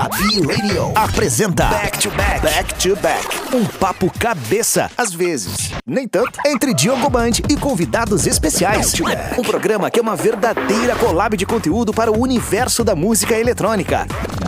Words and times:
A 0.00 0.08
B-Radio 0.08 0.92
apresenta 0.94 1.66
Back 1.66 1.98
to 1.98 2.10
Back. 2.12 2.40
Back 2.40 2.74
to 2.76 2.96
Back. 3.02 3.54
Um 3.54 3.66
papo 3.66 4.10
cabeça, 4.18 4.90
às 4.96 5.12
vezes. 5.12 5.72
Nem 5.86 6.08
tanto. 6.08 6.40
Entre 6.46 6.72
Diogo 6.72 7.10
Band 7.10 7.32
e 7.50 7.54
convidados 7.54 8.26
especiais. 8.26 8.94
Um 9.38 9.42
programa 9.42 9.90
que 9.90 9.98
é 9.98 10.02
uma 10.02 10.16
verdadeira 10.16 10.96
collab 10.96 11.36
de 11.36 11.44
conteúdo 11.44 11.92
para 11.92 12.10
o 12.10 12.18
universo 12.18 12.82
da 12.82 12.96
música 12.96 13.38
eletrônica. 13.38 14.06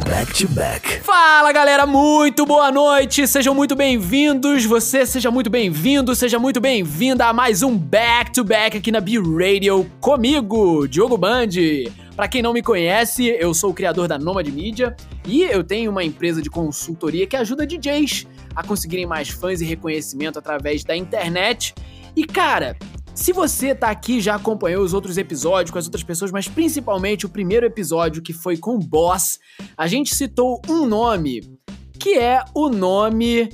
Back 0.09 0.33
to 0.33 0.49
Back. 0.55 1.01
Fala 1.03 1.53
galera, 1.53 1.85
muito 1.85 2.47
boa 2.47 2.73
noite, 2.73 3.29
sejam 3.29 3.55
muito 3.55 3.77
bem-vindos. 3.77 4.65
Você 4.65 5.05
seja 5.05 5.31
muito 5.31 5.51
bem-vindo, 5.51 6.17
seja 6.17 6.39
muito 6.39 6.63
bem-vinda 6.63 7.27
a 7.27 7.33
mais 7.35 7.63
um 7.63 7.77
Back 7.77 8.33
to 8.33 8.43
Back 8.43 8.79
aqui 8.79 8.91
na 8.91 9.03
B-Radio 9.03 9.87
comigo, 10.01 10.89
Diogo 10.89 11.19
Band. 11.19 11.51
Para 12.23 12.29
quem 12.29 12.41
não 12.41 12.53
me 12.53 12.63
conhece, 12.63 13.27
eu 13.27 13.53
sou 13.53 13.71
o 13.71 13.75
criador 13.75 14.07
da 14.07 14.17
Nomad 14.17 14.47
Media 14.47 14.95
e 15.27 15.43
eu 15.43 15.65
tenho 15.65 15.91
uma 15.91 16.05
empresa 16.05 16.41
de 16.41 16.49
consultoria 16.49 17.27
que 17.27 17.35
ajuda 17.35 17.67
DJs 17.67 18.29
a 18.55 18.63
conseguirem 18.63 19.05
mais 19.05 19.29
fãs 19.29 19.61
e 19.61 19.65
reconhecimento 19.65 20.39
através 20.39 20.85
da 20.85 20.95
internet. 20.97 21.75
E 22.15 22.25
cara, 22.25 22.77
se 23.13 23.33
você 23.33 23.75
tá 23.75 23.91
aqui 23.91 24.21
já 24.21 24.37
acompanhou 24.37 24.85
os 24.85 24.95
outros 24.95 25.19
episódios 25.19 25.73
com 25.73 25.81
as 25.81 25.87
outras 25.87 26.05
pessoas, 26.05 26.31
mas 26.31 26.47
principalmente 26.47 27.27
o 27.27 27.29
primeiro 27.29 27.67
episódio 27.67 28.23
que 28.23 28.33
foi 28.33 28.57
com 28.57 28.77
o 28.77 28.79
Boss, 28.79 29.41
a 29.77 29.89
gente 29.89 30.15
citou 30.15 30.63
um 30.69 30.87
nome 30.87 31.41
que 31.99 32.17
é 32.17 32.41
o 32.55 32.69
nome 32.69 33.49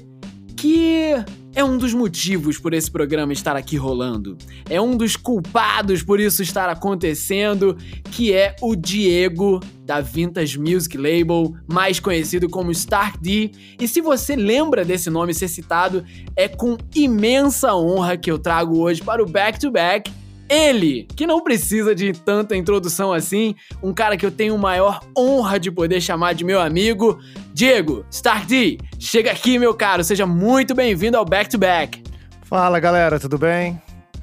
que 0.58 1.14
é 1.58 1.64
um 1.64 1.76
dos 1.76 1.92
motivos 1.92 2.56
por 2.56 2.72
esse 2.72 2.88
programa 2.88 3.32
estar 3.32 3.56
aqui 3.56 3.76
rolando. 3.76 4.38
É 4.70 4.80
um 4.80 4.96
dos 4.96 5.16
culpados 5.16 6.04
por 6.04 6.20
isso 6.20 6.40
estar 6.40 6.68
acontecendo, 6.68 7.76
que 8.12 8.32
é 8.32 8.54
o 8.62 8.76
Diego 8.76 9.58
da 9.84 10.00
Vintage 10.00 10.56
Music 10.56 10.96
Label, 10.96 11.52
mais 11.66 11.98
conhecido 11.98 12.48
como 12.48 12.70
Stark 12.70 13.18
D. 13.20 13.50
E 13.80 13.88
se 13.88 14.00
você 14.00 14.36
lembra 14.36 14.84
desse 14.84 15.10
nome 15.10 15.34
ser 15.34 15.48
citado, 15.48 16.04
é 16.36 16.46
com 16.46 16.78
imensa 16.94 17.74
honra 17.74 18.16
que 18.16 18.30
eu 18.30 18.38
trago 18.38 18.78
hoje 18.78 19.02
para 19.02 19.20
o 19.20 19.26
Back 19.26 19.58
to 19.58 19.72
Back 19.72 20.12
ele, 20.48 21.06
que 21.14 21.26
não 21.26 21.42
precisa 21.42 21.94
de 21.94 22.12
tanta 22.12 22.56
introdução 22.56 23.12
assim, 23.12 23.54
um 23.82 23.92
cara 23.92 24.16
que 24.16 24.24
eu 24.24 24.30
tenho 24.30 24.56
maior 24.56 25.00
honra 25.16 25.58
de 25.58 25.70
poder 25.70 26.00
chamar 26.00 26.32
de 26.32 26.44
meu 26.44 26.60
amigo, 26.60 27.18
Diego 27.52 28.04
Stark 28.10 28.46
D. 28.46 28.78
Chega 28.98 29.30
aqui, 29.30 29.58
meu 29.58 29.74
caro, 29.74 30.02
seja 30.02 30.26
muito 30.26 30.74
bem-vindo 30.74 31.16
ao 31.16 31.24
Back 31.24 31.50
to 31.50 31.58
Back. 31.58 32.02
Fala, 32.42 32.80
galera, 32.80 33.20
tudo 33.20 33.36
bem? 33.36 33.80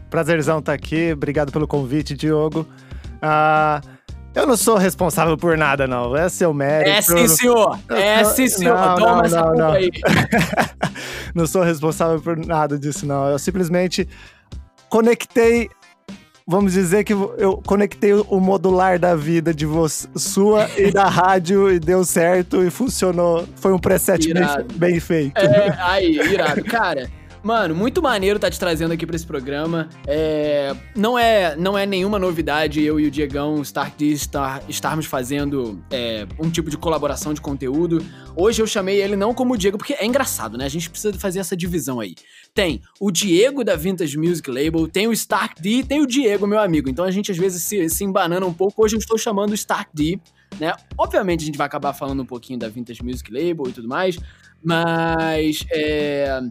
Prazerzão 0.10 0.60
estar 0.60 0.72
tá 0.72 0.76
aqui, 0.76 1.14
obrigado 1.14 1.52
pelo 1.52 1.68
convite, 1.68 2.16
Diogo. 2.16 2.66
Ah, 3.22 3.82
eu 4.36 4.46
não 4.46 4.58
sou 4.58 4.78
responsável 4.78 5.38
por 5.38 5.58
nada, 5.58 5.88
não. 5.88 6.16
É 6.16 6.28
seu 6.28 6.54
mérito. 6.54 6.90
É 6.90 7.02
sim, 7.02 7.28
senhor. 7.28 7.80
É 7.90 8.24
sim, 8.26 8.50
senhor. 8.50 8.76
Não, 8.78 8.96
Toma 8.96 9.16
não, 9.16 9.24
essa 9.24 9.42
não, 9.42 9.56
não. 9.56 9.72
aí. 9.72 9.90
não 11.34 11.48
sou 11.48 11.64
responsável 11.64 12.20
por 12.20 12.36
nada 12.38 12.78
disso, 12.78 13.06
não. 13.06 13.30
Eu 13.30 13.40
simplesmente 13.40 14.08
conectei 14.90 15.70
vamos 16.48 16.74
dizer 16.74 17.04
que 17.04 17.14
eu 17.14 17.62
conectei 17.66 18.14
o 18.14 18.40
modular 18.40 19.00
da 19.00 19.16
vida 19.16 19.54
de 19.54 19.66
você, 19.66 20.08
sua 20.16 20.70
e 20.78 20.92
da 20.92 21.06
rádio 21.10 21.72
e 21.72 21.80
deu 21.80 22.06
certo 22.06 22.64
e 22.64 22.70
funcionou. 22.70 23.48
Foi 23.56 23.74
um 23.74 23.80
preset 23.80 24.32
bem, 24.34 24.44
bem 24.76 25.00
feito. 25.00 25.38
É, 25.38 25.76
aí, 25.80 26.18
irado. 26.18 26.64
Cara, 26.64 27.10
mano, 27.46 27.76
muito 27.76 28.02
maneiro 28.02 28.40
tá 28.40 28.50
te 28.50 28.60
trazendo 28.60 28.92
aqui 28.92 29.06
pra 29.06 29.16
esse 29.16 29.26
programa. 29.26 29.88
É, 30.08 30.76
não, 30.96 31.18
é, 31.18 31.56
não 31.56 31.78
é 31.78 31.86
nenhuma 31.86 32.18
novidade 32.18 32.82
eu 32.84 33.00
e 33.00 33.06
o 33.06 33.12
Diegão 33.12 33.62
Stark 33.62 34.04
estar, 34.04 34.68
estarmos 34.68 35.06
fazendo 35.06 35.80
é, 35.92 36.26
um 36.40 36.50
tipo 36.50 36.72
de 36.72 36.78
colaboração 36.78 37.36
de 37.36 37.42
conteúdo. 37.42 38.04
Hoje 38.36 38.64
eu 38.64 38.66
chamei 38.66 39.00
ele 39.00 39.16
não 39.16 39.32
como 39.32 39.54
o 39.54 39.58
Diego, 39.58 39.78
porque 39.78 39.94
é 39.94 40.04
engraçado, 40.08 40.58
né? 40.58 40.66
A 40.66 40.70
gente 40.70 40.90
precisa 40.90 41.14
fazer 41.20 41.38
essa 41.38 41.56
divisão 41.56 42.00
aí. 42.00 42.16
Tem 42.52 42.82
o 43.00 43.12
Diego 43.12 43.64
da 43.64 43.76
Vintage 43.76 44.18
Music 44.18 44.50
Label, 44.50 44.88
tem 44.88 45.08
o 45.08 45.14
Stark 45.14 45.62
D, 45.62 45.84
tem 45.84 46.02
o 46.02 46.08
Diego, 46.08 46.48
meu 46.48 46.60
amigo. 46.60 46.90
Então 46.90 47.06
a 47.06 47.12
gente 47.12 47.32
às 47.32 47.38
vezes 47.38 47.62
se, 47.62 47.88
se 47.90 48.04
embanana 48.04 48.44
um 48.48 48.54
pouco. 48.54 48.84
Hoje 48.84 48.96
eu 48.96 49.00
estou 49.00 49.20
chamando 49.20 49.52
o 49.52 49.56
Stark 49.56 49.92
D, 49.94 50.20
né? 50.60 50.74
Obviamente 50.98 51.44
a 51.44 51.46
gente 51.46 51.58
vai 51.60 51.68
acabar 51.68 51.94
falando 51.94 52.24
um 52.24 52.26
pouquinho 52.26 52.58
da 52.58 52.68
Vintage 52.68 53.04
Music 53.04 53.32
Label 53.32 53.70
e 53.70 53.72
tudo 53.72 53.88
mais, 53.88 54.18
mas 54.64 55.64
é, 55.70 56.42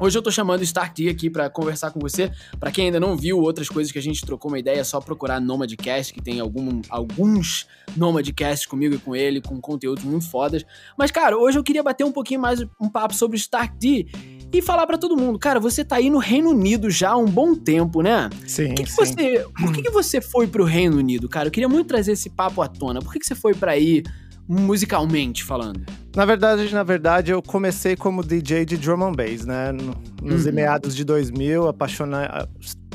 Hoje 0.00 0.16
eu 0.16 0.22
tô 0.22 0.30
chamando 0.30 0.60
o 0.60 0.64
Stark 0.64 0.94
D 0.94 1.10
aqui 1.10 1.28
pra 1.28 1.50
conversar 1.50 1.90
com 1.90 2.00
você. 2.00 2.32
Pra 2.58 2.70
quem 2.70 2.86
ainda 2.86 2.98
não 2.98 3.14
viu 3.14 3.38
outras 3.38 3.68
coisas 3.68 3.92
que 3.92 3.98
a 3.98 4.02
gente 4.02 4.24
trocou 4.24 4.50
uma 4.50 4.58
ideia, 4.58 4.80
é 4.80 4.84
só 4.84 4.98
procurar 4.98 5.38
Nomadcast, 5.38 6.14
que 6.14 6.22
tem 6.22 6.40
algum, 6.40 6.80
alguns 6.88 7.66
Nomadcasts 7.94 8.64
comigo 8.64 8.94
e 8.94 8.98
com 8.98 9.14
ele, 9.14 9.42
com 9.42 9.60
conteúdos 9.60 10.02
muito 10.02 10.26
fodas. 10.30 10.64
Mas, 10.96 11.10
cara, 11.10 11.36
hoje 11.36 11.58
eu 11.58 11.62
queria 11.62 11.82
bater 11.82 12.04
um 12.04 12.12
pouquinho 12.12 12.40
mais 12.40 12.64
um 12.80 12.88
papo 12.88 13.14
sobre 13.14 13.36
o 13.36 13.38
Stark 13.38 13.76
D 13.78 14.06
e 14.50 14.62
falar 14.62 14.86
pra 14.86 14.96
todo 14.96 15.18
mundo, 15.18 15.38
cara, 15.38 15.60
você 15.60 15.84
tá 15.84 15.96
aí 15.96 16.08
no 16.08 16.18
Reino 16.18 16.48
Unido 16.48 16.90
já 16.90 17.10
há 17.10 17.16
um 17.18 17.26
bom 17.26 17.54
tempo, 17.54 18.00
né? 18.00 18.30
Sim, 18.46 18.74
que, 18.74 18.84
que 18.84 18.90
sim. 18.90 18.96
você, 18.96 19.46
por 19.60 19.70
que, 19.70 19.82
que 19.82 19.90
você 19.90 20.22
foi 20.22 20.46
pro 20.46 20.64
Reino 20.64 20.96
Unido, 20.96 21.28
cara? 21.28 21.48
Eu 21.48 21.52
queria 21.52 21.68
muito 21.68 21.88
trazer 21.88 22.12
esse 22.12 22.30
papo 22.30 22.62
à 22.62 22.68
tona. 22.68 23.00
Por 23.00 23.12
que, 23.12 23.18
que 23.18 23.26
você 23.26 23.34
foi 23.34 23.52
pra 23.52 23.72
aí, 23.72 24.02
musicalmente 24.48 25.44
falando? 25.44 25.84
Na 26.14 26.24
verdade, 26.24 26.72
na 26.74 26.82
verdade, 26.82 27.30
eu 27.30 27.40
comecei 27.42 27.94
como 27.94 28.22
DJ 28.24 28.64
de 28.64 28.76
drum 28.76 29.04
and 29.04 29.12
bass, 29.12 29.44
né? 29.44 29.70
No- 29.72 29.94
Nos 30.22 30.44
Uhum. 30.44 30.52
meados 30.52 30.94
de 30.94 31.02
2000, 31.04 31.66
apaixonei, 31.68 32.26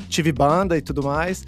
tive 0.09 0.31
banda 0.31 0.77
e 0.77 0.81
tudo 0.81 1.01
mais. 1.03 1.43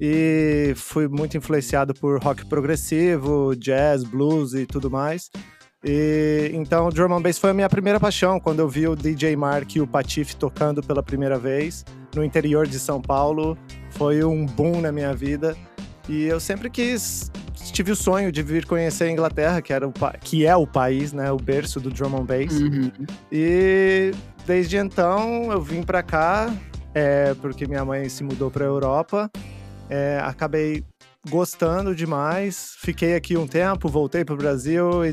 E 0.00 0.72
fui 0.76 1.06
muito 1.08 1.36
influenciado 1.36 1.94
por 1.94 2.20
rock 2.22 2.44
progressivo, 2.46 3.54
jazz, 3.56 4.02
blues 4.04 4.52
e 4.52 4.66
tudo 4.66 4.90
mais. 4.90 5.30
E 5.84 6.50
então, 6.54 6.88
drum 6.90 7.14
and 7.14 7.22
bass 7.22 7.38
foi 7.38 7.50
a 7.50 7.54
minha 7.54 7.68
primeira 7.68 7.98
paixão 7.98 8.38
quando 8.38 8.58
eu 8.58 8.68
vi 8.68 8.86
o 8.86 8.94
DJ 8.96 9.34
Mark 9.36 9.74
e 9.76 9.80
o 9.80 9.86
Patife 9.86 10.36
tocando 10.36 10.82
pela 10.82 11.02
primeira 11.02 11.38
vez 11.38 11.84
no 12.14 12.22
interior 12.24 12.66
de 12.66 12.78
São 12.78 13.00
Paulo. 13.00 13.56
Foi 13.90 14.22
um 14.24 14.44
boom 14.44 14.80
na 14.80 14.92
minha 14.92 15.14
vida. 15.14 15.56
E 16.08 16.24
eu 16.24 16.38
sempre 16.40 16.68
quis 16.68 17.30
tive 17.70 17.92
o 17.92 17.96
sonho 17.96 18.32
de 18.32 18.42
vir 18.42 18.66
conhecer 18.66 19.04
a 19.04 19.10
Inglaterra, 19.10 19.62
que, 19.62 19.72
era 19.72 19.86
o, 19.86 19.92
que 20.20 20.46
é 20.46 20.56
o 20.56 20.66
país, 20.66 21.12
né, 21.12 21.30
o 21.30 21.36
berço 21.36 21.78
do 21.78 21.90
drum 21.90 22.16
and 22.16 22.24
bass. 22.24 22.52
Uhum. 22.52 22.90
E 23.30 24.12
desde 24.46 24.76
então 24.76 25.52
eu 25.52 25.60
vim 25.60 25.82
pra 25.82 26.02
cá, 26.02 26.52
é, 26.94 27.34
porque 27.34 27.66
minha 27.66 27.84
mãe 27.84 28.08
se 28.08 28.24
mudou 28.24 28.50
pra 28.50 28.64
Europa. 28.64 29.30
É, 29.88 30.20
acabei 30.24 30.84
gostando 31.28 31.94
demais, 31.94 32.74
fiquei 32.78 33.14
aqui 33.14 33.36
um 33.36 33.46
tempo, 33.46 33.88
voltei 33.88 34.24
pro 34.24 34.36
Brasil 34.36 35.04
e 35.04 35.12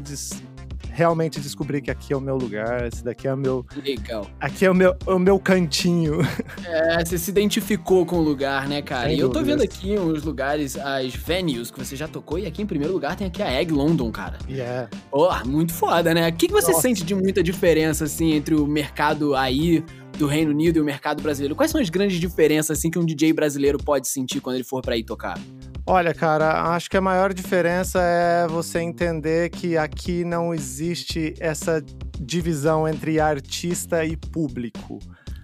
realmente 1.00 1.40
descobri 1.40 1.82
que 1.82 1.90
aqui 1.90 2.12
é 2.12 2.18
o 2.18 2.20
meu 2.20 2.36
lugar, 2.36 2.86
esse 2.86 3.02
daqui 3.02 3.26
é 3.26 3.34
o 3.34 3.38
meu, 3.38 3.66
Legal. 3.82 4.28
aqui 4.38 4.66
é 4.66 4.70
o 4.70 4.76
meu, 4.76 4.94
o 5.08 5.18
meu 5.18 5.40
cantinho. 5.40 6.20
É, 6.66 7.04
você 7.04 7.18
se 7.18 7.32
identificou 7.32 8.06
com 8.06 8.18
o 8.18 8.22
lugar, 8.22 8.68
né, 8.68 8.82
cara? 8.82 9.08
Sem 9.08 9.18
e 9.18 9.20
eu 9.22 9.30
tô 9.30 9.42
vendo 9.42 9.64
aqui 9.64 9.98
uns 9.98 10.24
lugares, 10.24 10.78
as 10.78 11.16
venues 11.16 11.72
que 11.72 11.80
você 11.80 11.96
já 11.96 12.08
tocou, 12.08 12.38
e 12.38 12.46
aqui 12.46 12.62
em 12.62 12.66
primeiro 12.66 12.94
lugar 12.94 13.16
tem 13.16 13.26
aqui 13.26 13.42
a 13.42 13.50
Egg 13.50 13.72
London, 13.72 14.12
cara. 14.12 14.38
Yeah. 14.50 14.90
Pô, 15.10 15.30
muito 15.46 15.74
foda, 15.74 16.14
né? 16.14 16.28
O 16.28 16.34
que, 16.34 16.48
que 16.48 16.54
você 16.54 16.72
Nossa. 16.72 16.82
sente 16.82 17.06
de 17.06 17.16
muita 17.16 17.42
diferença, 17.42 18.04
assim, 18.04 18.34
entre 18.34 18.56
o 18.56 18.68
mercado 18.68 19.36
aí 19.36 19.84
do 20.20 20.28
Reino 20.28 20.52
Unido 20.52 20.78
e 20.78 20.82
o 20.82 20.86
mercado 20.86 21.24
brasileiro? 21.24 21.56
Quais 21.56 21.72
são 21.72 21.80
as 21.80 21.90
grandes 21.90 22.20
diferenças, 22.20 22.78
assim, 22.78 22.92
que 22.92 23.00
um 23.00 23.06
DJ 23.06 23.32
brasileiro 23.32 23.78
pode 23.78 24.08
sentir 24.08 24.42
quando 24.42 24.58
ele 24.58 24.66
for 24.66 24.82
pra 24.82 24.94
aí 24.94 25.04
tocar? 25.04 25.40
Olha, 25.86 26.14
cara, 26.14 26.76
acho 26.76 26.90
que 26.90 26.98
a 26.98 27.02
maior 27.02 27.34
diferença 27.34 28.00
é 28.02 28.46
você 28.48 28.80
entender 28.80 29.50
que 29.50 29.78
aqui 29.78 30.26
não 30.26 30.54
existe 30.54 31.34
essa 31.40 31.84
divisão 32.20 32.88
entre 32.88 33.20
artista 33.20 34.06
e 34.06 34.18
público. 34.18 35.00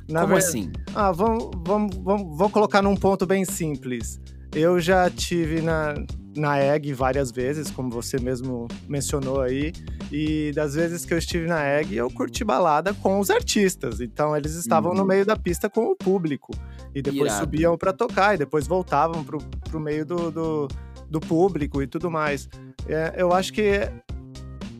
Na 0.10 0.22
Como 0.22 0.36
assim? 0.36 0.72
Ah, 0.94 1.12
vamos, 1.12 1.50
vamos, 1.66 1.96
vamos, 1.96 2.38
vou 2.38 2.50
colocar 2.50 2.82
num 2.82 2.96
ponto 2.96 3.26
bem 3.26 3.46
simples. 3.46 4.20
Eu 4.54 4.80
já 4.80 5.10
tive 5.10 5.62
na, 5.62 5.96
na 6.36 6.60
EG 6.60 6.94
várias 6.94 7.32
vezes, 7.32 7.72
como 7.72 7.90
você 7.90 8.20
mesmo 8.20 8.68
mencionou 8.88 9.42
aí, 9.42 9.72
e 10.12 10.52
das 10.54 10.76
vezes 10.76 11.06
que 11.06 11.14
eu 11.14 11.18
estive 11.18 11.48
na 11.48 11.64
EG, 11.80 11.96
eu 11.96 12.10
curti 12.12 12.44
balada 12.44 12.94
com 12.94 13.20
os 13.20 13.30
artistas. 13.30 14.02
Então 14.02 14.36
eles 14.36 14.54
estavam 14.56 14.92
Uhum. 14.92 14.98
no 14.98 15.06
meio 15.06 15.26
da 15.26 15.36
pista 15.38 15.70
com 15.70 15.86
o 15.86 15.96
público. 15.96 16.52
E 16.94 17.02
depois 17.02 17.32
Irado. 17.32 17.40
subiam 17.46 17.78
para 17.78 17.94
tocar, 17.94 18.36
e 18.36 18.38
depois 18.38 18.68
voltavam 18.68 19.24
pro, 19.24 19.38
pro 19.70 19.80
meio 19.80 20.06
do, 20.06 20.30
do, 20.32 20.68
do 21.10 21.20
público 21.20 21.82
e 21.82 21.88
tudo 21.88 22.12
mais. 22.12 22.50
É, 22.88 23.14
eu 23.18 23.34
acho 23.34 23.52
que 23.54 23.90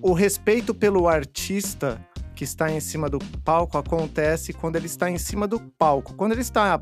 o 0.02 0.14
respeito 0.14 0.74
pelo 0.74 1.08
artista 1.08 2.00
que 2.36 2.44
está 2.44 2.70
em 2.70 2.80
cima 2.82 3.10
do 3.10 3.18
palco 3.44 3.78
acontece 3.78 4.52
quando 4.54 4.76
ele 4.76 4.88
está 4.88 5.10
em 5.10 5.18
cima 5.18 5.48
do 5.48 5.60
palco. 5.60 6.14
Quando 6.16 6.34
ele 6.34 6.42
está 6.42 6.82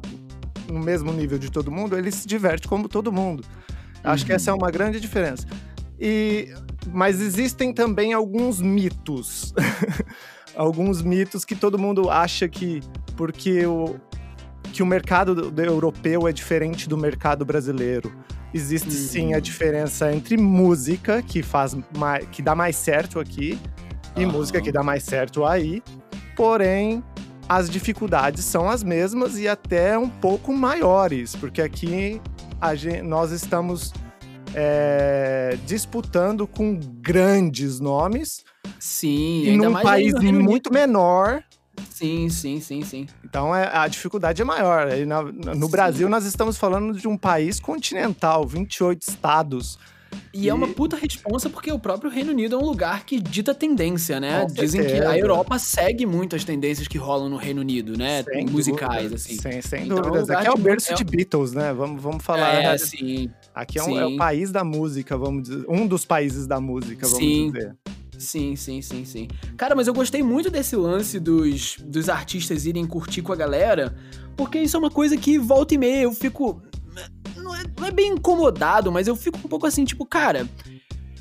no 0.67 0.79
mesmo 0.79 1.11
nível 1.13 1.37
de 1.37 1.51
todo 1.51 1.71
mundo, 1.71 1.95
ele 1.97 2.11
se 2.11 2.27
diverte 2.27 2.67
como 2.67 2.89
todo 2.89 3.11
mundo. 3.11 3.43
Acho 4.03 4.25
que 4.25 4.31
Uhum. 4.31 4.35
essa 4.35 4.51
é 4.51 4.53
uma 4.53 4.69
grande 4.71 4.99
diferença. 4.99 5.47
E 5.99 6.53
mas 6.91 7.21
existem 7.21 7.73
também 7.73 8.11
alguns 8.13 8.59
mitos. 8.61 9.53
alguns 10.55 11.01
mitos 11.01 11.45
que 11.45 11.55
todo 11.55 11.77
mundo 11.79 12.09
acha 12.09 12.47
que 12.47 12.81
porque 13.15 13.65
o 13.65 13.95
que 14.71 14.81
o 14.81 14.85
mercado 14.85 15.35
do- 15.35 15.51
do 15.51 15.61
europeu 15.61 16.27
é 16.27 16.31
diferente 16.31 16.89
do 16.89 16.97
mercado 16.97 17.45
brasileiro. 17.45 18.11
Existe 18.53 18.91
sim 18.91 19.33
a 19.33 19.39
diferença 19.39 20.11
entre 20.11 20.35
música, 20.35 21.21
que 21.21 21.43
faz 21.43 21.75
mais, 21.95 22.25
que 22.31 22.41
dá 22.41 22.55
mais 22.55 22.75
certo 22.75 23.19
aqui, 23.19 23.57
e 24.15 24.23
Aham. 24.23 24.31
música 24.31 24.59
que 24.61 24.71
dá 24.71 24.81
mais 24.83 25.03
certo 25.03 25.45
aí. 25.45 25.81
Porém, 26.35 27.03
as 27.47 27.69
dificuldades 27.69 28.43
são 28.45 28.67
as 28.69 28.83
mesmas 28.83 29.37
e 29.37 29.47
até 29.47 29.97
um 29.97 30.09
pouco 30.09 30.51
maiores, 30.53 31.35
porque 31.35 31.61
aqui 31.61 32.19
a 32.63 32.75
gen- 32.75 33.01
nós 33.01 33.31
estamos 33.31 33.91
é, 34.55 35.57
disputando 35.65 36.47
com 36.47 36.79
grandes 37.01 37.79
nomes 37.79 38.43
Sim, 38.79 39.43
e 39.45 39.57
num 39.57 39.73
país 39.73 40.13
muito 40.13 40.71
menor. 40.71 41.43
Sim, 41.89 42.29
sim, 42.29 42.59
sim, 42.61 42.81
sim. 42.83 43.07
Então 43.23 43.53
é, 43.55 43.69
a 43.75 43.87
dificuldade 43.87 44.41
é 44.41 44.45
maior. 44.45 44.87
No 45.55 45.65
Sim. 45.65 45.71
Brasil, 45.71 46.09
nós 46.09 46.25
estamos 46.25 46.57
falando 46.57 46.97
de 46.97 47.07
um 47.07 47.17
país 47.17 47.59
continental, 47.59 48.45
28 48.45 49.01
estados. 49.09 49.79
E, 50.33 50.49
é 50.49 50.53
uma 50.53 50.67
E- 50.67 50.73
puta 50.73 50.95
responsa 50.95 51.49
porque 51.49 51.71
o 51.71 51.79
próprio 51.79 52.09
Reino 52.09 52.31
Unido 52.31 52.55
é 52.55 52.57
um 52.57 52.65
lugar 52.65 53.05
que 53.05 53.19
dita 53.19 53.53
tendência, 53.53 54.19
né? 54.19 54.41
Com 54.41 54.47
Dizem 54.47 54.81
que 54.81 54.89
certeza. 54.89 55.11
a 55.11 55.17
Europa 55.17 55.59
segue 55.59 56.05
muito 56.05 56.35
as 56.35 56.43
tendências 56.43 56.87
que 56.87 56.97
rolam 56.97 57.29
no 57.29 57.37
Reino 57.37 57.61
Unido, 57.61 57.97
né? 57.97 58.23
Sem 58.23 58.45
Musicais, 58.45 59.03
dúvidas, 59.03 59.25
assim. 59.25 59.35
Sem, 59.39 59.61
sem 59.61 59.85
Então, 59.85 59.97
é 59.97 60.01
um 60.01 60.03
dúvidas. 60.05 60.29
Aqui 60.29 60.47
é 60.47 60.51
o 60.51 60.55
de- 60.55 60.61
berço 60.61 60.91
é- 60.91 60.95
de 60.95 61.03
Beatles, 61.03 61.53
né? 61.53 61.73
Vamos, 61.73 62.01
vamos 62.01 62.23
falar. 62.23 62.63
É, 62.63 62.77
sim. 62.79 63.29
Aqui 63.53 63.77
é, 63.79 63.83
um, 63.83 63.97
é 63.99 64.05
o 64.05 64.09
sim. 64.09 64.17
país 64.17 64.51
da 64.51 64.63
música, 64.63 65.17
vamos 65.17 65.43
dizer. 65.49 65.65
Um 65.69 65.85
dos 65.87 66.05
países 66.05 66.47
da 66.47 66.59
música, 66.59 67.05
vamos 67.07 67.19
Sim. 67.19 67.51
dizer. 67.51 67.75
Sim, 68.17 68.55
sim, 68.55 68.81
sim, 68.81 69.03
sim. 69.05 69.27
Cara, 69.57 69.75
mas 69.75 69.87
eu 69.87 69.93
gostei 69.93 70.23
muito 70.23 70.49
desse 70.49 70.75
lance 70.75 71.19
dos, 71.19 71.77
dos 71.83 72.07
artistas 72.09 72.65
irem 72.65 72.85
curtir 72.85 73.21
com 73.21 73.33
a 73.33 73.35
galera, 73.35 73.95
porque 74.37 74.59
isso 74.59 74.77
é 74.77 74.79
uma 74.79 74.89
coisa 74.91 75.17
que 75.17 75.37
volta 75.37 75.73
e 75.73 75.77
meia 75.77 76.03
eu 76.03 76.11
fico. 76.13 76.61
Não 77.43 77.55
é, 77.55 77.63
não 77.79 77.87
é 77.87 77.91
bem 77.91 78.13
incomodado, 78.13 78.91
mas 78.91 79.07
eu 79.07 79.15
fico 79.15 79.37
um 79.37 79.49
pouco 79.49 79.67
assim, 79.67 79.83
tipo, 79.83 80.05
cara. 80.05 80.47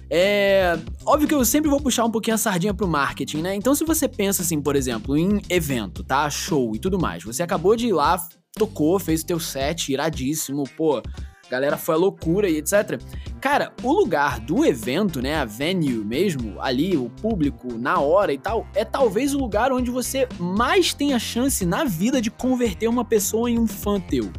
É. 0.09 0.79
Óbvio 1.07 1.27
que 1.27 1.35
eu 1.35 1.45
sempre 1.45 1.71
vou 1.71 1.81
puxar 1.81 2.05
um 2.05 2.11
pouquinho 2.11 2.35
a 2.35 2.39
sardinha 2.39 2.75
pro 2.75 2.87
marketing, 2.87 3.39
né? 3.39 3.55
Então, 3.55 3.75
se 3.75 3.85
você 3.85 4.07
pensa 4.07 4.43
assim, 4.43 4.61
por 4.61 4.77
exemplo, 4.77 5.17
em 5.17 5.41
evento, 5.49 6.05
tá? 6.05 6.29
Show 6.29 6.77
e 6.77 6.79
tudo 6.79 7.01
mais. 7.01 7.25
Você 7.25 7.43
acabou 7.43 7.75
de 7.75 7.89
ir 7.89 7.93
lá, 7.93 8.23
tocou, 8.55 8.99
fez 8.99 9.23
o 9.23 9.27
teu 9.27 9.41
set, 9.41 9.91
iradíssimo, 9.91 10.65
pô. 10.77 11.03
Galera 11.51 11.77
foi 11.77 11.95
a 11.95 11.99
loucura 11.99 12.49
e 12.49 12.57
etc. 12.57 12.99
Cara, 13.41 13.73
o 13.83 13.93
lugar 13.93 14.41
do 14.41 14.65
evento, 14.65 15.21
né, 15.21 15.37
a 15.37 15.45
venue 15.45 16.03
mesmo, 16.03 16.59
ali, 16.61 16.97
o 16.97 17.11
público, 17.11 17.75
na 17.77 17.99
hora 18.01 18.33
e 18.33 18.39
tal, 18.39 18.67
é 18.75 18.87
talvez 18.87 19.35
o 19.35 19.39
lugar 19.39 19.71
onde 19.71 19.91
você 19.91 20.27
mais 20.39 20.95
tem 20.95 21.13
a 21.13 21.19
chance 21.19 21.67
na 21.67 21.85
vida 21.85 22.23
de 22.23 22.31
converter 22.31 22.89
uma 22.89 23.05
pessoa 23.05 23.51
em 23.51 23.59
um 23.59 23.67
fã 23.67 24.01
teu. 24.01 24.31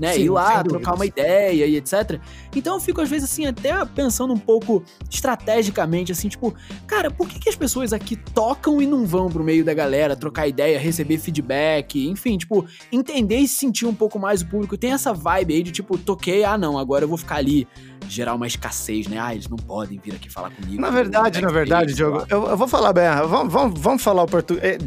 Né, 0.00 0.14
Sim, 0.14 0.22
ir 0.22 0.30
lá, 0.30 0.64
trocar 0.64 0.94
uma 0.94 1.04
ideia 1.04 1.66
e 1.66 1.76
etc. 1.76 2.18
Então 2.56 2.76
eu 2.76 2.80
fico, 2.80 3.02
às 3.02 3.08
vezes, 3.10 3.30
assim, 3.30 3.44
até 3.44 3.84
pensando 3.84 4.32
um 4.32 4.38
pouco 4.38 4.82
estrategicamente, 5.10 6.10
assim, 6.10 6.26
tipo, 6.26 6.54
cara, 6.86 7.10
por 7.10 7.28
que, 7.28 7.38
que 7.38 7.50
as 7.50 7.54
pessoas 7.54 7.92
aqui 7.92 8.16
tocam 8.16 8.80
e 8.80 8.86
não 8.86 9.04
vão 9.04 9.28
pro 9.28 9.44
meio 9.44 9.62
da 9.62 9.74
galera, 9.74 10.16
trocar 10.16 10.48
ideia, 10.48 10.78
receber 10.78 11.18
feedback, 11.18 12.08
enfim, 12.08 12.38
tipo, 12.38 12.64
entender 12.90 13.36
e 13.36 13.46
sentir 13.46 13.84
um 13.84 13.94
pouco 13.94 14.18
mais 14.18 14.40
o 14.40 14.46
público. 14.46 14.78
Tem 14.78 14.92
essa 14.92 15.12
vibe 15.12 15.52
aí 15.52 15.62
de 15.62 15.70
tipo, 15.70 15.98
toquei, 15.98 16.44
ah 16.44 16.56
não, 16.56 16.78
agora 16.78 17.04
eu 17.04 17.08
vou 17.08 17.18
ficar 17.18 17.36
ali, 17.36 17.68
gerar 18.08 18.34
uma 18.34 18.46
escassez, 18.46 19.06
né? 19.06 19.18
Ah, 19.20 19.32
eles 19.34 19.48
não 19.48 19.56
podem 19.56 19.98
vir 20.02 20.14
aqui 20.14 20.28
falar 20.30 20.50
comigo. 20.50 20.80
Na 20.80 20.90
verdade, 20.90 21.40
na 21.40 21.50
verdade. 21.50 21.94
Diogo, 21.94 22.24
eu, 22.28 22.48
eu 22.48 22.56
vou 22.56 22.66
falar 22.66 22.92
bem. 22.92 23.04
Vamos, 23.28 23.52
vamos, 23.52 23.80
vamos 23.80 24.02
falar 24.02 24.22
o 24.22 24.26
português. 24.26 24.78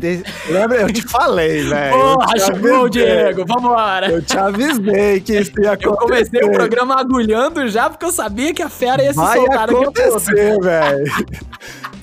Lembra? 0.49 0.81
Eu 0.81 0.91
te 0.93 1.01
falei, 1.03 1.63
velho. 1.63 1.93
Porra, 1.97 2.33
te 2.33 2.39
chamou, 2.41 2.85
avisei. 2.85 3.05
Diego, 3.05 3.45
vambora! 3.45 4.11
Eu 4.11 4.21
te 4.21 4.37
avisei 4.37 5.19
que 5.21 5.39
isso 5.39 5.51
ia 5.61 5.73
acontecer. 5.73 5.87
Eu 5.87 5.97
comecei 5.97 6.43
o 6.43 6.51
programa 6.51 6.99
agulhando 6.99 7.67
já, 7.67 7.89
porque 7.89 8.05
eu 8.05 8.11
sabia 8.11 8.53
que 8.53 8.61
a 8.61 8.69
fera 8.69 9.03
ia 9.03 9.11
se 9.13 9.17
Vai 9.19 9.37
soltar 9.37 9.69
acontecer, 9.69 10.59
velho. 10.59 11.13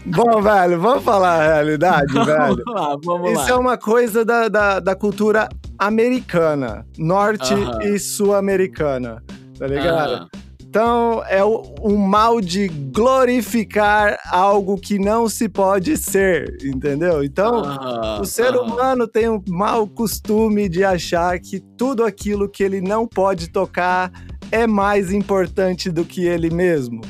Bom, 0.07 0.41
velho, 0.41 0.81
vamos 0.81 1.05
falar 1.05 1.41
a 1.43 1.55
realidade, 1.55 2.13
velho. 2.13 2.27
Vamos 2.27 2.65
lá, 2.67 2.97
vamos 3.05 3.31
Isso 3.33 3.43
lá. 3.43 3.51
é 3.51 3.55
uma 3.55 3.77
coisa 3.77 4.25
da, 4.25 4.49
da, 4.49 4.81
da 4.81 4.95
cultura 4.97 5.49
americana, 5.79 6.87
norte 6.99 7.53
Aham. 7.53 7.83
e 7.83 7.99
sul-americana, 7.99 9.23
tá 9.59 9.67
ligado? 9.67 10.13
Aham. 10.15 10.29
Então, 10.71 11.21
é 11.29 11.43
o, 11.43 11.63
o 11.81 11.99
mal 11.99 12.41
de 12.41 12.69
glorificar 12.69 14.17
algo 14.31 14.79
que 14.79 15.01
não 15.01 15.29
se 15.29 15.49
pode 15.49 15.97
ser, 15.97 16.59
entendeu? 16.65 17.25
Então, 17.25 17.57
Aham, 17.65 18.21
o 18.21 18.25
ser 18.25 18.55
aham. 18.55 18.63
humano 18.63 19.09
tem 19.09 19.29
um 19.29 19.43
mau 19.49 19.85
costume 19.89 20.69
de 20.69 20.85
achar 20.85 21.37
que 21.41 21.59
tudo 21.77 22.05
aquilo 22.05 22.49
que 22.49 22.63
ele 22.63 22.81
não 22.81 23.05
pode 23.05 23.49
tocar 23.51 24.13
é 24.53 24.65
mais 24.65 25.13
importante 25.13 25.91
do 25.91 26.05
que 26.05 26.25
ele 26.25 26.51
mesmo. 26.51 27.01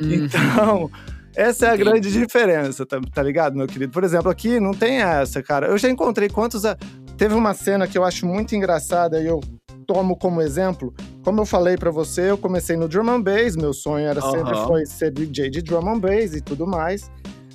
Uhum. 0.00 0.12
Então, 0.12 0.90
essa 1.34 1.66
é 1.66 1.70
a 1.70 1.74
Entendi. 1.74 1.90
grande 1.90 2.12
diferença, 2.12 2.86
tá, 2.86 3.00
tá 3.12 3.20
ligado, 3.20 3.56
meu 3.56 3.66
querido? 3.66 3.92
Por 3.92 4.04
exemplo, 4.04 4.30
aqui 4.30 4.60
não 4.60 4.70
tem 4.72 4.98
essa, 5.02 5.42
cara. 5.42 5.66
Eu 5.66 5.76
já 5.76 5.90
encontrei 5.90 6.28
quantos. 6.28 6.64
a- 6.64 6.76
Teve 7.16 7.34
uma 7.34 7.52
cena 7.52 7.88
que 7.88 7.98
eu 7.98 8.04
acho 8.04 8.24
muito 8.24 8.54
engraçada 8.54 9.20
e 9.20 9.26
eu 9.26 9.40
tomo 9.88 10.14
como 10.14 10.42
exemplo. 10.42 10.94
Como 11.24 11.40
eu 11.40 11.46
falei 11.46 11.76
pra 11.78 11.90
você, 11.90 12.30
eu 12.30 12.36
comecei 12.36 12.76
no 12.76 12.86
drum 12.86 13.08
and 13.10 13.22
bass, 13.22 13.56
meu 13.56 13.72
sonho 13.72 14.06
era 14.06 14.20
sempre 14.20 14.54
Aham. 14.54 14.66
foi 14.66 14.86
ser 14.86 15.10
DJ 15.10 15.48
de 15.48 15.62
drum 15.62 15.88
and 15.88 15.98
bass 15.98 16.34
e 16.34 16.42
tudo 16.42 16.66
mais. 16.66 17.10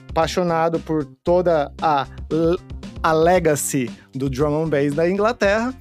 Apaixonado 0.09 0.79
por 0.79 1.05
toda 1.23 1.71
a, 1.79 2.07
a 3.03 3.13
legacy 3.13 3.89
do 4.13 4.29
drum 4.29 4.63
and 4.63 4.69
bass 4.69 4.93
da 4.95 5.07
Inglaterra. 5.07 5.73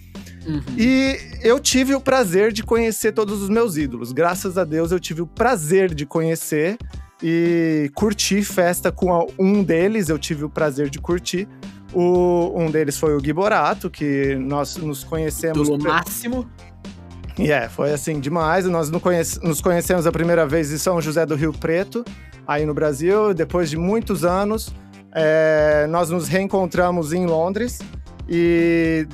Uhum. 0.47 0.61
E 0.77 1.17
eu 1.43 1.59
tive 1.59 1.95
o 1.95 2.01
prazer 2.01 2.53
de 2.53 2.63
conhecer 2.63 3.13
todos 3.13 3.41
os 3.41 3.49
meus 3.49 3.77
ídolos. 3.79 4.13
Graças 4.13 4.59
a 4.59 4.65
Deus 4.65 4.93
eu 4.93 5.01
tive 5.01 5.23
o 5.23 5.27
prazer 5.27 5.95
de 5.95 6.05
conhecer 6.05 6.77
e 7.23 7.91
curtir 7.95 8.43
festa 8.43 8.93
com 8.93 9.27
um 9.39 9.63
deles. 9.63 10.11
Eu 10.11 10.19
tive 10.19 10.45
o 10.45 10.51
prazer 10.51 10.91
de 10.91 10.99
curtir. 10.99 11.49
O, 11.93 12.53
um 12.57 12.71
deles 12.71 12.99
foi 12.99 13.15
o 13.17 13.21
Gui 13.21 13.33
Borato, 13.33 13.91
que 13.91 14.35
nós 14.37 14.77
nos 14.77 15.05
conhecemos. 15.05 15.69
Ídolo 15.69 15.83
máximo. 15.83 16.49
E 17.39 17.51
é, 17.51 17.69
foi 17.69 17.93
assim 17.93 18.21
demais. 18.21 18.67
Nós 18.67 18.91
nos 18.91 19.61
conhecemos 19.61 20.07
a 20.07 20.13
primeira 20.13 20.47
vez 20.47 20.73
em 20.73 20.79
São 20.79 21.01
José 21.01 21.25
do 21.27 21.35
Rio 21.35 21.53
Preto, 21.53 22.05
aí 22.47 22.65
no 22.65 22.75
Brasil. 22.75 23.35
Depois 23.35 23.71
de 23.71 23.77
muitos 23.77 24.25
anos, 24.25 24.73
é, 25.15 25.87
nós 25.89 26.11
nos 26.11 26.29
reencontramos 26.29 27.13
em 27.13 27.27
Londres. 27.27 27.79
E 28.29 29.07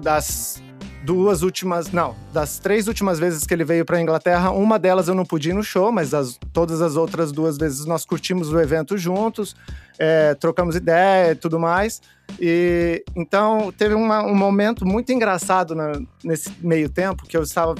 das 0.00 0.62
duas 1.04 1.42
últimas, 1.42 1.90
não, 1.90 2.14
das 2.32 2.58
três 2.58 2.86
últimas 2.86 3.18
vezes 3.18 3.44
que 3.44 3.52
ele 3.52 3.64
veio 3.64 3.84
para 3.84 4.00
Inglaterra, 4.00 4.50
uma 4.50 4.78
delas 4.78 5.08
eu 5.08 5.14
não 5.14 5.24
pude 5.24 5.50
ir 5.50 5.52
no 5.52 5.62
show, 5.62 5.90
mas 5.90 6.14
as- 6.14 6.38
todas 6.52 6.80
as 6.80 6.94
outras 6.96 7.32
duas 7.32 7.58
vezes 7.58 7.84
nós 7.86 8.04
curtimos 8.04 8.52
o 8.52 8.60
evento 8.60 8.96
juntos, 8.96 9.56
é, 9.98 10.34
trocamos 10.34 10.76
ideia 10.76 11.32
e 11.32 11.34
tudo 11.34 11.58
mais. 11.58 12.00
E 12.40 13.04
então 13.16 13.72
teve 13.76 13.94
uma- 13.94 14.24
um 14.24 14.34
momento 14.34 14.86
muito 14.86 15.12
engraçado 15.12 15.74
na- 15.74 16.00
nesse 16.22 16.50
meio 16.60 16.88
tempo 16.88 17.26
que 17.26 17.36
eu 17.36 17.42
estava 17.42 17.74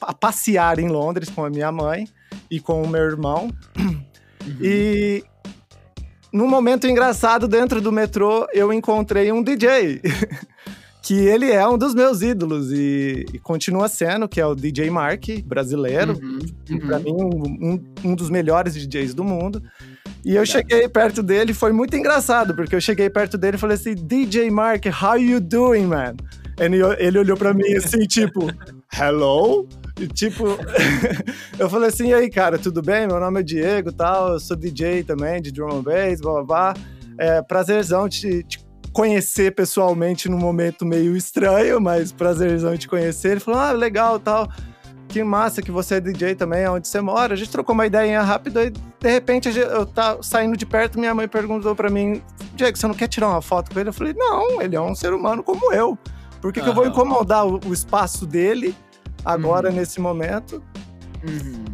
a 0.00 0.14
passear 0.14 0.78
em 0.78 0.88
Londres 0.88 1.28
com 1.28 1.44
a 1.44 1.50
minha 1.50 1.70
mãe 1.72 2.08
e 2.50 2.60
com 2.60 2.82
o 2.82 2.88
meu 2.88 3.02
irmão. 3.02 3.50
E 4.60 5.22
num 6.32 6.48
momento 6.48 6.86
engraçado 6.86 7.46
dentro 7.48 7.80
do 7.80 7.90
metrô, 7.92 8.46
eu 8.54 8.72
encontrei 8.72 9.30
um 9.32 9.42
DJ. 9.42 10.00
que 11.02 11.14
ele 11.14 11.50
é 11.50 11.66
um 11.66 11.78
dos 11.78 11.94
meus 11.94 12.20
ídolos 12.22 12.70
e, 12.72 13.24
e 13.32 13.38
continua 13.38 13.88
sendo, 13.88 14.28
que 14.28 14.40
é 14.40 14.46
o 14.46 14.54
DJ 14.54 14.90
Mark, 14.90 15.24
brasileiro. 15.44 16.12
Uhum, 16.22 16.78
Pra 16.86 16.98
uhum. 16.98 17.02
mim, 17.02 17.12
um, 17.12 17.72
um- 17.72 18.10
um 18.10 18.14
dos 18.14 18.28
melhores 18.30 18.74
DJs 18.74 19.14
do 19.14 19.24
mundo. 19.24 19.62
E 20.24 20.36
eu 20.36 20.44
cheguei 20.44 20.86
perto 20.88 21.22
dele, 21.22 21.54
foi 21.54 21.72
muito 21.72 21.96
engraçado, 21.96 22.54
porque 22.54 22.74
eu 22.74 22.80
cheguei 22.80 23.08
perto 23.08 23.38
dele 23.38 23.56
e 23.56 23.60
falei 23.60 23.76
assim: 23.76 23.94
DJ 23.94 24.50
Mark, 24.50 24.84
how 25.02 25.16
you 25.16 25.40
doing, 25.40 25.86
man? 25.86 26.14
Ele, 26.58 26.76
ele 26.98 27.18
olhou 27.18 27.36
pra 27.38 27.54
mim 27.54 27.72
assim, 27.74 28.00
tipo, 28.06 28.50
hello? 28.92 29.66
E 29.98 30.06
tipo, 30.06 30.44
eu 31.58 31.70
falei 31.70 31.88
assim: 31.88 32.08
e 32.08 32.14
aí, 32.14 32.28
cara, 32.30 32.58
tudo 32.58 32.82
bem? 32.82 33.06
Meu 33.06 33.18
nome 33.18 33.40
é 33.40 33.42
Diego 33.42 33.88
e 33.88 33.92
tal, 33.94 34.34
eu 34.34 34.40
sou 34.40 34.54
DJ 34.56 35.02
também, 35.04 35.40
de 35.40 35.50
drum 35.50 35.78
and 35.78 35.82
bass, 35.82 36.20
blá 36.20 36.32
blá 36.34 36.44
blá. 36.44 36.74
É 37.18 37.42
prazerzão 37.42 38.08
te, 38.08 38.42
te 38.44 38.58
conhecer 38.92 39.54
pessoalmente 39.54 40.28
num 40.28 40.38
momento 40.38 40.84
meio 40.84 41.16
estranho, 41.16 41.80
mas 41.80 42.12
prazerzão 42.12 42.76
te 42.76 42.88
conhecer. 42.88 43.32
Ele 43.32 43.40
falou: 43.40 43.60
ah, 43.60 43.72
legal 43.72 44.18
tal 44.18 44.48
que 45.08 45.24
massa 45.24 45.60
que 45.60 45.72
você 45.72 45.96
é 45.96 46.00
DJ 46.00 46.36
também, 46.36 46.68
onde 46.68 46.86
você 46.86 47.00
mora. 47.00 47.34
A 47.34 47.36
gente 47.36 47.50
trocou 47.50 47.74
uma 47.74 47.84
ideia 47.84 48.22
rápida 48.22 48.62
e, 48.64 48.70
de 48.70 49.10
repente, 49.10 49.48
eu 49.58 49.84
tá 49.84 50.18
saindo 50.22 50.56
de 50.56 50.64
perto, 50.64 51.00
minha 51.00 51.12
mãe 51.12 51.26
perguntou 51.26 51.74
pra 51.74 51.90
mim, 51.90 52.22
Diego, 52.54 52.78
você 52.78 52.86
não 52.86 52.94
quer 52.94 53.08
tirar 53.08 53.26
uma 53.28 53.42
foto 53.42 53.72
com 53.74 53.80
ele? 53.80 53.88
Eu 53.88 53.92
falei, 53.92 54.14
não, 54.16 54.62
ele 54.62 54.76
é 54.76 54.80
um 54.80 54.94
ser 54.94 55.12
humano 55.12 55.42
como 55.42 55.72
eu. 55.72 55.98
Por 56.40 56.52
que, 56.52 56.62
que 56.62 56.68
eu 56.68 56.72
vou 56.72 56.84
Aham. 56.84 56.92
incomodar 56.92 57.44
o, 57.44 57.58
o 57.66 57.72
espaço 57.72 58.24
dele 58.24 58.72
agora, 59.24 59.68
Uhum. 59.70 59.74
nesse 59.74 60.00
momento, 60.00 60.62
Uhum. 61.24 61.64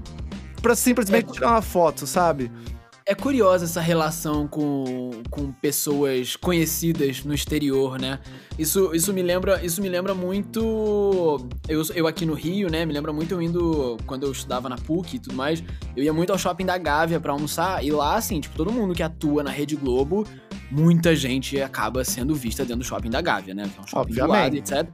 pra 0.62 0.74
simplesmente 0.74 1.30
tirar 1.30 1.50
uma 1.50 1.62
foto, 1.62 2.06
sabe? 2.06 2.50
É 3.08 3.14
curiosa 3.14 3.64
essa 3.64 3.80
relação 3.80 4.48
com, 4.48 5.22
com 5.30 5.52
pessoas 5.52 6.34
conhecidas 6.34 7.24
no 7.24 7.32
exterior, 7.32 8.00
né? 8.00 8.18
Isso, 8.58 8.92
isso 8.92 9.12
me 9.12 9.22
lembra 9.22 9.64
isso 9.64 9.80
me 9.80 9.88
lembra 9.88 10.12
muito 10.12 11.48
eu, 11.68 11.82
eu 11.94 12.08
aqui 12.08 12.26
no 12.26 12.34
Rio, 12.34 12.68
né? 12.68 12.84
Me 12.84 12.92
lembra 12.92 13.12
muito 13.12 13.32
eu 13.32 13.40
indo 13.40 13.96
quando 14.06 14.24
eu 14.24 14.32
estudava 14.32 14.68
na 14.68 14.76
PUC 14.76 15.16
e 15.16 15.18
tudo 15.20 15.36
mais. 15.36 15.62
Eu 15.96 16.02
ia 16.02 16.12
muito 16.12 16.32
ao 16.32 16.38
shopping 16.38 16.66
da 16.66 16.76
Gávea 16.76 17.20
para 17.20 17.30
almoçar 17.32 17.84
e 17.84 17.92
lá 17.92 18.16
assim, 18.16 18.40
tipo, 18.40 18.56
todo 18.56 18.72
mundo 18.72 18.92
que 18.92 19.04
atua 19.04 19.44
na 19.44 19.50
Rede 19.52 19.76
Globo, 19.76 20.26
muita 20.68 21.14
gente 21.14 21.62
acaba 21.62 22.04
sendo 22.04 22.34
vista 22.34 22.64
dentro 22.64 22.78
do 22.78 22.84
shopping 22.84 23.10
da 23.10 23.20
Gávea, 23.20 23.54
né? 23.54 23.70
Que 23.72 23.78
é 23.78 23.82
um 23.82 23.86
shopping 23.86 24.14
do 24.14 24.26
lado, 24.26 24.56
etc. 24.56 24.84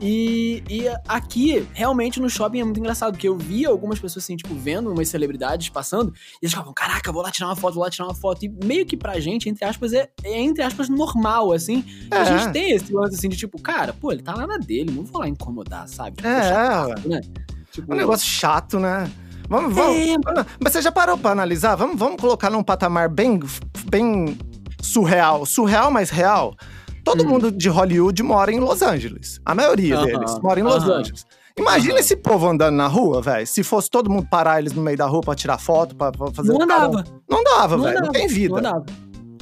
E, 0.00 0.62
e 0.68 0.88
aqui, 1.06 1.66
realmente, 1.74 2.20
no 2.20 2.30
shopping 2.30 2.60
é 2.60 2.64
muito 2.64 2.80
engraçado, 2.80 3.12
porque 3.12 3.28
eu 3.28 3.36
via 3.36 3.68
algumas 3.68 3.98
pessoas, 3.98 4.24
assim, 4.24 4.36
tipo, 4.36 4.54
vendo 4.54 4.90
umas 4.90 5.08
celebridades 5.08 5.68
passando, 5.68 6.12
e 6.40 6.46
eles 6.46 6.52
falavam, 6.52 6.72
caraca, 6.72 7.12
vou 7.12 7.22
lá 7.22 7.30
tirar 7.30 7.48
uma 7.48 7.56
foto, 7.56 7.74
vou 7.74 7.84
lá 7.84 7.90
tirar 7.90 8.06
uma 8.06 8.14
foto. 8.14 8.44
E 8.44 8.48
meio 8.64 8.86
que 8.86 8.96
pra 8.96 9.20
gente, 9.20 9.48
entre 9.48 9.64
aspas, 9.64 9.92
é, 9.92 10.08
é 10.24 10.40
entre 10.40 10.62
aspas, 10.62 10.88
normal, 10.88 11.52
assim. 11.52 11.84
É. 12.10 12.16
A 12.16 12.24
gente 12.24 12.52
tem 12.52 12.70
esse 12.70 12.92
lance, 12.92 13.16
assim, 13.16 13.28
de 13.28 13.36
tipo, 13.36 13.60
cara, 13.60 13.92
pô, 13.92 14.10
ele 14.10 14.22
tá 14.22 14.34
lá 14.34 14.46
na 14.46 14.56
dele, 14.56 14.90
não 14.90 15.04
vou 15.04 15.20
lá 15.20 15.28
incomodar, 15.28 15.86
sabe? 15.86 16.16
Tipo, 16.16 16.28
é, 16.28 16.48
chato, 16.48 17.08
né? 17.08 17.20
Tipo, 17.70 17.92
um 17.92 17.96
negócio 17.96 18.26
chato, 18.26 18.78
né? 18.80 19.10
Vamos, 19.48 19.74
vamos. 19.74 19.96
É, 19.96 20.16
mas 20.62 20.72
você 20.72 20.80
já 20.80 20.92
parou 20.92 21.18
pra 21.18 21.32
analisar? 21.32 21.74
Vamos, 21.74 21.98
vamos 21.98 22.20
colocar 22.20 22.48
num 22.48 22.62
patamar 22.62 23.08
bem, 23.08 23.40
bem 23.90 24.38
surreal. 24.80 25.44
Surreal, 25.44 25.90
mas 25.90 26.08
real. 26.08 26.54
Todo 27.04 27.24
hum. 27.24 27.28
mundo 27.28 27.50
de 27.50 27.68
Hollywood 27.68 28.22
mora 28.22 28.52
em 28.52 28.60
Los 28.60 28.82
Angeles. 28.82 29.40
A 29.44 29.54
maioria 29.54 29.98
uh 29.98 30.02
-huh. 30.02 30.06
deles 30.06 30.38
mora 30.40 30.60
em 30.60 30.62
Los 30.62 30.84
uh 30.84 30.88
-huh. 30.88 30.98
Angeles. 30.98 31.26
Imagina 31.58 31.94
uh 31.94 31.96
-huh. 31.96 32.00
esse 32.00 32.16
povo 32.16 32.48
andando 32.48 32.76
na 32.76 32.86
rua, 32.86 33.20
velho. 33.20 33.46
Se 33.46 33.62
fosse 33.62 33.90
todo 33.90 34.10
mundo 34.10 34.26
parar 34.30 34.58
eles 34.58 34.72
no 34.72 34.82
meio 34.82 34.96
da 34.96 35.06
rua 35.06 35.20
pra 35.20 35.34
tirar 35.34 35.58
foto, 35.58 35.94
pra, 35.96 36.12
pra 36.12 36.30
fazer. 36.30 36.52
Não 36.52 36.62
andava. 36.62 37.04
Não 37.28 37.42
dava, 37.42 37.78
velho. 37.78 38.00
Não 38.00 38.12
tem 38.12 38.28
vida. 38.28 38.50
Não 38.50 38.58
andava. 38.58 38.86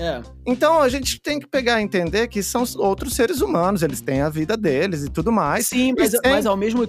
É. 0.01 0.23
Então 0.47 0.81
a 0.81 0.89
gente 0.89 1.21
tem 1.21 1.41
que 1.41 1.47
pegar 1.47 1.81
e 1.81 1.85
entender 1.85 2.29
que 2.29 2.43
são 2.43 2.65
outros 2.77 3.15
seres 3.15 3.41
humanos, 3.41 3.83
eles 3.83 4.01
têm 4.01 4.21
a 4.21 4.29
vida 4.29 4.57
deles 4.57 5.05
e 5.05 5.11
tudo 5.11 5.33
mais. 5.33 5.67
Sim, 5.67 5.93
mas, 5.99 6.13
sem... 6.13 6.21
mas 6.25 6.47
ao 6.47 6.57
mesmo. 6.57 6.87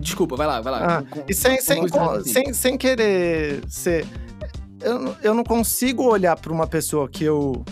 Desculpa, 0.00 0.36
vai 0.36 0.46
lá, 0.46 0.60
vai 0.60 0.72
lá. 0.72 0.98
Ah, 0.98 1.02
com, 1.02 1.24
e 1.28 1.34
sem, 1.34 1.60
sem, 1.60 1.84
sem, 2.24 2.52
sem 2.52 2.78
querer 2.78 3.62
ser. 3.68 4.06
Eu, 4.80 5.14
eu 5.22 5.34
não 5.34 5.44
consigo 5.44 6.02
olhar 6.02 6.36
para 6.36 6.52
uma 6.52 6.66
pessoa 6.66 7.08
que 7.08 7.24
eu 7.24 7.64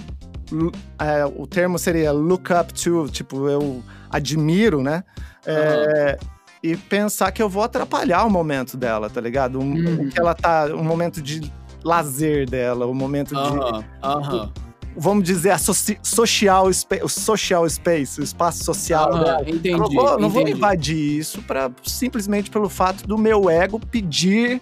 é, 0.98 1.24
o 1.24 1.46
termo 1.46 1.78
seria 1.78 2.12
look 2.12 2.52
up 2.52 2.72
to, 2.72 3.08
tipo, 3.08 3.48
eu 3.48 3.82
admiro, 4.10 4.82
né? 4.82 5.04
É, 5.46 6.18
uhum. 6.20 6.28
E 6.62 6.76
pensar 6.76 7.32
que 7.32 7.42
eu 7.42 7.48
vou 7.48 7.62
atrapalhar 7.62 8.24
o 8.24 8.30
momento 8.30 8.76
dela, 8.76 9.08
tá 9.08 9.20
ligado? 9.20 9.58
Um, 9.58 9.72
uhum. 9.72 10.08
que 10.10 10.20
ela 10.20 10.34
tá. 10.34 10.66
Um 10.66 10.84
momento 10.84 11.22
de 11.22 11.50
lazer 11.82 12.48
dela, 12.48 12.86
um 12.86 12.94
momento 12.94 13.34
uhum. 13.34 13.80
de. 13.80 14.70
Vamos 14.96 15.24
dizer, 15.24 15.50
a 15.50 15.58
soci, 15.58 15.98
social, 16.02 16.66
o 16.66 17.08
social 17.08 17.68
space, 17.70 18.20
o 18.20 18.24
espaço 18.24 18.64
social 18.64 19.10
dela. 19.10 19.42
Entendi, 19.42 19.70
não, 19.70 19.88
vou, 19.88 20.18
não 20.18 20.28
vou 20.28 20.46
invadir 20.46 20.96
isso 20.96 21.40
pra, 21.42 21.70
simplesmente 21.84 22.50
pelo 22.50 22.68
fato 22.68 23.06
do 23.06 23.16
meu 23.16 23.48
ego 23.48 23.78
pedir 23.78 24.60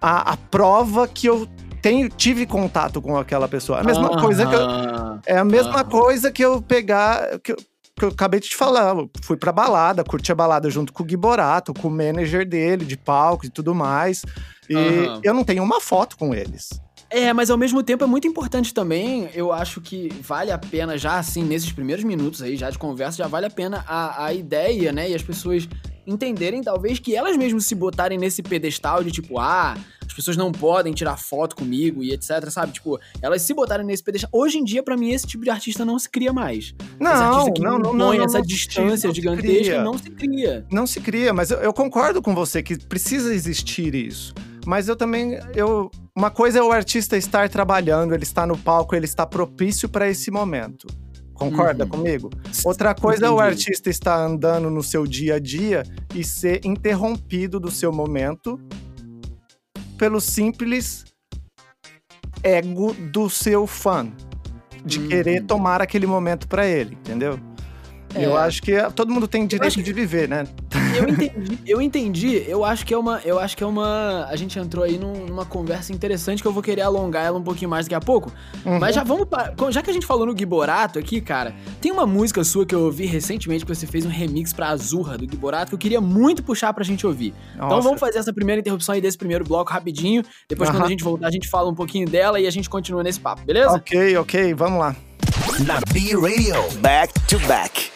a, 0.00 0.32
a 0.32 0.36
prova 0.36 1.08
que 1.08 1.26
eu 1.26 1.48
tenho, 1.86 2.08
tive 2.08 2.46
contato 2.46 3.00
com 3.00 3.16
aquela 3.16 3.46
pessoa. 3.46 3.80
A 3.80 3.84
mesma 3.84 4.10
-huh. 4.10 4.20
coisa 4.20 4.46
que 4.46 4.54
eu, 4.54 4.60
É 5.26 5.38
a 5.38 5.44
mesma 5.44 5.84
-huh. 5.84 5.90
coisa 5.90 6.32
que 6.32 6.44
eu 6.44 6.60
pegar. 6.60 7.38
Que 7.40 7.52
eu, 7.52 7.56
que 7.98 8.04
eu 8.04 8.08
acabei 8.10 8.40
de 8.40 8.48
te 8.48 8.56
falar, 8.56 8.94
eu 8.94 9.10
fui 9.22 9.38
pra 9.38 9.50
balada, 9.50 10.04
curti 10.04 10.30
a 10.30 10.34
balada 10.34 10.68
junto 10.68 10.92
com 10.92 11.02
o 11.02 11.06
Gui 11.06 11.16
Borato, 11.16 11.72
com 11.72 11.88
o 11.88 11.90
manager 11.90 12.46
dele, 12.46 12.84
de 12.84 12.94
palco 12.94 13.46
e 13.46 13.48
tudo 13.48 13.74
mais. 13.74 14.22
E 14.68 14.74
eu 15.22 15.32
não 15.32 15.42
tenho 15.42 15.62
uma 15.62 15.80
foto 15.80 16.18
com 16.18 16.34
eles. 16.34 16.68
É, 17.10 17.32
mas 17.32 17.50
ao 17.50 17.56
mesmo 17.56 17.82
tempo 17.82 18.04
é 18.04 18.06
muito 18.06 18.26
importante 18.26 18.74
também, 18.74 19.28
eu 19.34 19.52
acho 19.52 19.80
que 19.80 20.08
vale 20.20 20.50
a 20.50 20.58
pena 20.58 20.98
já, 20.98 21.18
assim, 21.18 21.42
nesses 21.44 21.70
primeiros 21.70 22.04
minutos 22.04 22.42
aí, 22.42 22.56
já 22.56 22.68
de 22.68 22.78
conversa, 22.78 23.18
já 23.18 23.28
vale 23.28 23.46
a 23.46 23.50
pena 23.50 23.84
a, 23.86 24.26
a 24.26 24.34
ideia, 24.34 24.92
né, 24.92 25.10
e 25.10 25.14
as 25.14 25.22
pessoas 25.22 25.68
entenderem, 26.06 26.62
talvez, 26.62 26.98
que 26.98 27.16
elas 27.16 27.36
mesmas 27.36 27.66
se 27.66 27.74
botarem 27.74 28.18
nesse 28.18 28.42
pedestal 28.42 29.02
de 29.02 29.10
tipo, 29.10 29.38
ah, 29.38 29.76
as 30.06 30.12
pessoas 30.12 30.36
não 30.36 30.52
podem 30.52 30.92
tirar 30.92 31.16
foto 31.16 31.56
comigo 31.56 32.02
e 32.02 32.12
etc, 32.12 32.48
sabe? 32.48 32.72
Tipo, 32.72 32.98
elas 33.20 33.42
se 33.42 33.52
botarem 33.52 33.84
nesse 33.84 34.04
pedestal. 34.04 34.30
Hoje 34.32 34.58
em 34.58 34.64
dia, 34.64 34.82
para 34.82 34.96
mim, 34.96 35.10
esse 35.10 35.26
tipo 35.26 35.42
de 35.42 35.50
artista 35.50 35.84
não 35.84 35.98
se 35.98 36.08
cria 36.08 36.32
mais. 36.32 36.74
Não, 37.00 37.12
esse 37.12 37.22
artista 37.22 37.52
que 37.52 37.60
não, 37.60 37.78
não, 37.78 37.92
não, 37.92 38.12
essa 38.12 38.40
distância 38.40 39.12
gigantesca 39.12 39.82
não 39.82 39.98
se 39.98 40.10
cria. 40.10 40.64
Não 40.70 40.86
se 40.86 41.00
cria, 41.00 41.32
mas 41.34 41.50
eu, 41.50 41.58
eu 41.58 41.72
concordo 41.72 42.22
com 42.22 42.34
você 42.34 42.62
que 42.62 42.78
precisa 42.78 43.34
existir 43.34 43.94
isso. 43.94 44.32
Mas 44.64 44.88
eu 44.88 44.96
também, 44.96 45.38
eu, 45.54 45.90
uma 46.16 46.30
coisa 46.30 46.60
é 46.60 46.62
o 46.62 46.72
artista 46.72 47.14
estar 47.14 47.46
trabalhando, 47.50 48.14
ele 48.14 48.22
está 48.22 48.46
no 48.46 48.56
palco, 48.56 48.96
ele 48.96 49.04
está 49.04 49.26
propício 49.26 49.86
para 49.86 50.08
esse 50.08 50.30
momento. 50.30 50.86
Concorda 51.34 51.84
uhum. 51.84 51.90
comigo? 51.90 52.30
Outra 52.64 52.94
coisa 52.94 53.26
Entendi. 53.26 53.32
é 53.32 53.36
o 53.36 53.38
artista 53.38 53.90
estar 53.90 54.16
andando 54.16 54.70
no 54.70 54.82
seu 54.82 55.06
dia 55.06 55.34
a 55.34 55.38
dia 55.38 55.82
e 56.14 56.24
ser 56.24 56.64
interrompido 56.64 57.60
do 57.60 57.70
seu 57.70 57.92
momento 57.92 58.58
pelo 59.98 60.18
simples 60.18 61.04
ego 62.42 62.94
do 62.94 63.28
seu 63.28 63.66
fã 63.66 64.10
de 64.82 65.00
uhum. 65.00 65.08
querer 65.08 65.44
tomar 65.44 65.82
aquele 65.82 66.06
momento 66.06 66.48
para 66.48 66.66
ele, 66.66 66.94
entendeu? 66.94 67.38
É. 68.14 68.24
Eu 68.24 68.36
acho 68.36 68.62
que 68.62 68.72
todo 68.94 69.12
mundo 69.12 69.28
tem 69.28 69.46
direito 69.46 69.74
que... 69.74 69.82
de 69.82 69.92
viver, 69.92 70.28
né? 70.28 70.46
Eu 70.96 71.08
entendi, 71.08 71.58
eu 71.66 71.82
entendi. 71.82 72.44
Eu 72.48 72.64
acho 72.64 72.86
que 72.86 72.94
é 72.94 72.98
uma. 72.98 73.20
Eu 73.24 73.38
acho 73.38 73.56
que 73.56 73.62
é 73.62 73.66
uma. 73.66 74.26
A 74.30 74.36
gente 74.36 74.58
entrou 74.58 74.84
aí 74.84 74.98
num, 74.98 75.26
numa 75.26 75.44
conversa 75.44 75.92
interessante 75.92 76.40
que 76.40 76.48
eu 76.48 76.52
vou 76.52 76.62
querer 76.62 76.82
alongar 76.82 77.24
ela 77.24 77.38
um 77.38 77.42
pouquinho 77.42 77.70
mais 77.70 77.86
daqui 77.86 77.94
a 77.94 78.00
pouco. 78.00 78.32
Uhum. 78.64 78.78
Mas 78.78 78.94
já 78.94 79.04
vamos. 79.04 79.26
Já 79.70 79.82
que 79.82 79.90
a 79.90 79.92
gente 79.92 80.06
falou 80.06 80.26
no 80.26 80.36
Giborato 80.36 80.98
aqui, 80.98 81.20
cara, 81.20 81.54
tem 81.80 81.92
uma 81.92 82.06
música 82.06 82.42
sua 82.44 82.64
que 82.64 82.74
eu 82.74 82.80
ouvi 82.80 83.04
recentemente 83.04 83.64
que 83.64 83.74
você 83.74 83.86
fez 83.86 84.06
um 84.06 84.08
remix 84.08 84.52
pra 84.52 84.68
Azurra 84.68 85.18
do 85.18 85.30
Giborato 85.30 85.70
que 85.70 85.74
eu 85.74 85.78
queria 85.78 86.00
muito 86.00 86.42
puxar 86.42 86.72
pra 86.72 86.84
gente 86.84 87.06
ouvir. 87.06 87.34
Então 87.54 87.64
Nossa. 87.64 87.66
Então 87.66 87.82
vamos 87.82 88.00
fazer 88.00 88.18
essa 88.18 88.32
primeira 88.32 88.60
interrupção 88.60 88.94
aí 88.94 89.00
desse 89.00 89.18
primeiro 89.18 89.44
bloco 89.44 89.70
rapidinho. 89.72 90.22
Depois, 90.48 90.70
uhum. 90.70 90.76
quando 90.76 90.86
a 90.86 90.88
gente 90.88 91.04
voltar, 91.04 91.26
a 91.28 91.30
gente 91.30 91.48
fala 91.48 91.68
um 91.68 91.74
pouquinho 91.74 92.08
dela 92.08 92.40
e 92.40 92.46
a 92.46 92.50
gente 92.50 92.70
continua 92.70 93.02
nesse 93.02 93.20
papo, 93.20 93.42
beleza? 93.44 93.72
Ok, 93.72 94.16
ok, 94.16 94.54
vamos 94.54 94.78
lá. 94.78 94.96
Na 95.66 95.80
B 95.92 96.14
Radio, 96.14 96.78
back 96.80 97.12
to 97.26 97.38
back. 97.40 97.95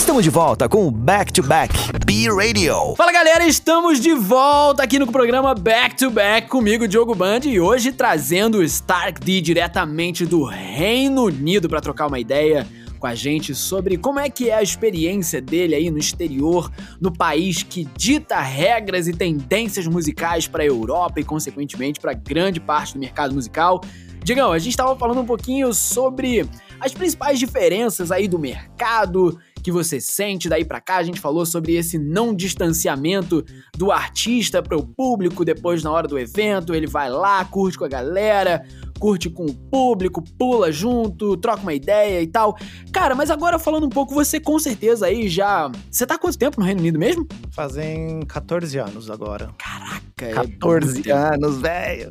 Estamos 0.00 0.24
de 0.24 0.30
volta 0.30 0.66
com 0.66 0.88
o 0.88 0.90
Back 0.90 1.30
to 1.30 1.42
Back 1.42 1.74
B 2.06 2.26
Radio. 2.30 2.96
Fala 2.96 3.12
galera, 3.12 3.46
estamos 3.46 4.00
de 4.00 4.14
volta 4.14 4.82
aqui 4.82 4.98
no 4.98 5.06
programa 5.06 5.54
Back 5.54 5.94
to 5.94 6.10
Back 6.10 6.48
comigo, 6.48 6.88
Diogo 6.88 7.14
Band, 7.14 7.40
e 7.44 7.60
hoje 7.60 7.92
trazendo 7.92 8.58
o 8.58 8.62
Stark 8.62 9.20
D 9.20 9.42
diretamente 9.42 10.24
do 10.24 10.42
Reino 10.42 11.24
Unido 11.24 11.68
para 11.68 11.82
trocar 11.82 12.06
uma 12.06 12.18
ideia 12.18 12.66
com 12.98 13.06
a 13.06 13.14
gente 13.14 13.54
sobre 13.54 13.98
como 13.98 14.18
é 14.18 14.30
que 14.30 14.48
é 14.48 14.54
a 14.54 14.62
experiência 14.62 15.40
dele 15.40 15.74
aí 15.74 15.90
no 15.90 15.98
exterior, 15.98 16.72
no 16.98 17.12
país 17.12 17.62
que 17.62 17.86
dita 17.94 18.40
regras 18.40 19.06
e 19.06 19.12
tendências 19.12 19.86
musicais 19.86 20.48
para 20.48 20.62
a 20.62 20.66
Europa 20.66 21.20
e 21.20 21.24
consequentemente 21.24 22.00
para 22.00 22.14
grande 22.14 22.58
parte 22.58 22.94
do 22.94 23.00
mercado 23.00 23.34
musical. 23.34 23.82
Digão, 24.24 24.50
a 24.50 24.58
gente 24.58 24.70
estava 24.70 24.96
falando 24.96 25.20
um 25.20 25.26
pouquinho 25.26 25.74
sobre 25.74 26.48
as 26.80 26.92
principais 26.92 27.38
diferenças 27.38 28.10
aí 28.10 28.26
do 28.26 28.38
mercado 28.38 29.38
que 29.62 29.72
você 29.72 30.00
sente 30.00 30.48
daí 30.48 30.64
para 30.64 30.80
cá. 30.80 30.96
A 30.96 31.02
gente 31.02 31.20
falou 31.20 31.44
sobre 31.44 31.74
esse 31.74 31.98
não 31.98 32.34
distanciamento 32.34 33.44
do 33.76 33.90
artista 33.92 34.62
para 34.62 34.76
o 34.76 34.86
público 34.86 35.44
depois 35.44 35.82
na 35.82 35.90
hora 35.90 36.08
do 36.08 36.18
evento. 36.18 36.74
Ele 36.74 36.86
vai 36.86 37.10
lá, 37.10 37.44
curte 37.44 37.78
com 37.78 37.84
a 37.84 37.88
galera, 37.88 38.64
curte 39.00 39.30
com 39.30 39.46
o 39.46 39.54
público, 39.54 40.22
pula 40.38 40.70
junto, 40.70 41.36
troca 41.38 41.62
uma 41.62 41.72
ideia 41.72 42.20
e 42.20 42.26
tal. 42.26 42.56
Cara, 42.92 43.14
mas 43.14 43.30
agora 43.30 43.58
falando 43.58 43.86
um 43.86 43.90
pouco, 43.90 44.12
você 44.12 44.38
com 44.38 44.58
certeza 44.58 45.06
aí 45.06 45.28
já. 45.28 45.72
Você 45.90 46.06
tá 46.06 46.14
há 46.14 46.18
quanto 46.18 46.38
tempo 46.38 46.60
no 46.60 46.66
Reino 46.66 46.80
Unido 46.80 46.98
mesmo? 46.98 47.26
Fazem 47.50 48.20
14 48.28 48.78
anos 48.78 49.10
agora. 49.10 49.50
Caraca, 49.56 50.44
14 50.60 51.10
é 51.10 51.12
anos, 51.12 51.60
velho. 51.60 52.10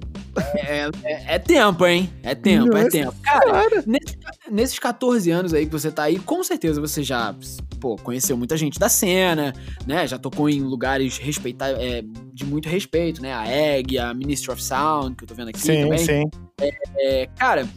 É, 0.55 0.89
é, 1.03 1.35
é, 1.35 1.39
tempo, 1.39 1.85
hein? 1.85 2.09
É 2.23 2.33
tempo, 2.33 2.75
é 2.75 2.83
Nossa 2.83 2.87
é 2.87 2.89
tempo. 2.89 3.15
Cara, 3.21 3.51
cara. 3.51 3.83
Nesses, 3.85 4.17
nesses 4.49 4.79
14 4.79 5.29
anos 5.31 5.53
aí 5.53 5.65
que 5.65 5.71
você 5.71 5.91
tá 5.91 6.03
aí, 6.03 6.17
com 6.19 6.43
certeza 6.43 6.81
você 6.81 7.03
já 7.03 7.35
pô, 7.79 7.95
conheceu 7.95 8.37
muita 8.37 8.57
gente 8.57 8.77
da 8.77 8.89
cena, 8.89 9.53
né? 9.87 10.05
Já 10.05 10.17
tocou 10.17 10.49
em 10.49 10.61
lugares 10.61 11.17
respeitar, 11.17 11.69
é, 11.69 12.03
de 12.33 12.45
muito 12.45 12.67
respeito, 12.67 13.21
né? 13.21 13.33
A 13.33 13.47
Egg, 13.47 13.97
a 13.97 14.13
Ministry 14.13 14.51
of 14.51 14.61
Sound, 14.61 15.15
que 15.15 15.23
eu 15.23 15.27
tô 15.27 15.33
vendo 15.33 15.49
aqui 15.49 15.59
sim, 15.59 15.83
também. 15.83 15.97
Sim, 15.99 16.23
é, 16.61 16.71
é, 16.97 17.27
cara, 17.37 17.67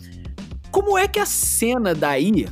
como 0.71 0.97
é 0.97 1.07
que 1.07 1.19
a 1.19 1.27
cena 1.27 1.95
daí 1.95 2.47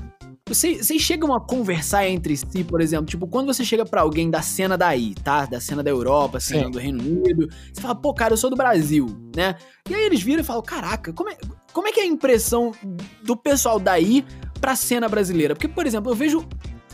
vocês, 0.47 0.85
vocês 0.85 1.01
chegam 1.01 1.33
a 1.33 1.41
conversar 1.41 2.09
entre 2.09 2.37
si, 2.37 2.65
por 2.65 2.81
exemplo, 2.81 3.07
tipo, 3.07 3.27
quando 3.29 3.47
você 3.47 3.65
chega 3.65 3.87
para 3.87 4.01
alguém 4.01 4.29
da 4.29 4.43
cena 4.43 4.77
daí, 4.77 5.15
tá? 5.15 5.47
Da 5.47 5.61
cena 5.61 5.81
da 5.81 5.91
Europa, 5.91 6.41
cena 6.41 6.65
Sim. 6.65 6.71
do 6.73 6.79
Reino 6.79 7.01
Unido, 7.01 7.49
você 7.73 7.81
fala, 7.81 7.95
pô, 7.95 8.13
cara, 8.13 8.33
eu 8.33 8.37
sou 8.37 8.51
do 8.51 8.57
Brasil, 8.57 9.07
né? 9.35 9.55
E 9.89 9.95
aí 9.95 10.05
eles 10.05 10.21
viram 10.23 10.41
e 10.41 10.45
falam, 10.45 10.63
caraca, 10.63 11.13
como 11.13 11.31
é, 11.31 11.37
como 11.73 11.87
é 11.87 11.93
que 11.93 12.01
é 12.01 12.03
a 12.03 12.07
impressão 12.07 12.73
do 13.23 13.37
pessoal 13.37 13.79
daí 13.79 14.25
pra 14.61 14.75
cena 14.75 15.09
brasileira? 15.09 15.55
Porque, 15.55 15.69
por 15.69 15.87
exemplo, 15.87 16.11
eu 16.11 16.17
vejo 16.17 16.45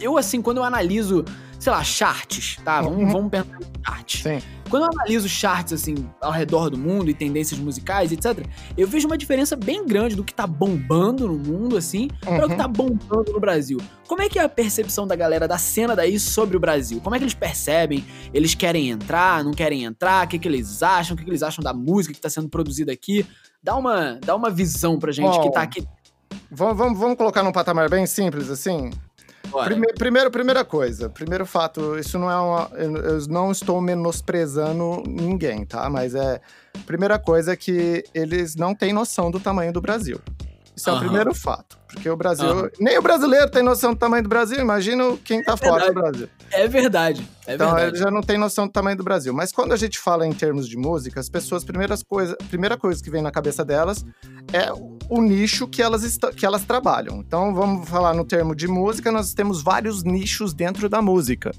eu, 0.00 0.18
assim, 0.18 0.42
quando 0.42 0.58
eu 0.58 0.64
analiso, 0.64 1.24
sei 1.58 1.72
lá, 1.72 1.82
charts, 1.82 2.58
tá? 2.62 2.82
Vamos, 2.82 2.98
uhum. 2.98 3.10
vamos 3.10 3.30
pensar 3.30 3.58
em 3.58 3.84
charts. 3.84 4.22
Sim. 4.22 4.42
Quando 4.68 4.84
eu 4.84 4.90
analiso 4.92 5.28
charts, 5.28 5.72
assim, 5.72 5.94
ao 6.20 6.32
redor 6.32 6.70
do 6.70 6.78
mundo 6.78 7.10
e 7.10 7.14
tendências 7.14 7.58
musicais, 7.58 8.12
etc., 8.12 8.46
eu 8.76 8.86
vejo 8.86 9.06
uma 9.06 9.16
diferença 9.16 9.56
bem 9.56 9.86
grande 9.86 10.16
do 10.16 10.24
que 10.24 10.34
tá 10.34 10.46
bombando 10.46 11.28
no 11.28 11.38
mundo, 11.38 11.76
assim, 11.76 12.08
uhum. 12.26 12.36
para 12.36 12.46
o 12.46 12.48
que 12.48 12.56
tá 12.56 12.68
bombando 12.68 13.32
no 13.32 13.40
Brasil. 13.40 13.78
Como 14.06 14.22
é 14.22 14.28
que 14.28 14.38
é 14.38 14.42
a 14.42 14.48
percepção 14.48 15.06
da 15.06 15.16
galera 15.16 15.48
da 15.48 15.58
cena 15.58 15.96
daí 15.96 16.18
sobre 16.18 16.56
o 16.56 16.60
Brasil? 16.60 17.00
Como 17.00 17.14
é 17.14 17.18
que 17.18 17.24
eles 17.24 17.34
percebem? 17.34 18.04
Eles 18.32 18.54
querem 18.54 18.90
entrar, 18.90 19.42
não 19.44 19.52
querem 19.52 19.84
entrar? 19.84 20.26
O 20.26 20.28
que, 20.28 20.38
que 20.38 20.48
eles 20.48 20.82
acham? 20.82 21.14
O 21.14 21.18
que, 21.18 21.24
que 21.24 21.30
eles 21.30 21.42
acham 21.42 21.62
da 21.62 21.72
música 21.72 22.14
que 22.14 22.20
tá 22.20 22.30
sendo 22.30 22.48
produzida 22.48 22.92
aqui? 22.92 23.26
Dá 23.62 23.76
uma, 23.76 24.18
dá 24.24 24.34
uma 24.34 24.50
visão 24.50 24.98
pra 24.98 25.12
gente 25.12 25.30
Bom, 25.30 25.42
que 25.42 25.50
tá 25.50 25.62
aqui. 25.62 25.86
Vamos, 26.50 26.76
vamos, 26.76 26.98
vamos 26.98 27.16
colocar 27.16 27.42
num 27.42 27.52
patamar 27.52 27.90
bem 27.90 28.06
simples, 28.06 28.48
assim. 28.48 28.90
Prime, 29.64 29.86
primeiro, 29.94 30.30
primeira 30.30 30.64
coisa, 30.64 31.08
primeiro 31.08 31.46
fato, 31.46 31.98
isso 31.98 32.18
não 32.18 32.30
é 32.30 32.36
uma. 32.36 32.70
Eu 32.74 33.26
não 33.28 33.50
estou 33.50 33.80
menosprezando 33.80 35.02
ninguém, 35.06 35.64
tá? 35.64 35.88
Mas 35.88 36.14
é. 36.14 36.40
Primeira 36.84 37.18
coisa 37.18 37.52
é 37.52 37.56
que 37.56 38.04
eles 38.14 38.54
não 38.54 38.74
têm 38.74 38.92
noção 38.92 39.30
do 39.30 39.40
tamanho 39.40 39.72
do 39.72 39.80
Brasil. 39.80 40.20
Isso 40.76 40.90
é 40.90 40.92
o 40.92 40.98
primeiro 40.98 41.34
fato. 41.34 41.78
Porque 41.88 42.10
o 42.10 42.16
Brasil. 42.16 42.46
Uhum. 42.46 42.68
Nem 42.78 42.98
o 42.98 43.02
brasileiro 43.02 43.48
tem 43.50 43.62
noção 43.62 43.94
do 43.94 43.98
tamanho 43.98 44.22
do 44.22 44.28
Brasil, 44.28 44.60
imagina 44.60 45.16
quem 45.24 45.42
tá 45.42 45.54
é 45.54 45.56
fora 45.56 45.86
do 45.86 45.94
Brasil. 45.94 46.28
É 46.52 46.68
verdade. 46.68 47.26
É 47.46 47.54
então, 47.54 47.68
verdade. 47.68 47.90
ele 47.92 47.96
já 47.96 48.10
não 48.10 48.20
tem 48.20 48.36
noção 48.36 48.66
do 48.66 48.72
tamanho 48.72 48.96
do 48.96 49.04
Brasil. 49.04 49.32
Mas 49.32 49.52
quando 49.52 49.72
a 49.72 49.76
gente 49.76 49.98
fala 49.98 50.26
em 50.26 50.32
termos 50.32 50.68
de 50.68 50.76
música, 50.76 51.18
as 51.18 51.28
pessoas, 51.28 51.64
primeiras 51.64 52.02
coisa, 52.02 52.36
a 52.38 52.44
primeira 52.44 52.76
coisa 52.76 53.02
que 53.02 53.08
vem 53.08 53.22
na 53.22 53.30
cabeça 53.30 53.64
delas 53.64 54.04
é 54.52 54.70
o 55.08 55.22
nicho 55.22 55.66
que 55.66 55.80
elas, 55.80 56.18
que 56.36 56.44
elas 56.44 56.64
trabalham. 56.64 57.20
Então, 57.26 57.54
vamos 57.54 57.88
falar 57.88 58.12
no 58.14 58.24
termo 58.24 58.54
de 58.54 58.68
música, 58.68 59.10
nós 59.10 59.32
temos 59.32 59.62
vários 59.62 60.02
nichos 60.02 60.52
dentro 60.52 60.88
da 60.88 61.00
música. 61.00 61.52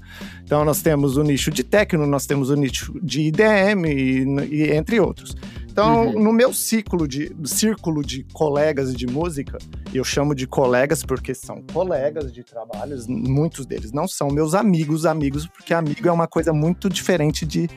Então, 0.44 0.64
nós 0.64 0.80
temos 0.82 1.16
o 1.16 1.22
nicho 1.22 1.50
de 1.50 1.64
techno, 1.64 2.06
nós 2.06 2.26
temos 2.26 2.50
o 2.50 2.54
nicho 2.54 2.94
de 3.02 3.22
IDM 3.22 3.86
e, 3.86 4.24
e 4.46 4.70
entre 4.70 5.00
outros. 5.00 5.34
Então, 5.78 6.08
uhum. 6.08 6.24
no 6.24 6.32
meu 6.32 6.52
ciclo 6.52 7.06
de, 7.06 7.32
círculo 7.44 8.02
de 8.04 8.24
colegas 8.32 8.92
de 8.92 9.06
música, 9.06 9.58
eu 9.94 10.02
chamo 10.02 10.34
de 10.34 10.44
colegas 10.44 11.04
porque 11.04 11.32
são 11.32 11.62
colegas 11.72 12.32
de 12.32 12.42
trabalhos, 12.42 13.06
muitos 13.06 13.64
deles 13.64 13.92
não 13.92 14.08
são 14.08 14.26
meus 14.26 14.56
amigos, 14.56 15.06
amigos, 15.06 15.46
porque 15.46 15.72
amigo 15.72 16.08
é 16.08 16.10
uma 16.10 16.26
coisa 16.26 16.52
muito 16.52 16.88
diferente 16.88 17.46
de. 17.46 17.70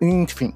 Enfim. 0.00 0.54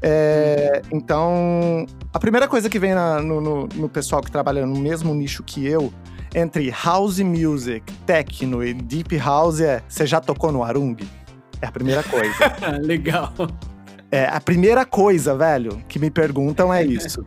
É, 0.00 0.80
então, 0.90 1.84
a 2.14 2.18
primeira 2.18 2.48
coisa 2.48 2.70
que 2.70 2.78
vem 2.78 2.94
na, 2.94 3.20
no, 3.20 3.38
no, 3.38 3.66
no 3.66 3.88
pessoal 3.90 4.22
que 4.22 4.30
trabalha 4.30 4.64
no 4.64 4.78
mesmo 4.78 5.14
nicho 5.14 5.42
que 5.42 5.66
eu, 5.66 5.92
entre 6.34 6.70
house 6.70 7.18
music, 7.18 7.92
techno 8.06 8.64
e 8.64 8.72
deep 8.72 9.18
house, 9.18 9.60
é: 9.60 9.82
você 9.86 10.06
já 10.06 10.18
tocou 10.18 10.50
no 10.50 10.64
Arung? 10.64 10.96
É 11.60 11.66
a 11.66 11.70
primeira 11.70 12.02
coisa. 12.02 12.34
Legal. 12.80 13.34
É, 14.12 14.26
a 14.26 14.38
primeira 14.42 14.84
coisa, 14.84 15.34
velho, 15.34 15.82
que 15.88 15.98
me 15.98 16.10
perguntam 16.10 16.72
é 16.72 16.84
isso. 16.84 17.24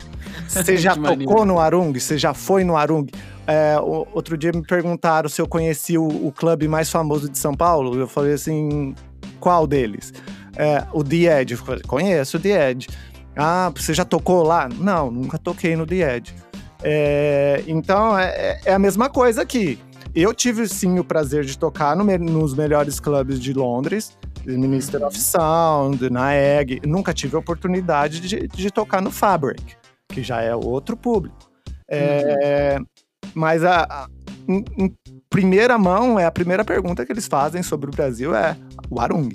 Você 0.48 0.78
já 0.78 0.96
tocou 0.96 1.44
no 1.44 1.60
Arung? 1.60 1.92
Você 1.92 2.16
já 2.16 2.32
foi 2.32 2.64
no 2.64 2.78
Arung? 2.78 3.08
É, 3.48 3.76
outro 3.80 4.38
dia 4.38 4.52
me 4.54 4.62
perguntaram 4.62 5.28
se 5.28 5.42
eu 5.42 5.48
conheci 5.48 5.98
o, 5.98 6.06
o, 6.08 6.32
clube 6.32 6.68
mais 6.68 6.92
famoso 6.92 7.28
de 7.28 7.40
São 7.40 7.56
Paulo. 7.56 7.98
Eu 8.00 8.08
falei 8.08 8.34
assim, 8.34 8.94
qual 9.40 9.66
deles? 9.66 10.14
É, 10.56 10.84
o 10.94 11.04
The 11.04 11.42
Edge. 11.42 11.54
Eu 11.56 11.58
falei, 11.58 11.82
conheço 11.82 12.38
o 12.38 12.40
The 12.40 12.70
Edge. 12.70 12.88
Ah, 13.36 13.72
você 13.76 13.92
já 13.92 14.06
tocou 14.06 14.44
lá? 14.44 14.70
Não, 14.70 15.10
nunca 15.10 15.40
toquei 15.40 15.76
no 15.76 15.88
The 15.88 16.18
Edge. 16.18 16.36
É, 16.84 17.64
então, 17.66 18.16
é, 18.16 18.60
é, 18.64 18.74
a 18.76 18.78
mesma 18.78 19.10
coisa 19.10 19.42
aqui. 19.42 19.80
Eu 20.14 20.36
tive, 20.36 20.68
sim, 20.68 21.00
o 21.00 21.04
prazer 21.04 21.46
de 21.46 21.58
tocar 21.58 21.96
no, 21.96 22.04
nos 22.20 22.54
melhores 22.54 23.00
clubes 23.00 23.40
de 23.40 23.54
Londres. 23.54 24.16
Minister 24.46 25.04
of 25.04 25.20
Sound, 25.20 26.10
na 26.10 26.34
EG. 26.36 26.82
Nunca 26.86 27.14
tive 27.14 27.36
a 27.36 27.40
oportunidade 27.40 28.20
de, 28.20 28.48
de 28.48 28.72
tocar 28.72 29.02
no 29.02 29.12
Fabric, 29.12 29.76
que 30.10 30.24
já 30.24 30.42
é 30.42 30.56
outro 30.56 30.96
público. 30.96 31.52
É, 31.88 32.78
uhum. 32.80 32.86
Mas 33.34 33.64
a, 33.64 33.84
a 33.84 34.08
em, 34.48 34.64
em, 34.78 34.96
primeira 35.30 35.78
mão, 35.78 36.20
é 36.20 36.26
a 36.26 36.32
primeira 36.32 36.64
pergunta 36.64 37.06
que 37.06 37.12
eles 37.12 37.28
fazem 37.28 37.62
sobre 37.62 37.90
o 37.90 37.94
Brasil 37.94 38.36
é 38.36 38.56
o 38.90 39.00
Arung. 39.00 39.30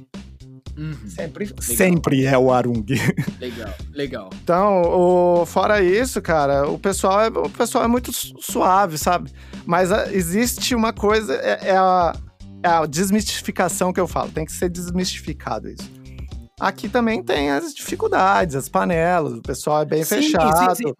Uhum. 0.77 0.97
Sempre, 1.07 1.53
sempre 1.61 2.25
é 2.25 2.39
o 2.39 2.51
Arung. 2.51 2.87
Legal, 3.39 3.75
legal. 3.93 4.31
Então, 4.43 4.83
o, 4.83 5.45
fora 5.45 5.83
isso, 5.83 6.23
cara, 6.23 6.67
o 6.69 6.79
pessoal, 6.79 7.21
é, 7.21 7.29
o 7.29 7.51
pessoal 7.51 7.85
é 7.85 7.89
muito 7.89 8.11
suave, 8.13 8.97
sabe? 8.97 9.31
Mas 9.67 9.93
a, 9.93 10.11
existe 10.13 10.75
uma 10.75 10.93
coisa, 10.93 11.35
é, 11.35 11.69
é 11.69 11.77
a 11.77 12.15
a 12.63 12.87
desmistificação 12.87 13.93
que 13.93 14.01
eu 14.01 14.07
falo, 14.07 14.31
tem 14.31 14.45
que 14.45 14.53
ser 14.53 14.69
desmistificado 14.69 15.69
isso. 15.69 16.00
Aqui 16.61 16.91
também 16.91 17.23
tem 17.23 17.51
as 17.51 17.75
dificuldades, 17.75 18.55
as 18.55 18.69
panelas, 18.69 19.33
o 19.33 19.41
pessoal 19.41 19.81
é 19.81 19.85
bem 19.87 20.05
sim, 20.05 20.17
fechado. 20.17 20.77
Sim, 20.77 20.89
sim. 20.89 20.95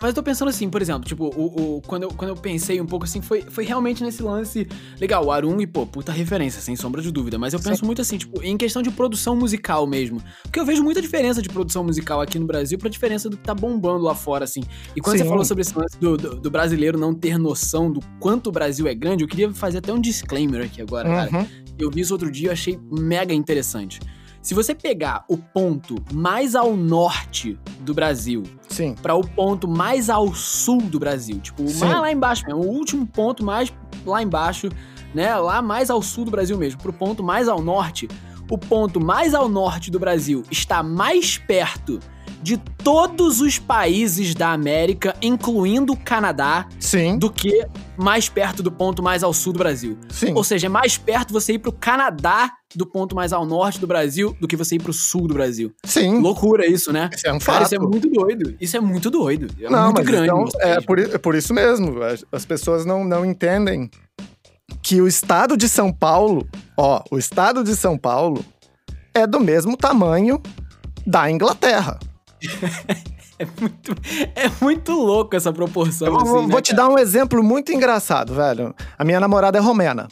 Mas 0.00 0.10
eu 0.10 0.14
tô 0.14 0.22
pensando 0.22 0.48
assim, 0.48 0.68
por 0.68 0.82
exemplo, 0.82 1.08
tipo, 1.08 1.32
o, 1.34 1.76
o, 1.76 1.82
quando, 1.82 2.02
eu, 2.02 2.10
quando 2.10 2.28
eu 2.28 2.36
pensei 2.36 2.78
um 2.78 2.84
pouco 2.84 3.06
assim, 3.06 3.22
foi, 3.22 3.40
foi 3.40 3.64
realmente 3.64 4.04
nesse 4.04 4.22
lance. 4.22 4.68
Legal, 5.00 5.24
o 5.24 5.32
Arung, 5.32 5.66
pô, 5.66 5.86
puta 5.86 6.12
referência, 6.12 6.60
sem 6.60 6.76
sombra 6.76 7.00
de 7.00 7.10
dúvida. 7.10 7.38
Mas 7.38 7.54
eu 7.54 7.60
penso 7.60 7.86
muito 7.86 8.02
assim, 8.02 8.18
tipo, 8.18 8.42
em 8.42 8.56
questão 8.58 8.82
de 8.82 8.90
produção 8.90 9.34
musical 9.34 9.86
mesmo. 9.86 10.22
Porque 10.42 10.60
eu 10.60 10.66
vejo 10.66 10.82
muita 10.82 11.00
diferença 11.00 11.40
de 11.40 11.48
produção 11.48 11.82
musical 11.82 12.20
aqui 12.20 12.38
no 12.38 12.46
Brasil 12.46 12.78
pra 12.78 12.90
diferença 12.90 13.30
do 13.30 13.36
que 13.38 13.44
tá 13.44 13.54
bombando 13.54 14.04
lá 14.04 14.14
fora, 14.14 14.44
assim. 14.44 14.62
E 14.94 15.00
quando 15.00 15.16
você 15.16 15.24
falou 15.24 15.44
sobre 15.44 15.62
esse 15.62 15.76
lance 15.76 15.98
do, 15.98 16.18
do, 16.18 16.34
do, 16.36 16.50
brasileiro 16.50 16.98
não 16.98 17.14
ter 17.14 17.38
noção 17.38 17.90
do 17.90 18.00
quanto 18.20 18.48
o 18.48 18.52
Brasil 18.52 18.86
é 18.86 18.94
grande, 18.94 19.24
eu 19.24 19.28
queria 19.28 19.50
fazer 19.54 19.78
até 19.78 19.90
um 19.90 20.00
disclaimer 20.00 20.66
aqui 20.66 20.82
agora, 20.82 21.08
uhum. 21.08 21.14
cara. 21.14 21.48
Eu 21.78 21.90
vi 21.90 22.00
isso 22.00 22.12
outro 22.12 22.30
dia 22.30 22.48
e 22.48 22.50
achei 22.50 22.78
mega 22.90 23.32
interessante. 23.32 24.00
Se 24.40 24.54
você 24.54 24.74
pegar 24.74 25.24
o 25.28 25.36
ponto 25.36 25.96
mais 26.12 26.54
ao 26.54 26.76
norte 26.76 27.58
do 27.80 27.92
Brasil 27.92 28.44
para 29.02 29.14
o 29.14 29.26
ponto 29.26 29.66
mais 29.66 30.08
ao 30.08 30.32
sul 30.34 30.80
do 30.82 30.98
Brasil, 30.98 31.40
tipo, 31.40 31.62
mais 31.62 32.00
lá 32.00 32.12
embaixo 32.12 32.46
mesmo, 32.46 32.62
o 32.62 32.68
último 32.68 33.06
ponto 33.06 33.44
mais 33.44 33.72
lá 34.06 34.22
embaixo, 34.22 34.68
né, 35.14 35.34
lá 35.36 35.60
mais 35.60 35.90
ao 35.90 36.00
sul 36.00 36.24
do 36.24 36.30
Brasil 36.30 36.56
mesmo, 36.56 36.80
pro 36.80 36.92
ponto 36.92 37.22
mais 37.22 37.48
ao 37.48 37.60
norte, 37.60 38.08
o 38.50 38.56
ponto 38.56 39.00
mais 39.00 39.34
ao 39.34 39.48
norte 39.48 39.90
do 39.90 39.98
Brasil 39.98 40.42
está 40.50 40.82
mais 40.82 41.36
perto 41.36 41.98
de 42.42 42.56
todos 42.56 43.40
os 43.40 43.58
países 43.58 44.34
da 44.34 44.52
América, 44.52 45.14
incluindo 45.20 45.92
o 45.92 45.96
Canadá, 45.96 46.68
Sim. 46.78 47.18
do 47.18 47.30
que 47.30 47.66
mais 47.96 48.28
perto 48.28 48.62
do 48.62 48.70
ponto 48.70 49.02
mais 49.02 49.22
ao 49.22 49.32
sul 49.32 49.52
do 49.52 49.58
Brasil. 49.58 49.98
Sim. 50.08 50.32
Ou 50.34 50.44
seja, 50.44 50.66
é 50.66 50.68
mais 50.68 50.96
perto 50.96 51.32
você 51.32 51.54
ir 51.54 51.58
pro 51.58 51.72
Canadá 51.72 52.52
do 52.74 52.86
ponto 52.86 53.16
mais 53.16 53.32
ao 53.32 53.44
norte 53.44 53.80
do 53.80 53.86
Brasil 53.86 54.36
do 54.40 54.46
que 54.46 54.56
você 54.56 54.76
ir 54.76 54.82
pro 54.82 54.92
sul 54.92 55.26
do 55.26 55.34
Brasil. 55.34 55.72
Sim. 55.84 56.20
Loucura 56.20 56.66
isso, 56.66 56.92
né? 56.92 57.10
Isso 57.12 57.26
é 57.26 57.32
um 57.32 57.38
Cara, 57.38 57.60
fato. 57.60 57.66
isso 57.66 57.74
é 57.74 57.78
muito 57.78 58.08
doido. 58.08 58.56
Isso 58.60 58.76
é 58.76 58.80
muito 58.80 59.10
doido. 59.10 59.48
É 59.60 59.68
não, 59.68 59.92
muito 59.92 60.02
grande. 60.04 60.26
Então, 60.26 60.48
é, 60.60 60.80
por, 60.80 60.98
é 60.98 61.18
por 61.18 61.34
isso 61.34 61.52
mesmo. 61.52 61.96
As 62.30 62.44
pessoas 62.44 62.84
não, 62.84 63.04
não 63.04 63.24
entendem 63.24 63.90
que 64.82 65.00
o 65.00 65.08
estado 65.08 65.56
de 65.56 65.68
São 65.68 65.92
Paulo, 65.92 66.46
ó, 66.76 67.02
o 67.10 67.18
estado 67.18 67.64
de 67.64 67.74
São 67.74 67.98
Paulo 67.98 68.44
é 69.12 69.26
do 69.26 69.40
mesmo 69.40 69.76
tamanho 69.76 70.40
da 71.06 71.30
Inglaterra. 71.30 71.98
É 73.38 73.46
muito, 73.60 73.94
é 74.34 74.50
muito 74.60 74.92
louco 74.92 75.36
essa 75.36 75.52
proporção. 75.52 76.08
Eu, 76.08 76.16
assim, 76.16 76.24
vou 76.24 76.48
né, 76.48 76.60
te 76.60 76.74
dar 76.74 76.88
um 76.88 76.98
exemplo 76.98 77.40
muito 77.40 77.70
engraçado, 77.70 78.34
velho. 78.34 78.74
A 78.98 79.04
minha 79.04 79.20
namorada 79.20 79.56
é 79.56 79.60
romena, 79.60 80.08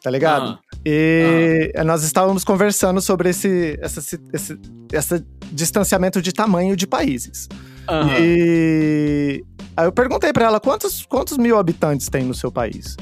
tá 0.00 0.08
ligado? 0.08 0.50
Ah. 0.50 0.58
E 0.86 1.72
ah. 1.76 1.82
nós 1.82 2.04
estávamos 2.04 2.44
conversando 2.44 3.00
sobre 3.00 3.30
esse, 3.30 3.76
essa, 3.82 3.98
esse, 4.32 4.60
esse 4.92 5.26
distanciamento 5.50 6.22
de 6.22 6.32
tamanho 6.32 6.76
de 6.76 6.86
países. 6.86 7.48
Uhum. 7.90 8.16
E 8.20 9.44
aí 9.76 9.86
eu 9.86 9.92
perguntei 9.92 10.32
para 10.32 10.44
ela 10.44 10.60
quantos, 10.60 11.04
quantos 11.04 11.36
mil 11.36 11.58
habitantes 11.58 12.08
tem 12.08 12.22
no 12.22 12.34
seu 12.34 12.52
país. 12.52 12.96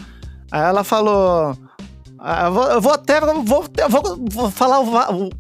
Aí 0.50 0.62
ela 0.62 0.82
falou. 0.82 1.54
Ah, 2.18 2.46
eu 2.46 2.52
vou, 2.52 2.70
eu 2.70 2.80
vou 2.80 2.92
até. 2.92 3.20
Vou, 3.20 3.42
vou, 3.44 4.24
vou 4.30 4.50
falar 4.50 4.80
o, 4.80 5.30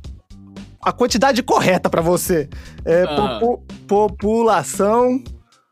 a 0.82 0.92
quantidade 0.92 1.42
correta 1.42 1.88
para 1.90 2.00
você. 2.00 2.48
É 2.84 3.02
ah. 3.02 3.38
popu, 3.40 3.64
população, 3.86 5.22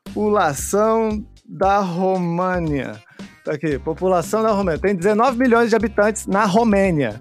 população 0.05 1.25
da 1.49 1.79
România. 1.79 3.01
Tá 3.45 3.53
aqui, 3.53 3.79
população 3.79 4.43
da 4.43 4.51
Romênia. 4.51 4.81
Tem 4.81 4.95
19 4.95 5.39
milhões 5.39 5.71
de 5.71 5.77
habitantes 5.77 6.27
na 6.27 6.45
Romênia. 6.45 7.21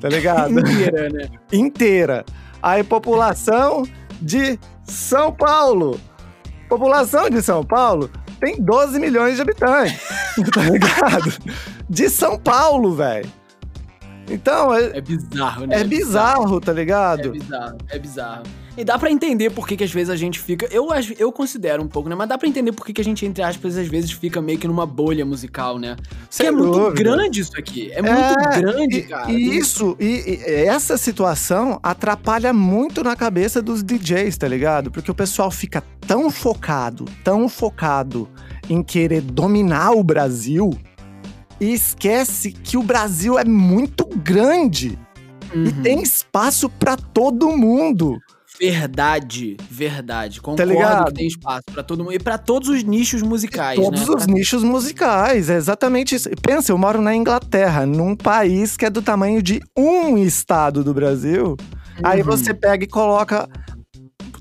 Tá 0.00 0.08
ligado? 0.08 0.50
Inteira, 0.58 1.08
né? 1.10 1.28
Inteira. 1.52 2.24
Aí, 2.62 2.82
população 2.82 3.84
de 4.20 4.58
São 4.84 5.32
Paulo. 5.32 6.00
População 6.68 7.28
de 7.30 7.42
São 7.42 7.62
Paulo 7.62 8.10
tem 8.40 8.60
12 8.60 8.98
milhões 8.98 9.36
de 9.36 9.42
habitantes. 9.42 10.00
tá 10.52 10.62
ligado? 10.62 11.32
De 11.88 12.08
São 12.08 12.38
Paulo, 12.38 12.94
velho. 12.94 13.30
Então, 14.28 14.74
é, 14.74 14.98
é 14.98 15.00
bizarro, 15.00 15.66
né? 15.66 15.80
É 15.80 15.84
bizarro, 15.84 16.60
tá 16.60 16.72
ligado? 16.72 17.28
É 17.28 17.30
bizarro, 17.30 17.78
é 17.88 17.98
bizarro. 17.98 18.42
E 18.76 18.84
dá 18.84 18.98
pra 18.98 19.10
entender 19.10 19.48
por 19.50 19.66
que, 19.66 19.74
que 19.74 19.84
às 19.84 19.90
vezes 19.90 20.10
a 20.10 20.16
gente 20.16 20.38
fica. 20.38 20.68
Eu, 20.70 20.88
eu 21.18 21.32
considero 21.32 21.82
um 21.82 21.88
pouco, 21.88 22.10
né? 22.10 22.14
Mas 22.14 22.28
dá 22.28 22.36
pra 22.36 22.46
entender 22.46 22.72
por 22.72 22.84
que, 22.84 22.92
que 22.92 23.00
a 23.00 23.04
gente, 23.04 23.24
entre 23.24 23.42
aspas, 23.42 23.76
às 23.78 23.88
vezes 23.88 24.12
fica 24.12 24.40
meio 24.42 24.58
que 24.58 24.68
numa 24.68 24.84
bolha 24.84 25.24
musical, 25.24 25.78
né? 25.78 25.96
Sem 26.28 26.52
Porque 26.52 26.62
é 26.62 26.68
muito 26.68 26.94
grande 26.94 27.40
isso 27.40 27.58
aqui. 27.58 27.90
É, 27.90 28.00
é 28.00 28.02
muito 28.02 28.60
grande, 28.60 28.96
e, 28.98 29.02
cara. 29.02 29.32
E 29.32 29.56
isso, 29.56 29.96
e, 29.98 30.04
e, 30.06 30.66
essa 30.66 30.98
situação 30.98 31.80
atrapalha 31.82 32.52
muito 32.52 33.02
na 33.02 33.16
cabeça 33.16 33.62
dos 33.62 33.82
DJs, 33.82 34.36
tá 34.36 34.46
ligado? 34.46 34.90
Porque 34.90 35.10
o 35.10 35.14
pessoal 35.14 35.50
fica 35.50 35.82
tão 36.06 36.30
focado, 36.30 37.06
tão 37.24 37.48
focado 37.48 38.28
em 38.68 38.82
querer 38.82 39.22
dominar 39.22 39.92
o 39.92 40.04
Brasil 40.04 40.70
e 41.60 41.72
esquece 41.72 42.52
que 42.52 42.76
o 42.76 42.82
Brasil 42.82 43.38
é 43.38 43.44
muito 43.44 44.06
grande 44.06 44.98
uhum. 45.54 45.64
e 45.64 45.72
tem 45.72 46.02
espaço 46.02 46.68
para 46.68 46.96
todo 46.96 47.56
mundo. 47.56 48.18
Verdade, 48.58 49.56
verdade. 49.70 50.36
Tá 50.36 50.42
Concordo 50.42 50.74
tá 50.74 51.04
que 51.04 51.14
tem 51.14 51.26
espaço 51.26 51.64
para 51.70 51.82
todo 51.82 52.02
mundo 52.02 52.14
e 52.14 52.18
para 52.18 52.38
todos 52.38 52.68
os 52.68 52.82
nichos 52.82 53.22
musicais, 53.22 53.78
Todos 53.78 54.08
né? 54.08 54.14
os 54.14 54.24
pra... 54.24 54.34
nichos 54.34 54.62
musicais, 54.62 55.50
é 55.50 55.56
exatamente 55.56 56.14
isso. 56.14 56.30
Pensa, 56.42 56.72
eu 56.72 56.78
moro 56.78 57.02
na 57.02 57.14
Inglaterra, 57.14 57.84
num 57.84 58.16
país 58.16 58.76
que 58.76 58.86
é 58.86 58.90
do 58.90 59.02
tamanho 59.02 59.42
de 59.42 59.60
um 59.76 60.16
estado 60.16 60.82
do 60.82 60.94
Brasil. 60.94 61.48
Uhum. 61.48 61.56
Aí 62.02 62.22
você 62.22 62.54
pega 62.54 62.84
e 62.84 62.88
coloca 62.88 63.48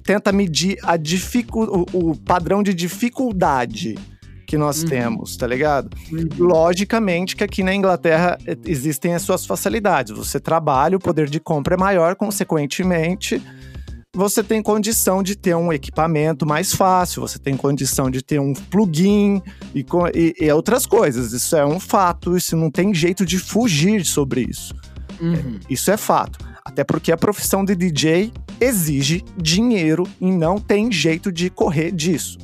tenta 0.04 0.32
medir 0.32 0.78
a 0.84 0.98
dificu 0.98 1.64
o, 1.64 2.12
o 2.12 2.16
padrão 2.16 2.62
de 2.62 2.76
dificuldade 2.76 3.96
que 4.46 4.58
nós 4.58 4.84
uhum. 4.84 4.90
temos, 4.90 5.36
tá 5.36 5.48
ligado? 5.48 5.90
Uhum. 6.12 6.28
Logicamente 6.38 7.36
que 7.36 7.44
aqui 7.44 7.64
na 7.64 7.74
Inglaterra 7.74 8.38
existem 8.66 9.14
as 9.14 9.24
suas 9.24 9.46
facilidades. 9.46 10.16
Você 10.16 10.40
trabalha, 10.40 10.98
o 10.98 11.00
poder 11.00 11.30
de 11.30 11.40
compra 11.40 11.76
é 11.76 11.78
maior, 11.78 12.16
consequentemente, 12.16 13.42
você 14.16 14.42
tem 14.42 14.64
condição 14.64 15.22
de 15.22 15.36
ter 15.36 15.56
um 15.56 15.74
equipamento 15.74 16.46
mais 16.46 16.74
fácil, 16.74 17.22
você 17.22 17.38
tem 17.38 17.58
condição 17.58 18.10
de 18.10 18.22
ter 18.22 18.40
um 18.40 18.54
plugin 18.54 19.42
e, 19.74 19.86
e, 20.14 20.46
e 20.46 20.52
outras 20.52 20.86
coisas. 20.86 21.34
Isso 21.34 21.56
é 21.56 21.66
um 21.66 21.80
fato, 21.80 22.38
isso 22.38 22.56
não 22.56 22.72
tem 22.72 22.94
jeito 22.94 23.26
de 23.26 23.38
fugir 23.38 24.06
sobre 24.06 24.48
isso. 24.50 24.74
Uhum. 25.20 25.60
Isso 25.70 25.92
é 25.92 25.98
fato. 25.98 26.40
Até 26.64 26.84
porque 26.84 27.12
a 27.12 27.18
profissão 27.18 27.64
de 27.64 27.76
DJ 27.76 28.32
exige 28.60 29.24
dinheiro 29.38 30.08
e 30.20 30.32
não 30.32 30.60
tem 30.60 30.92
jeito 30.92 31.32
de 31.32 31.50
correr 31.50 31.92
disso. 31.92 32.38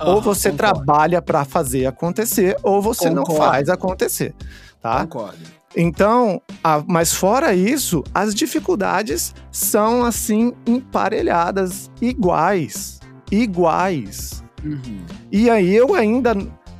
Uhum, 0.00 0.14
ou 0.14 0.20
você 0.20 0.50
concordo. 0.50 0.84
trabalha 0.84 1.22
para 1.22 1.44
fazer 1.44 1.86
acontecer, 1.86 2.56
ou 2.62 2.80
você 2.80 3.08
concordo. 3.08 3.30
não 3.30 3.36
faz 3.36 3.68
acontecer, 3.68 4.34
tá? 4.80 5.00
Concordo. 5.06 5.38
Então, 5.76 6.42
a, 6.64 6.82
mas 6.86 7.14
fora 7.14 7.54
isso, 7.54 8.02
as 8.12 8.34
dificuldades 8.34 9.34
são 9.52 10.04
assim 10.04 10.52
emparelhadas, 10.66 11.90
iguais, 12.00 12.98
iguais. 13.30 14.42
Uhum. 14.64 15.04
E 15.30 15.48
aí 15.48 15.74
eu 15.74 15.94
ainda, 15.94 16.34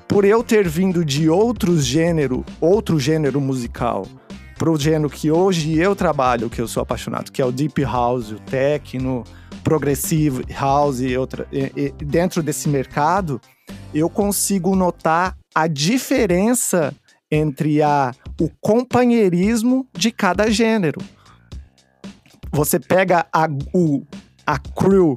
por 0.09 0.24
eu 0.24 0.42
ter 0.42 0.68
vindo 0.68 1.04
de 1.04 1.28
outro 1.28 1.80
gênero, 1.80 2.44
outro 2.61 2.98
gênero 2.98 3.40
musical, 3.40 4.06
pro 4.59 4.76
gênero 4.76 5.09
que 5.09 5.30
hoje 5.30 5.78
eu 5.78 5.94
trabalho, 5.94 6.50
que 6.50 6.61
eu 6.61 6.66
sou 6.66 6.83
apaixonado, 6.83 7.30
que 7.30 7.40
é 7.40 7.44
o 7.44 7.52
deep 7.52 7.83
house, 7.83 8.33
o 8.33 8.40
techno, 8.40 9.24
progressive 9.62 10.44
house 10.53 11.01
e 11.01 11.16
outra, 11.16 11.46
e, 11.53 11.73
e 11.77 12.05
dentro 12.05 12.42
desse 12.42 12.68
mercado, 12.68 13.40
eu 13.94 14.09
consigo 14.09 14.75
notar 14.75 15.37
a 15.55 15.66
diferença 15.66 16.94
entre 17.31 17.83
a, 17.83 18.12
o 18.40 18.51
companheirismo 18.61 19.87
de 19.92 20.11
cada 20.11 20.51
gênero. 20.51 21.01
Você 22.53 22.81
pega 22.81 23.27
a, 23.33 23.49
o, 23.73 24.05
a 24.46 24.59
crew 24.59 25.14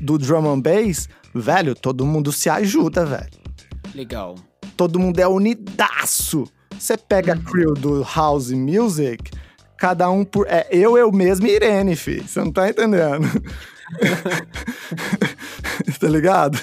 do 0.00 0.18
drum 0.18 0.50
and 0.50 0.60
bass, 0.60 1.08
velho, 1.32 1.74
todo 1.74 2.04
mundo 2.04 2.32
se 2.32 2.50
ajuda, 2.50 3.06
velho. 3.06 3.44
Legal. 3.94 4.34
Todo 4.76 4.98
mundo 4.98 5.20
é 5.20 5.28
unidaço. 5.28 6.44
Você 6.76 6.96
pega 6.96 7.34
a 7.34 7.36
uhum. 7.36 7.42
crew 7.44 7.74
do 7.74 8.02
house 8.02 8.50
music, 8.50 9.30
cada 9.78 10.10
um 10.10 10.24
por. 10.24 10.46
É 10.48 10.66
eu, 10.70 10.96
eu 10.96 11.10
mesmo 11.12 11.46
e 11.46 11.54
Irene, 11.54 11.96
fi. 11.96 12.20
Você 12.20 12.40
não 12.40 12.52
tá 12.52 12.68
entendendo? 12.68 13.26
tá 16.00 16.08
ligado? 16.08 16.58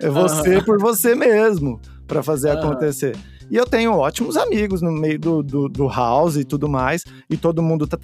É 0.00 0.08
você 0.08 0.56
uhum. 0.56 0.64
por 0.64 0.78
você 0.78 1.14
mesmo 1.14 1.80
para 2.06 2.22
fazer 2.22 2.50
uhum. 2.50 2.58
acontecer. 2.58 3.16
E 3.50 3.56
eu 3.56 3.66
tenho 3.66 3.92
ótimos 3.92 4.36
amigos 4.36 4.80
no 4.80 4.92
meio 4.92 5.18
do, 5.18 5.42
do, 5.42 5.68
do 5.68 5.88
house 5.88 6.36
e 6.36 6.44
tudo 6.44 6.68
mais, 6.68 7.04
e 7.28 7.36
todo 7.36 7.60
mundo 7.60 7.86
tá 7.86 7.98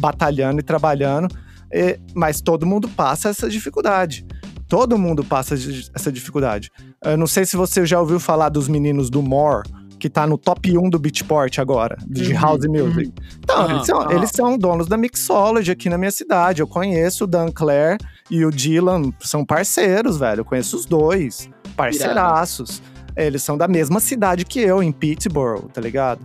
batalhando 0.00 0.60
e 0.60 0.62
trabalhando, 0.62 1.28
e, 1.70 2.00
mas 2.14 2.40
todo 2.40 2.64
mundo 2.64 2.88
passa 2.88 3.28
essa 3.28 3.50
dificuldade. 3.50 4.26
Todo 4.66 4.98
mundo 4.98 5.22
passa 5.22 5.54
essa 5.94 6.12
dificuldade. 6.12 6.70
Eu 7.04 7.16
não 7.16 7.26
sei 7.26 7.44
se 7.44 7.56
você 7.56 7.86
já 7.86 8.00
ouviu 8.00 8.18
falar 8.18 8.48
dos 8.48 8.68
meninos 8.68 9.10
do 9.10 9.22
More, 9.22 9.68
que 9.98 10.08
tá 10.08 10.26
no 10.26 10.38
top 10.38 10.76
1 10.76 10.90
do 10.90 10.98
Beatport 10.98 11.58
agora, 11.58 11.96
de 12.06 12.32
uhum, 12.32 12.40
house 12.40 12.66
music. 12.66 13.06
Uhum. 13.06 13.12
Então, 13.38 13.64
uhum, 13.64 13.70
eles, 13.70 13.86
são, 13.86 14.10
eles, 14.10 14.30
são, 14.30 14.58
donos 14.58 14.86
da 14.86 14.96
Mixology 14.96 15.70
aqui 15.70 15.88
na 15.88 15.98
minha 15.98 16.10
cidade. 16.10 16.60
Eu 16.60 16.66
conheço 16.68 17.24
o 17.24 17.26
Dan 17.26 17.50
Clare 17.50 17.98
e 18.30 18.44
o 18.44 18.50
Dylan, 18.50 19.12
são 19.20 19.44
parceiros, 19.44 20.18
velho. 20.18 20.40
Eu 20.40 20.44
conheço 20.44 20.76
os 20.76 20.86
dois, 20.86 21.50
parceiraços. 21.76 22.82
Eles 23.16 23.42
são 23.42 23.58
da 23.58 23.66
mesma 23.66 23.98
cidade 23.98 24.44
que 24.44 24.60
eu, 24.60 24.82
em 24.82 24.92
Pittsburgh, 24.92 25.68
tá 25.72 25.80
ligado? 25.80 26.20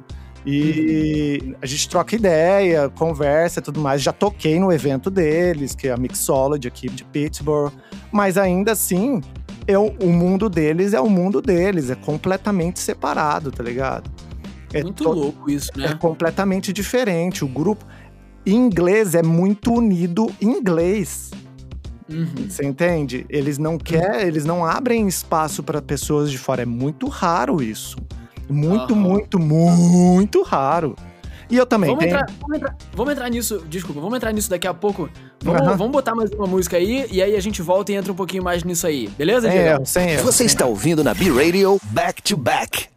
E 0.46 1.40
uhum. 1.42 1.56
a 1.62 1.66
gente 1.66 1.88
troca 1.90 2.16
ideia, 2.16 2.90
conversa 2.90 3.60
e 3.60 3.64
tudo 3.64 3.80
mais. 3.80 4.02
Já 4.02 4.12
toquei 4.12 4.60
no 4.60 4.72
evento 4.72 5.10
deles, 5.10 5.74
que 5.74 5.88
é 5.88 5.92
a 5.92 5.98
Mixology 5.98 6.68
aqui 6.68 6.90
de 6.90 7.04
Pittsburgh. 7.06 7.72
Mas 8.12 8.38
ainda 8.38 8.74
assim, 8.74 9.22
eu, 9.68 9.96
o 10.02 10.08
mundo 10.08 10.50
deles 10.50 10.94
é 10.94 11.00
o 11.00 11.10
mundo 11.10 11.42
deles, 11.42 11.90
é 11.90 11.96
completamente 11.96 12.80
separado, 12.80 13.52
tá 13.52 13.64
ligado? 13.64 14.10
É 14.74 14.82
muito 14.82 15.08
louco 15.08 15.50
isso, 15.50 15.70
né? 15.76 15.88
É 15.92 15.96
completamente 15.96 16.74
diferente. 16.74 17.46
O 17.46 17.48
grupo 17.48 17.86
em 18.46 18.56
inglês 18.56 19.16
é 19.16 19.24
muito 19.24 19.72
unido 19.72 20.30
em 20.42 20.50
inglês. 20.50 21.32
Uhum. 22.10 22.50
Você 22.50 22.66
entende? 22.66 23.26
Eles 23.30 23.58
não 23.58 23.78
querem, 23.78 24.28
eles 24.28 24.46
não 24.46 24.66
abrem 24.66 25.08
espaço 25.08 25.64
para 25.64 25.82
pessoas 25.82 26.30
de 26.32 26.38
fora. 26.38 26.64
É 26.64 26.66
muito 26.66 27.08
raro 27.08 27.62
isso. 27.62 27.98
Muito, 28.50 28.94
uhum. 28.94 29.00
muito, 29.00 29.40
muito 29.40 30.42
raro. 30.44 30.96
E 31.50 31.58
eu 31.58 31.66
também 31.66 31.90
vamos 31.92 32.04
tenho... 32.04 32.16
Entrar, 32.16 32.34
vamos, 32.42 32.58
entrar, 32.58 32.78
vamos, 32.94 33.14
entrar, 33.14 33.30
nisso, 33.30 33.64
desculpa, 33.70 34.02
vamos 34.02 34.16
entrar 34.18 34.32
nisso 34.32 34.50
daqui 34.50 34.68
a 34.68 34.74
pouco. 34.74 35.10
Vamos, 35.44 35.62
uhum. 35.62 35.78
vamos 35.78 35.92
botar 35.92 36.16
mais 36.16 36.32
uma 36.32 36.48
música 36.48 36.78
aí 36.78 37.06
e 37.12 37.22
aí 37.22 37.36
a 37.36 37.40
gente 37.42 37.62
volta 37.62 37.92
e 37.92 37.96
entra 37.96 38.14
um 38.14 38.16
pouquinho 38.16 38.42
mais 38.42 38.64
nisso 38.64 38.88
aí, 38.88 39.10
beleza, 39.10 39.50
Sem 39.50 39.60
erro, 39.60 39.86
sem 39.86 40.10
erro. 40.12 40.24
Você 40.24 40.46
está 40.46 40.66
ouvindo 40.66 41.04
na 41.04 41.14
B-Radio 41.14 41.80
Back 41.92 42.22
to 42.22 42.38
Back. 42.38 42.88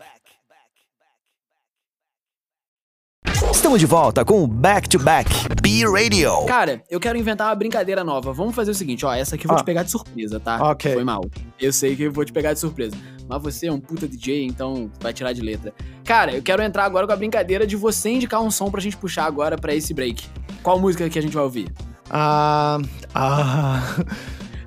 Estamos 3.52 3.80
de 3.80 3.87
volta 3.87 4.24
com 4.24 4.44
o 4.44 4.46
Back 4.46 4.88
to 4.88 4.98
Back 5.00 5.28
B-Radio. 5.61 6.46
Cara, 6.46 6.82
eu 6.88 7.00
quero 7.00 7.18
inventar 7.18 7.48
uma 7.48 7.54
brincadeira 7.56 8.04
nova. 8.04 8.32
Vamos 8.32 8.54
fazer 8.54 8.70
o 8.70 8.74
seguinte, 8.74 9.04
ó. 9.04 9.12
Essa 9.12 9.35
aqui 9.35 9.44
eu 9.44 9.48
vou 9.48 9.56
ah. 9.56 9.61
te 9.61 9.64
pegar 9.64 9.82
de 9.82 9.90
surpresa, 9.90 10.38
tá? 10.38 10.70
Ok. 10.70 10.94
Foi 10.94 11.02
mal. 11.02 11.22
Eu 11.61 11.72
sei 11.72 11.96
que 11.96 12.04
eu 12.04 12.12
vou 12.12 12.24
te 12.24 12.32
pegar 12.32 12.52
de 12.52 12.61
surpresa. 12.61 12.96
Mas 13.28 13.42
você 13.42 13.66
é 13.66 13.72
um 13.72 13.80
puta 13.80 14.06
DJ, 14.06 14.46
então 14.46 14.88
vai 15.00 15.12
tirar 15.12 15.32
de 15.32 15.40
letra. 15.40 15.74
Cara, 16.04 16.32
eu 16.32 16.42
quero 16.42 16.62
entrar 16.62 16.85
agora 16.85 17.09
com 17.09 17.12
a 17.12 17.16
brincadeira 17.16 17.66
de 17.66 17.74
você 17.74 18.11
indicar 18.11 18.40
um 18.40 18.52
som 18.52 18.70
pra 18.70 18.80
gente 18.80 18.96
puxar 18.96 19.24
agora 19.24 19.59
pra 19.59 19.74
esse 19.74 19.92
break. 19.92 20.24
Qual 20.62 20.78
música 20.78 21.11
que 21.11 21.18
a 21.18 21.22
gente 21.22 21.35
vai 21.35 21.42
ouvir? 21.42 21.66
Ah. 22.11 22.79
Ah. 23.14 23.97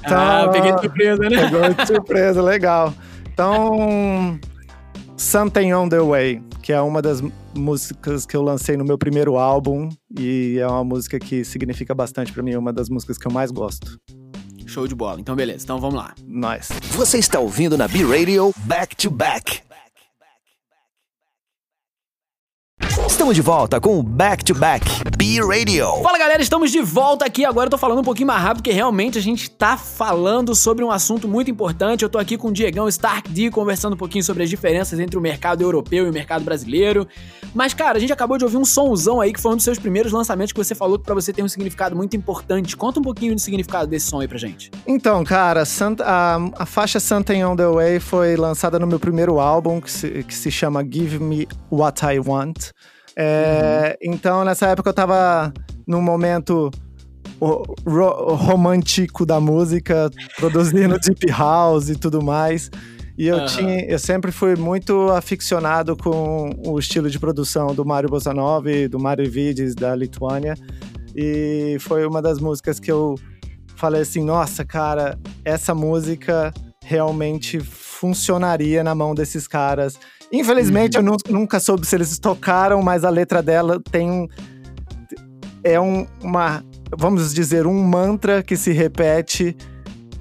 Tá. 0.08 0.44
Ah, 0.44 0.48
peguei 0.50 0.74
de 0.74 0.82
surpresa, 0.82 1.30
né? 1.30 1.50
Pegou 1.50 1.74
de 1.74 1.88
surpresa, 1.88 2.42
legal. 2.42 2.94
Então. 3.34 4.40
Something 5.18 5.74
on 5.74 5.90
the 5.90 6.00
Way, 6.00 6.42
que 6.64 6.72
é 6.72 6.80
uma 6.80 7.02
das 7.02 7.22
músicas 7.54 8.26
que 8.26 8.38
eu 8.38 8.42
lancei 8.42 8.78
no 8.78 8.86
meu 8.86 8.98
primeiro 8.98 9.38
álbum 9.38 9.90
e 10.18 10.58
é 10.58 10.66
uma 10.66 10.84
música 10.86 11.20
que 11.20 11.44
significa 11.44 11.94
bastante 11.94 12.32
para 12.32 12.42
mim, 12.42 12.54
é 12.54 12.58
uma 12.58 12.72
das 12.72 12.90
músicas 12.90 13.18
que 13.18 13.28
eu 13.28 13.32
mais 13.32 13.52
gosto. 13.52 14.00
Show 14.66 14.88
de 14.88 14.96
bola. 14.96 15.20
Então 15.20 15.36
beleza, 15.36 15.66
então 15.66 15.78
vamos 15.78 15.96
lá. 15.96 16.14
Nice. 16.26 16.72
Você 16.92 17.18
está 17.18 17.40
ouvindo 17.40 17.78
na 17.78 17.88
B 17.88 18.04
Radio 18.04 18.54
Back 18.66 18.96
to 18.96 19.10
Back. 19.10 19.62
Estamos 23.10 23.36
de 23.36 23.42
volta 23.42 23.82
com 23.82 24.00
o 24.00 24.04
Back 24.04 24.46
to 24.46 24.54
Back 24.54 24.86
B-Radio. 25.18 25.88
Fala 26.04 26.18
galera, 26.20 26.44
estamos 26.44 26.72
de 26.72 26.80
volta 26.80 27.26
aqui. 27.26 27.44
Agora 27.44 27.66
eu 27.66 27.72
tô 27.72 27.78
falando 27.78 28.00
um 28.00 28.04
pouquinho 28.04 28.28
mais 28.28 28.40
rápido, 28.40 28.58
porque 28.58 28.72
realmente 28.72 29.18
a 29.18 29.22
gente 29.22 29.50
tá 29.50 29.76
falando 29.76 30.54
sobre 30.54 30.86
um 30.86 30.92
assunto 30.92 31.28
muito 31.28 31.50
importante. 31.50 32.04
Eu 32.04 32.10
tô 32.10 32.20
aqui 32.20 32.38
com 32.38 32.50
o 32.50 32.54
Diegão 32.54 32.88
Stark 32.88 33.28
D 33.32 33.50
conversando 33.50 33.94
um 33.96 33.98
pouquinho 33.98 34.24
sobre 34.24 34.44
as 34.44 34.50
diferenças 34.50 35.00
entre 35.00 35.18
o 35.18 35.22
mercado 35.22 35.62
europeu 35.62 36.06
e 36.06 36.10
o 36.10 36.14
mercado 36.14 36.46
brasileiro. 36.46 37.08
Mas, 37.54 37.74
cara, 37.74 37.98
a 37.98 38.00
gente 38.00 38.14
acabou 38.14 38.38
de 38.38 38.44
ouvir 38.44 38.58
um 38.58 38.64
sonzão 38.64 39.20
aí 39.20 39.34
que 39.34 39.42
foi 39.42 39.54
um 39.54 39.56
dos 39.56 39.66
seus 39.66 39.80
primeiros 39.80 40.12
lançamentos 40.12 40.54
que 40.54 40.64
você 40.64 40.76
falou 40.76 41.00
que 41.00 41.04
pra 41.04 41.16
você 41.16 41.34
tem 41.34 41.44
um 41.44 41.50
significado 41.50 41.96
muito 41.96 42.16
importante. 42.16 42.78
Conta 42.78 43.00
um 43.00 43.04
pouquinho 43.04 43.34
do 43.34 43.42
significado 43.42 43.88
desse 43.88 44.06
som 44.06 44.22
aí 44.22 44.28
pra 44.28 44.38
gente. 44.38 44.70
Então, 44.86 45.24
cara, 45.24 45.66
Santa, 45.66 46.06
a, 46.06 46.36
a 46.60 46.66
faixa 46.66 47.00
Something 47.00 47.44
on 47.44 47.56
the 47.56 47.68
Way 47.68 48.00
foi 48.00 48.36
lançada 48.36 48.78
no 48.78 48.86
meu 48.86 49.00
primeiro 49.00 49.40
álbum, 49.40 49.82
que 49.82 49.92
se, 49.92 50.24
que 50.24 50.34
se 50.34 50.52
chama 50.52 50.84
Give 50.84 51.18
Me 51.18 51.48
What 51.72 52.06
I 52.06 52.20
Want. 52.20 52.70
É, 53.22 53.98
uhum. 54.02 54.14
Então, 54.14 54.46
nessa 54.46 54.68
época 54.68 54.92
eu 54.92 54.94
tava 54.94 55.52
num 55.86 56.02
momento 56.02 56.72
ro, 57.42 57.64
romântico 58.36 59.26
da 59.26 59.42
música, 59.42 60.10
produzindo 60.38 60.98
deep 61.04 61.30
house 61.30 61.90
e 61.90 61.98
tudo 61.98 62.22
mais. 62.22 62.72
E 63.18 63.28
eu, 63.28 63.40
uhum. 63.40 63.46
tinha, 63.48 63.86
eu 63.86 64.00
sempre 64.00 64.32
fui 64.32 64.56
muito 64.56 65.10
aficionado 65.10 65.98
com 65.98 66.50
o 66.66 66.80
estilo 66.80 67.10
de 67.10 67.20
produção 67.20 67.76
do 67.76 67.84
Mario 67.84 68.10
Bossanov, 68.10 68.66
do 68.90 68.98
Mario 68.98 69.30
Vides, 69.30 69.76
da 69.76 69.94
Lituânia. 69.94 70.54
E 71.14 71.76
foi 71.82 72.06
uma 72.06 72.22
das 72.22 72.40
músicas 72.40 72.80
que 72.80 72.90
eu 72.90 73.16
falei 73.76 74.04
assim: 74.04 74.24
nossa, 74.24 74.64
cara, 74.64 75.20
essa 75.44 75.76
música 75.76 76.54
realmente 76.86 77.60
funcionaria 77.60 78.82
na 78.86 78.96
mão 78.96 79.14
desses 79.14 79.46
caras. 79.46 80.00
Infelizmente, 80.32 80.98
uhum. 80.98 81.18
eu 81.28 81.34
nunca 81.34 81.60
soube 81.60 81.86
se 81.86 81.96
eles 81.96 82.20
tocaram, 82.20 82.82
mas 82.82 83.04
a 83.04 83.10
letra 83.10 83.42
dela 83.42 83.82
tem. 83.92 84.30
É 85.64 85.80
um, 85.80 86.06
uma. 86.22 86.64
Vamos 86.98 87.34
dizer, 87.34 87.68
um 87.68 87.84
mantra 87.84 88.42
que 88.42 88.56
se 88.56 88.72
repete 88.72 89.56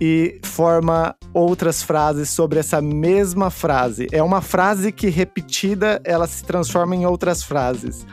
e 0.00 0.40
forma 0.44 1.14
outras 1.34 1.82
frases 1.82 2.30
sobre 2.30 2.58
essa 2.58 2.80
mesma 2.80 3.50
frase. 3.50 4.06
É 4.12 4.22
uma 4.22 4.40
frase 4.40 4.92
que 4.92 5.08
repetida, 5.08 6.00
ela 6.04 6.26
se 6.26 6.44
transforma 6.44 6.94
em 6.94 7.06
outras 7.06 7.42
frases. 7.42 8.06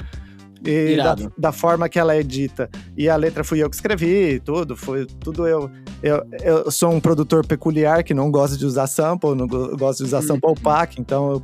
E 0.66 0.98
da, 0.98 1.16
da, 1.38 1.52
forma 1.52 1.88
que 1.88 2.00
ela 2.00 2.16
é 2.16 2.24
dita. 2.24 2.70
E 2.98 3.08
a 3.08 3.16
letra 3.16 3.44
fui 3.44 3.62
eu 3.62 3.70
que 3.70 3.76
escrevi, 3.76 4.40
tudo, 4.40 4.76
foi 4.76 5.06
tudo 5.06 5.46
eu. 5.46 5.70
Eu, 6.02 6.24
eu 6.42 6.72
sou 6.72 6.92
um 6.92 7.00
produtor 7.00 7.46
peculiar 7.46 8.04
que 8.04 8.16
não 8.16 8.32
gosta 8.32 8.58
de 8.58 8.66
usar 8.66 8.88
sample, 8.88 9.36
não 9.36 9.48
gosto 9.48 10.00
de 10.00 10.06
usar 10.06 10.22
uhum. 10.22 10.28
sample 10.28 10.56
pack, 10.62 11.00
então 11.00 11.34
eu 11.34 11.44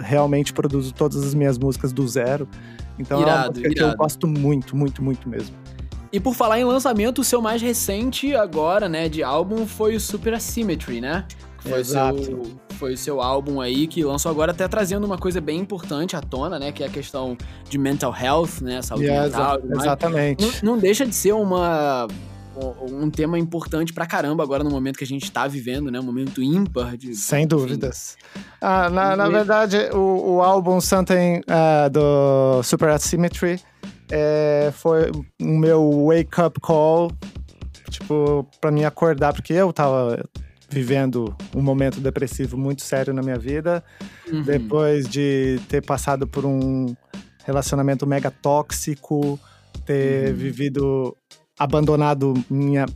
realmente 0.00 0.52
produzo 0.52 0.92
todas 0.92 1.24
as 1.24 1.34
minhas 1.34 1.58
músicas 1.58 1.92
do 1.92 2.06
zero. 2.08 2.48
Então 2.98 3.20
irado, 3.20 3.30
é 3.30 3.40
uma 3.40 3.48
música 3.48 3.68
irado. 3.68 3.74
que 3.74 3.82
eu 3.82 3.96
gosto 3.96 4.26
muito, 4.26 4.76
muito, 4.76 5.02
muito 5.02 5.28
mesmo. 5.28 5.56
E 6.12 6.18
por 6.18 6.34
falar 6.34 6.58
em 6.58 6.64
lançamento, 6.64 7.20
o 7.20 7.24
seu 7.24 7.40
mais 7.40 7.62
recente 7.62 8.34
agora, 8.34 8.88
né, 8.88 9.08
de 9.08 9.22
álbum 9.22 9.66
foi 9.66 9.94
o 9.94 10.00
Super 10.00 10.34
Asymmetry, 10.34 11.00
né? 11.00 11.24
Foi 11.60 11.78
Exato. 11.78 12.20
O 12.20 12.24
seu, 12.24 12.42
foi 12.70 12.94
o 12.94 12.96
seu 12.96 13.20
álbum 13.20 13.60
aí 13.60 13.86
que 13.86 14.02
lançou 14.02 14.30
agora, 14.30 14.52
até 14.52 14.66
trazendo 14.66 15.04
uma 15.04 15.18
coisa 15.18 15.40
bem 15.40 15.60
importante 15.60 16.16
à 16.16 16.20
tona, 16.20 16.58
né? 16.58 16.72
Que 16.72 16.82
é 16.82 16.86
a 16.86 16.90
questão 16.90 17.36
de 17.68 17.78
mental 17.78 18.14
health, 18.18 18.62
né? 18.62 18.80
Saúde 18.80 19.04
yeah, 19.04 19.26
mental. 19.26 19.60
Exatamente. 19.70 20.64
Não, 20.64 20.72
não, 20.72 20.78
deixa 20.80 21.04
de 21.04 21.14
ser 21.14 21.32
uma, 21.32 22.08
um 22.82 23.10
tema 23.10 23.38
importante 23.38 23.92
pra 23.92 24.06
caramba 24.06 24.42
agora 24.42 24.62
no 24.62 24.70
momento 24.70 24.98
que 24.98 25.04
a 25.04 25.06
gente 25.06 25.30
tá 25.30 25.46
vivendo, 25.46 25.90
né? 25.90 25.98
Um 26.00 26.04
momento 26.04 26.42
ímpar 26.42 26.96
de. 26.96 27.14
Sem 27.14 27.46
dúvidas. 27.46 28.16
Ah, 28.60 28.88
na, 28.90 29.16
na 29.16 29.28
verdade, 29.28 29.76
o, 29.92 30.36
o 30.36 30.42
álbum 30.42 30.80
Something 30.80 31.40
uh, 31.40 31.90
do 31.90 32.62
Super 32.62 32.90
Asymmetry 32.90 33.60
é, 34.10 34.70
foi 34.72 35.10
o 35.40 35.58
meu 35.58 36.06
wake 36.06 36.40
up 36.40 36.60
call, 36.60 37.10
tipo, 37.88 38.46
para 38.60 38.70
me 38.70 38.84
acordar, 38.84 39.32
porque 39.32 39.52
eu 39.52 39.72
tava 39.72 40.22
vivendo 40.68 41.34
um 41.54 41.62
momento 41.62 42.00
depressivo 42.00 42.56
muito 42.56 42.82
sério 42.82 43.12
na 43.12 43.22
minha 43.22 43.38
vida, 43.38 43.82
uhum. 44.30 44.42
depois 44.42 45.08
de 45.08 45.60
ter 45.68 45.84
passado 45.84 46.26
por 46.26 46.44
um 46.44 46.94
relacionamento 47.44 48.06
mega 48.06 48.30
tóxico, 48.30 49.38
ter 49.84 50.30
uhum. 50.30 50.36
vivido 50.36 51.16
abandonado 51.60 52.32
minha 52.48 52.86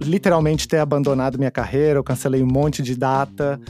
literalmente 0.00 0.68
ter 0.68 0.78
abandonado 0.78 1.36
minha 1.36 1.50
carreira, 1.50 1.98
eu 1.98 2.04
cancelei 2.04 2.40
um 2.40 2.46
monte 2.46 2.80
de 2.80 2.96
data 2.96 3.60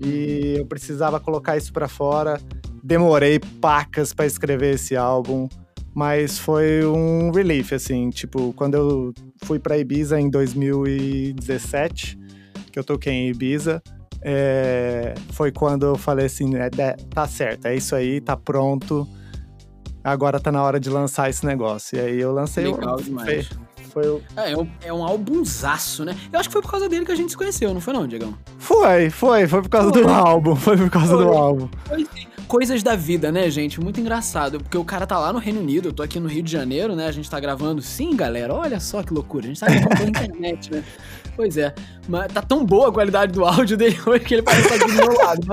e 0.00 0.54
eu 0.58 0.66
precisava 0.66 1.18
colocar 1.18 1.56
isso 1.56 1.72
para 1.72 1.88
fora. 1.88 2.40
Demorei 2.84 3.40
pacas 3.60 4.14
para 4.14 4.24
escrever 4.24 4.76
esse 4.76 4.94
álbum. 4.94 5.48
Mas 5.92 6.38
foi 6.38 6.84
um 6.84 7.32
relief, 7.32 7.72
assim, 7.72 8.10
tipo, 8.10 8.52
quando 8.52 8.74
eu 8.74 9.14
fui 9.44 9.58
para 9.58 9.78
Ibiza 9.78 10.20
em 10.20 10.28
2017, 10.28 12.18
que 12.70 12.78
eu 12.78 12.84
toquei 12.84 13.14
em 13.14 13.30
Ibiza, 13.30 13.82
é, 14.20 15.14
foi 15.30 15.50
quando 15.50 15.86
eu 15.86 15.96
falei 15.96 16.26
assim, 16.26 16.54
é, 16.54 16.68
tá 16.68 17.26
certo, 17.26 17.64
é 17.64 17.74
isso 17.74 17.96
aí, 17.96 18.20
tá 18.20 18.36
pronto, 18.36 19.08
agora 20.04 20.38
tá 20.38 20.52
na 20.52 20.62
hora 20.62 20.78
de 20.78 20.90
lançar 20.90 21.30
esse 21.30 21.46
negócio. 21.46 21.96
E 21.96 22.00
aí 22.00 22.20
eu 22.20 22.30
lancei 22.30 22.64
Legal 22.64 22.96
o... 22.96 23.02
demais. 23.02 23.48
Foi 23.96 24.06
o... 24.06 24.22
É, 24.36 24.52
é 24.52 24.56
um, 24.58 24.68
é 24.82 24.92
um 24.92 25.02
né? 26.04 26.14
Eu 26.30 26.38
acho 26.38 26.50
que 26.50 26.52
foi 26.52 26.60
por 26.60 26.70
causa 26.70 26.86
dele 26.86 27.06
que 27.06 27.12
a 27.12 27.14
gente 27.14 27.30
se 27.30 27.36
conheceu, 27.36 27.72
não 27.72 27.80
foi 27.80 27.94
não, 27.94 28.06
Diegão? 28.06 28.36
Foi, 28.58 29.08
foi, 29.08 29.46
foi 29.46 29.62
por 29.62 29.70
causa 29.70 29.90
foi. 29.90 30.02
do 30.02 30.08
álbum, 30.10 30.54
foi 30.54 30.76
por 30.76 30.90
causa 30.90 31.14
foi. 31.14 31.24
do 31.24 31.32
álbum. 31.32 31.68
Foi 31.86 32.06
sim 32.14 32.26
coisas 32.46 32.82
da 32.82 32.96
vida, 32.96 33.30
né, 33.30 33.50
gente? 33.50 33.80
Muito 33.80 34.00
engraçado, 34.00 34.58
porque 34.58 34.78
o 34.78 34.84
cara 34.84 35.06
tá 35.06 35.18
lá 35.18 35.32
no 35.32 35.38
Reino 35.38 35.60
Unido, 35.60 35.88
eu 35.88 35.92
tô 35.92 36.02
aqui 36.02 36.18
no 36.18 36.28
Rio 36.28 36.42
de 36.42 36.50
Janeiro, 36.50 36.94
né? 36.94 37.06
A 37.06 37.12
gente 37.12 37.28
tá 37.28 37.38
gravando. 37.38 37.82
Sim, 37.82 38.16
galera, 38.16 38.54
olha 38.54 38.80
só 38.80 39.02
que 39.02 39.12
loucura. 39.12 39.44
A 39.44 39.48
gente 39.48 39.60
tá 39.60 39.66
gravando 39.66 39.96
pela 39.96 40.08
internet, 40.08 40.70
né? 40.70 40.84
Pois 41.36 41.58
é. 41.58 41.74
Mas 42.08 42.32
tá 42.32 42.40
tão 42.40 42.64
boa 42.64 42.88
a 42.88 42.92
qualidade 42.92 43.32
do 43.32 43.44
áudio 43.44 43.76
dele 43.76 43.96
hoje 44.06 44.24
que 44.24 44.34
ele 44.34 44.42
parece 44.42 44.72
estar 44.72 44.78
tá 44.78 44.86
do 44.86 44.92
meu 44.92 45.18
lado. 45.18 45.46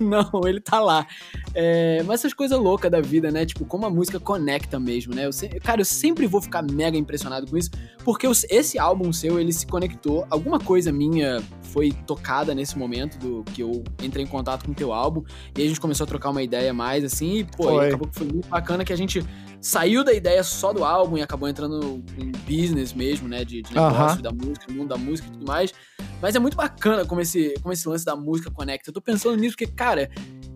Não, 0.00 0.30
não, 0.32 0.48
ele 0.48 0.60
tá 0.60 0.80
lá. 0.80 1.06
É, 1.54 2.02
mas 2.02 2.20
essas 2.20 2.34
coisas 2.34 2.58
loucas 2.58 2.90
da 2.90 3.00
vida, 3.00 3.30
né? 3.30 3.46
Tipo, 3.46 3.64
como 3.64 3.86
a 3.86 3.90
música 3.90 4.20
conecta 4.20 4.78
mesmo, 4.78 5.14
né? 5.14 5.24
Eu 5.24 5.32
se... 5.32 5.48
Cara, 5.60 5.80
eu 5.80 5.84
sempre 5.84 6.26
vou 6.26 6.42
ficar 6.42 6.62
mega 6.62 6.96
impressionado 6.96 7.46
com 7.46 7.56
isso, 7.56 7.70
porque 8.04 8.26
esse 8.50 8.78
álbum 8.78 9.12
seu, 9.12 9.40
ele 9.40 9.52
se 9.52 9.66
conectou. 9.66 10.26
Alguma 10.28 10.58
coisa 10.58 10.92
minha 10.92 11.42
foi 11.62 11.92
tocada 12.06 12.54
nesse 12.54 12.76
momento 12.76 13.18
do 13.18 13.44
que 13.52 13.62
eu 13.62 13.82
entrei 14.02 14.24
em 14.24 14.28
contato 14.28 14.64
com 14.64 14.72
o 14.72 14.74
teu 14.74 14.92
álbum. 14.92 15.22
E 15.56 15.62
a 15.62 15.68
gente 15.68 15.80
começou 15.80 16.04
a 16.04 16.06
trocar 16.06 16.30
uma 16.30 16.42
ideia 16.42 16.72
mais, 16.72 17.04
assim, 17.04 17.38
e, 17.38 17.44
pô, 17.44 17.82
e 17.82 17.88
acabou 17.88 18.08
que 18.08 18.18
foi 18.18 18.26
muito 18.26 18.48
bacana 18.48 18.84
que 18.84 18.92
a 18.92 18.96
gente 18.96 19.24
saiu 19.60 20.04
da 20.04 20.12
ideia 20.12 20.42
só 20.44 20.72
do 20.72 20.84
álbum 20.84 21.16
e 21.16 21.22
acabou 21.22 21.48
entrando 21.48 22.04
em 22.18 22.30
business 22.46 22.92
mesmo, 22.92 23.26
né? 23.26 23.44
De, 23.44 23.62
de 23.62 23.74
negócio 23.74 24.16
uh 24.16 24.18
-huh. 24.18 24.22
da 24.22 24.30
música, 24.30 24.72
mundo 24.72 24.88
da 24.88 24.96
música 24.96 25.28
e 25.28 25.30
tudo 25.32 25.46
mais. 25.46 25.72
Mas 26.20 26.34
é 26.34 26.38
muito 26.38 26.56
bacana 26.56 27.04
como 27.04 27.20
esse, 27.20 27.54
como 27.62 27.72
esse 27.72 27.88
lance 27.88 28.04
da 28.04 28.14
música 28.14 28.50
conecta. 28.50 28.90
Eu 28.90 28.94
tô 28.94 29.00
pensando 29.00 29.36
nisso 29.36 29.56
porque, 29.56 29.72
cara, 29.72 30.10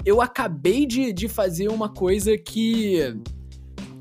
eu 0.05 0.21
acabei 0.21 0.87
de, 0.87 1.13
de 1.13 1.29
fazer 1.29 1.69
uma 1.69 1.89
coisa 1.89 2.37
que. 2.37 2.99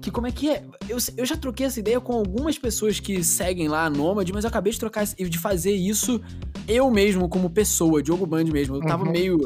Que 0.02 0.12
como 0.12 0.28
é 0.28 0.32
que 0.32 0.50
é? 0.50 0.64
Eu, 0.88 0.98
eu 1.18 1.26
já 1.26 1.36
troquei 1.36 1.66
essa 1.66 1.80
ideia 1.80 2.00
com 2.00 2.14
algumas 2.14 2.58
pessoas 2.58 3.00
que 3.00 3.22
seguem 3.24 3.68
lá 3.68 3.86
a 3.86 3.90
Nômade, 3.90 4.32
mas 4.32 4.46
eu 4.46 4.50
acabei 4.50 4.72
de 4.72 4.80
trocar 4.80 5.06
de 5.06 5.38
fazer 5.38 5.74
isso 5.74 6.22
eu 6.68 6.90
mesmo, 6.90 7.28
como 7.28 7.50
pessoa, 7.50 8.02
Diogo 8.02 8.26
Band 8.26 8.46
mesmo. 8.46 8.76
Eu 8.76 8.82
tava 8.82 9.04
uhum. 9.04 9.12
meio 9.12 9.38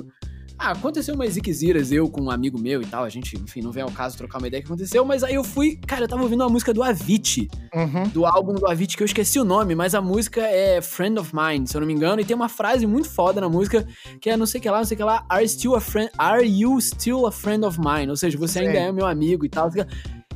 ah, 0.62 0.72
aconteceu 0.74 1.16
umas 1.16 1.34
ziqueziras, 1.34 1.92
eu 1.92 2.08
com 2.08 2.22
um 2.22 2.30
amigo 2.30 2.60
meu 2.60 2.84
e 2.84 2.86
tal. 2.86 3.04
A 3.04 3.10
gente, 3.10 3.36
enfim, 3.36 3.62
não 3.62 3.72
vem 3.72 3.82
ao 3.82 3.90
caso 3.90 4.16
trocar 4.16 4.38
uma 4.38 4.48
ideia 4.48 4.62
que 4.62 4.68
aconteceu, 4.68 5.04
mas 5.04 5.24
aí 5.24 5.34
eu 5.34 5.44
fui. 5.44 5.76
Cara, 5.88 6.04
eu 6.04 6.08
tava 6.08 6.22
ouvindo 6.22 6.42
uma 6.42 6.50
música 6.50 6.72
do 6.72 6.84
Avicii, 6.84 7.50
uhum. 7.74 8.08
do 8.10 8.28
álbum 8.28 8.54
do 8.54 8.70
Avicii, 8.70 8.96
que 8.96 9.02
eu 9.02 9.08
esqueci 9.08 9.40
o 9.40 9.44
nome, 9.44 9.74
mas 9.74 9.96
a 9.96 10.02
música 10.02 10.42
é 10.42 10.80
Friend 10.80 11.18
of 11.18 11.34
Mine, 11.34 11.68
se 11.68 11.76
eu 11.76 11.82
não 11.82 11.88
me 11.88 11.94
engano, 11.94 12.22
e 12.22 12.26
tem 12.26 12.36
uma 12.36 12.48
frase 12.48 12.86
muito 12.86 13.10
foda 13.10 13.42
na 13.42 13.50
música 13.50 13.88
que 14.22 14.30
é 14.30 14.38
não 14.38 14.46
sei 14.46 14.60
o 14.60 14.62
que 14.62 14.70
lá, 14.70 14.78
não 14.78 14.86
sei 14.86 14.94
o 14.94 14.98
que 15.00 15.04
lá, 15.04 15.26
Are, 15.28 15.48
still 15.50 15.76
a 15.76 15.82
friend, 15.82 16.12
are 16.16 16.46
you 16.46 16.80
still 16.80 17.26
a 17.26 17.32
friend 17.32 17.66
of 17.66 17.80
mine? 17.80 18.10
Ou 18.10 18.16
seja, 18.16 18.38
você 18.38 18.60
ainda 18.60 18.78
é 18.78 18.92
meu 18.92 19.08
amigo 19.08 19.44
e 19.44 19.50
tal. 19.50 19.72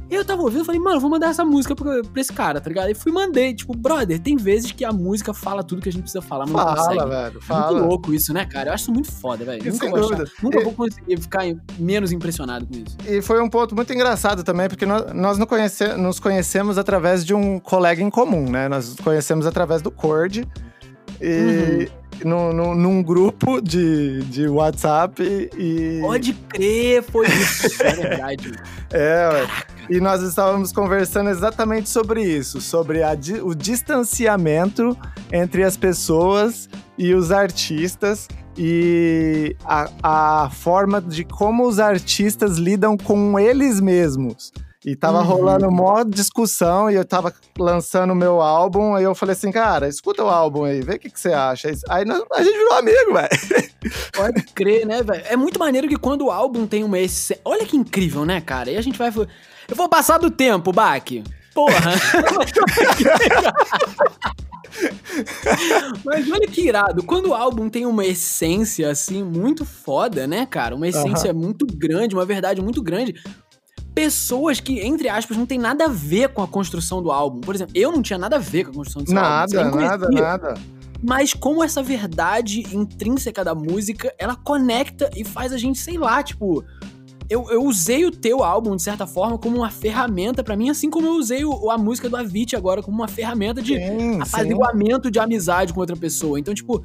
Eu 0.10 0.24
tava 0.24 0.42
ouvindo 0.44 0.62
e 0.62 0.66
falei, 0.66 0.80
mano, 0.80 1.00
vou 1.00 1.10
mandar 1.10 1.30
essa 1.30 1.44
música 1.44 1.76
pra, 1.76 2.02
pra, 2.04 2.22
esse 2.22 2.32
cara, 2.32 2.62
tá 2.62 2.70
ligado? 2.70 2.90
E 2.90 2.94
fui 2.94 3.12
mandei, 3.12 3.54
tipo, 3.54 3.76
brother, 3.76 4.20
tem 4.20 4.36
vezes 4.36 4.72
que 4.72 4.86
a 4.86 4.92
música 4.92 5.34
fala 5.34 5.64
tudo 5.64 5.82
que 5.82 5.90
a 5.90 5.92
gente 5.92 6.04
precisa 6.04 6.22
falar, 6.22 6.46
mas 6.46 6.54
fala, 6.54 6.76
não 6.76 6.84
consegue. 6.84 7.10
velho, 7.10 7.42
fala. 7.42 7.66
É 7.66 7.72
muito 7.72 7.88
louco 7.88 8.14
isso, 8.14 8.34
né, 8.34 8.46
cara? 8.46 8.70
Eu 8.70 8.74
acho 8.74 8.84
isso 8.84 8.94
muito 8.94 9.12
foda, 9.12 9.44
velho. 9.44 9.64
Nunca, 9.72 9.90
vou, 9.90 10.14
achar, 10.14 10.26
nunca 10.44 10.60
e... 10.60 10.64
vou 10.64 10.74
conseguir 10.74 11.20
ficar 11.20 11.44
menos 11.80 12.12
impressionado 12.12 12.68
com 12.68 12.76
isso. 12.76 12.98
E 13.08 13.22
foi 13.22 13.42
um 13.42 13.50
ponto 13.50 13.76
muito 13.76 13.92
engraçado 13.94 14.44
também, 14.44 14.70
porque 14.70 14.86
nós, 14.86 15.12
nós 15.14 15.38
não 15.38 15.48
conhece, 15.48 15.88
nos 15.96 16.20
conhecemos 16.20 16.78
através 16.78 17.26
de 17.26 17.34
um 17.34 17.60
colega 17.60 18.02
em 18.02 18.10
comum, 18.10 18.50
né? 18.50 18.68
Nós 18.68 18.90
nos 18.90 19.00
conhecemos 19.00 19.48
através 19.48 19.82
do 19.82 19.90
Cord. 19.90 20.48
E, 21.22 21.90
uhum 21.90 22.06
no, 22.24 22.54
no, 22.54 22.76
num 22.76 23.04
grupo 23.04 23.62
de, 23.62 24.24
de 24.24 24.48
WhatsApp 24.48 25.22
e. 25.58 26.00
Pode 26.02 26.34
crer, 26.34 27.04
foi 27.04 27.28
isso, 27.28 27.84
é 27.84 27.92
verdade. 27.94 28.52
é, 28.94 29.48
e 29.90 30.00
nós 30.00 30.22
estávamos 30.22 30.72
conversando 30.72 31.30
exatamente 31.30 31.90
sobre 31.90 32.24
isso, 32.24 32.60
sobre 32.60 33.04
a, 33.04 33.12
o 33.44 33.54
distanciamento 33.54 34.98
entre 35.32 35.64
as 35.64 35.78
pessoas 35.78 36.70
e 36.98 37.14
os 37.14 37.32
artistas 37.32 38.28
e 38.58 39.56
a, 39.64 39.90
a 40.44 40.50
forma 40.50 41.02
de 41.02 41.24
como 41.24 41.68
os 41.68 41.80
artistas 41.80 42.58
lidam 42.58 42.98
com 42.98 43.38
eles 43.38 43.80
mesmos. 43.80 44.52
E 44.86 44.96
tava 44.96 45.22
uhum. 45.22 45.26
rolando 45.26 45.72
mó 45.72 46.04
discussão 46.04 46.92
e 46.92 46.94
eu 46.94 47.04
tava 47.04 47.34
lançando 47.58 48.12
o 48.12 48.16
meu 48.16 48.40
álbum. 48.40 48.94
Aí 48.94 49.04
eu 49.04 49.16
falei 49.16 49.34
assim, 49.34 49.52
cara, 49.52 49.88
escuta 49.88 50.24
o 50.24 50.30
álbum 50.30 50.64
aí, 50.64 50.80
vê 50.82 50.94
o 50.94 51.00
que, 51.00 51.10
que 51.10 51.20
você 51.20 51.34
acha. 51.34 51.72
Aí 51.90 52.06
nós, 52.06 52.24
a 52.32 52.44
gente 52.44 52.56
virou 52.56 52.74
amigo, 52.74 53.14
velho. 53.14 53.72
Pode 54.16 54.44
crer, 54.54 54.86
né, 54.86 55.02
velho? 55.02 55.24
É 55.28 55.36
muito 55.36 55.60
maneiro 55.60 55.88
que 55.88 55.98
quando 55.98 56.26
o 56.26 56.32
álbum 56.32 56.68
tem 56.68 56.84
uma 56.84 57.00
essência. 57.00 57.42
Olha 57.44 57.66
que 57.66 57.76
incrível, 57.76 58.26
né, 58.26 58.40
cara? 58.40 58.70
E 58.70 58.78
a 58.78 58.82
gente 58.82 58.98
vai. 58.98 59.12
Eu 59.68 59.76
vou 59.76 59.90
passar 59.90 60.18
do 60.18 60.32
tempo, 60.32 60.72
Bach. 60.72 61.04
Porra! 61.54 61.76
Mas 66.04 66.30
olha 66.30 66.48
que 66.48 66.68
irado. 66.68 67.04
Quando 67.04 67.30
o 67.30 67.34
álbum 67.34 67.70
tem 67.70 67.86
uma 67.86 68.06
essência, 68.06 68.90
assim, 68.90 69.24
muito 69.24 69.64
foda, 69.64 70.28
né, 70.28 70.46
cara? 70.46 70.76
Uma 70.76 70.88
essência 70.88 71.32
uhum. 71.32 71.40
muito 71.40 71.66
grande, 71.66 72.14
uma 72.14 72.26
verdade 72.26 72.62
muito 72.62 72.84
grande 72.84 73.16
pessoas 73.96 74.60
que, 74.60 74.82
entre 74.82 75.08
aspas, 75.08 75.38
não 75.38 75.46
tem 75.46 75.58
nada 75.58 75.86
a 75.86 75.88
ver 75.88 76.30
com 76.30 76.44
a 76.44 76.48
construção 76.48 77.02
do 77.02 77.10
álbum. 77.10 77.40
Por 77.40 77.56
exemplo, 77.56 77.72
eu 77.74 77.94
não 77.94 78.02
tinha 78.02 78.20
nada 78.20 78.36
a 78.36 78.40
ver 78.40 78.66
com 78.66 78.72
a 78.72 78.74
construção 78.74 79.04
desse 79.04 79.14
nada, 79.14 79.66
álbum. 79.66 79.80
Nada, 79.80 80.10
nada, 80.10 80.10
nada. 80.10 80.54
Mas 81.02 81.34
como 81.34 81.64
essa 81.64 81.82
verdade 81.82 82.64
intrínseca 82.76 83.44
da 83.44 83.56
música, 83.56 84.14
ela 84.20 84.36
conecta 84.36 85.10
e 85.16 85.24
faz 85.24 85.54
a 85.54 85.58
gente, 85.58 85.80
sei 85.80 85.98
lá, 85.98 86.22
tipo, 86.22 86.64
eu, 87.30 87.50
eu 87.50 87.64
usei 87.64 88.06
o 88.06 88.12
teu 88.12 88.44
álbum, 88.44 88.76
de 88.76 88.82
certa 88.82 89.08
forma, 89.08 89.38
como 89.38 89.58
uma 89.58 89.72
ferramenta 89.72 90.44
para 90.44 90.56
mim, 90.56 90.70
assim 90.70 90.90
como 90.90 91.08
eu 91.08 91.14
usei 91.14 91.44
o, 91.44 91.72
a 91.72 91.78
música 91.78 92.10
do 92.10 92.18
Avicii 92.18 92.56
agora 92.56 92.82
como 92.84 92.98
uma 92.98 93.08
ferramenta 93.08 93.62
de 93.62 93.76
sim, 93.76 94.22
apaziguamento 94.22 95.08
sim. 95.08 95.12
de 95.12 95.20
amizade 95.20 95.74
com 95.74 95.80
outra 95.80 95.96
pessoa. 95.96 96.40
Então, 96.40 96.54
tipo, 96.54 96.84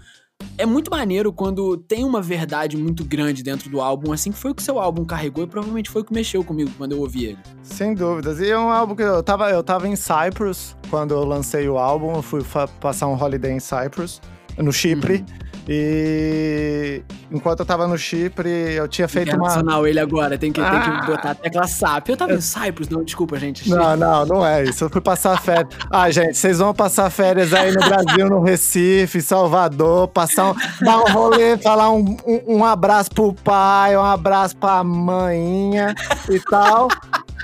é 0.57 0.65
muito 0.65 0.91
maneiro 0.91 1.33
quando 1.33 1.77
tem 1.77 2.05
uma 2.05 2.23
verdade 2.23 2.77
muito 2.77 3.05
grande 3.05 3.43
dentro 3.43 3.71
do 3.71 3.81
álbum, 3.81 4.13
assim 4.13 4.33
que 4.33 4.39
foi 4.39 4.51
o 4.51 4.55
que 4.55 4.63
seu 4.63 4.79
álbum 4.79 5.05
carregou 5.05 5.45
e 5.45 5.47
provavelmente 5.47 5.91
foi 5.91 6.03
o 6.03 6.05
que 6.05 6.13
mexeu 6.13 6.43
comigo 6.43 6.71
quando 6.79 6.93
eu 6.93 7.01
ouvi 7.01 7.27
ele. 7.27 7.39
Sem 7.63 7.95
dúvidas. 7.95 8.41
E 8.41 8.51
é 8.51 8.59
um 8.59 8.71
álbum 8.71 8.95
que 8.95 9.03
eu 9.03 9.23
tava, 9.23 9.51
eu 9.51 9.63
tava 9.63 9.89
em 9.89 9.97
Cyprus 9.97 10.77
quando 10.89 11.13
eu 11.13 11.25
lancei 11.25 11.69
o 11.69 11.79
álbum, 11.79 12.15
eu 12.15 12.23
fui 12.23 12.43
passar 12.81 13.07
um 13.07 13.15
holiday 13.15 13.53
em 13.53 13.61
Cyprus, 13.61 14.21
no 14.59 14.73
Chipre. 14.73 15.17
Uhum. 15.17 15.50
E 15.69 17.03
enquanto 17.31 17.61
eu 17.61 17.67
tava 17.67 17.87
no 17.87 17.97
Chipre, 17.97 18.49
eu 18.49 18.89
tinha 18.89 19.07
feito 19.07 19.35
uma. 19.37 19.89
ele 19.89 20.01
agora, 20.01 20.39
tem 20.39 20.53
que, 20.53 20.61
ah. 20.61 20.71
tem 20.71 20.81
que 20.81 20.89
ah! 20.89 21.07
botar 21.07 21.31
a 21.31 21.35
tecla 21.35 21.67
SAP. 21.67 22.09
Eu 22.09 22.17
tava 22.17 22.33
em 22.33 22.41
Cyprus, 22.41 22.89
não, 22.89 23.05
desculpa, 23.05 23.39
gente. 23.39 23.69
Não, 23.69 23.97
não, 23.97 24.27
não 24.27 24.47
é 24.47 24.65
isso. 24.65 24.85
Eu 24.85 24.91
fui 24.91 25.01
passar 25.01 25.41
férias. 25.41 25.69
Ah, 25.91 26.11
gente, 26.11 26.37
vocês 26.37 26.59
vão 26.59 26.75
passar 26.75 27.11
férias 27.11 27.53
aí 27.53 27.73
no 27.73 27.81
Brasil, 27.81 28.29
no 28.29 28.43
Recife, 28.43 29.21
Salvador, 29.21 30.09
passar 30.09 30.53
um, 30.53 30.55
dar 30.81 30.99
um 30.99 31.13
rolê, 31.13 31.57
falar 31.59 31.91
um, 31.91 32.17
um, 32.27 32.57
um 32.57 32.65
abraço 32.65 33.11
pro 33.11 33.33
pai, 33.33 33.97
um 33.97 34.05
abraço 34.05 34.57
pra 34.57 34.83
mãinha 34.83 35.95
e 36.29 36.41
tal. 36.41 36.89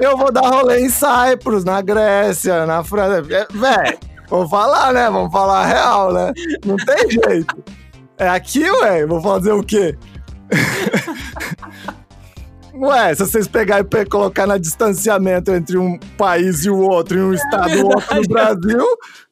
Eu 0.00 0.16
vou 0.16 0.30
dar 0.32 0.48
rolê 0.48 0.80
em 0.80 0.90
Cyprus, 0.90 1.64
na 1.64 1.80
Grécia, 1.80 2.66
na 2.66 2.82
França. 2.84 3.24
É, 3.32 3.46
véi, 3.50 3.98
vou 4.28 4.48
falar, 4.48 4.92
né? 4.92 5.08
Vamos 5.10 5.32
falar 5.32 5.66
real, 5.66 6.12
né? 6.12 6.32
Não 6.64 6.76
tem 6.76 7.10
jeito. 7.10 7.56
É 8.18 8.28
aqui, 8.28 8.68
ué? 8.70 9.06
Vou 9.06 9.20
fazer 9.20 9.52
o 9.52 9.62
quê? 9.62 9.96
Ué, 12.78 13.14
se 13.14 13.24
vocês 13.24 13.48
pegarem 13.48 13.86
e 13.90 14.04
colocar 14.04 14.46
na 14.46 14.58
distanciamento 14.58 15.50
entre 15.50 15.78
um 15.78 15.98
país 16.18 16.66
e 16.66 16.70
o 16.70 16.78
outro, 16.78 17.18
e 17.18 17.22
um 17.22 17.32
é 17.32 17.36
estado 17.36 17.70
e 17.70 17.82
outro 17.82 18.14
no 18.14 18.28
Brasil. 18.28 18.84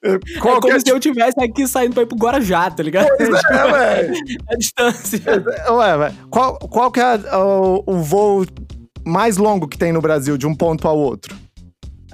É 0.02 0.18
como 0.40 0.72
é 0.72 0.80
se 0.80 0.90
eu 0.90 0.98
tivesse 0.98 1.38
aqui 1.42 1.68
saindo 1.68 1.92
pra 1.92 2.04
ir 2.04 2.06
pro 2.06 2.16
Guarajá, 2.16 2.70
tá 2.70 2.82
ligado? 2.82 3.08
Pois 3.18 3.44
é, 3.50 3.64
ué. 3.70 4.12
A 4.50 4.56
distância. 4.56 5.44
Ué, 5.70 5.96
ué. 5.96 6.14
Qual, 6.30 6.58
qual 6.58 6.90
que 6.90 7.00
é 7.00 7.16
o, 7.36 7.84
o 7.86 7.98
voo 7.98 8.46
mais 9.04 9.36
longo 9.36 9.68
que 9.68 9.76
tem 9.76 9.92
no 9.92 10.00
Brasil, 10.00 10.38
de 10.38 10.46
um 10.46 10.54
ponto 10.54 10.88
ao 10.88 10.96
outro? 10.96 11.36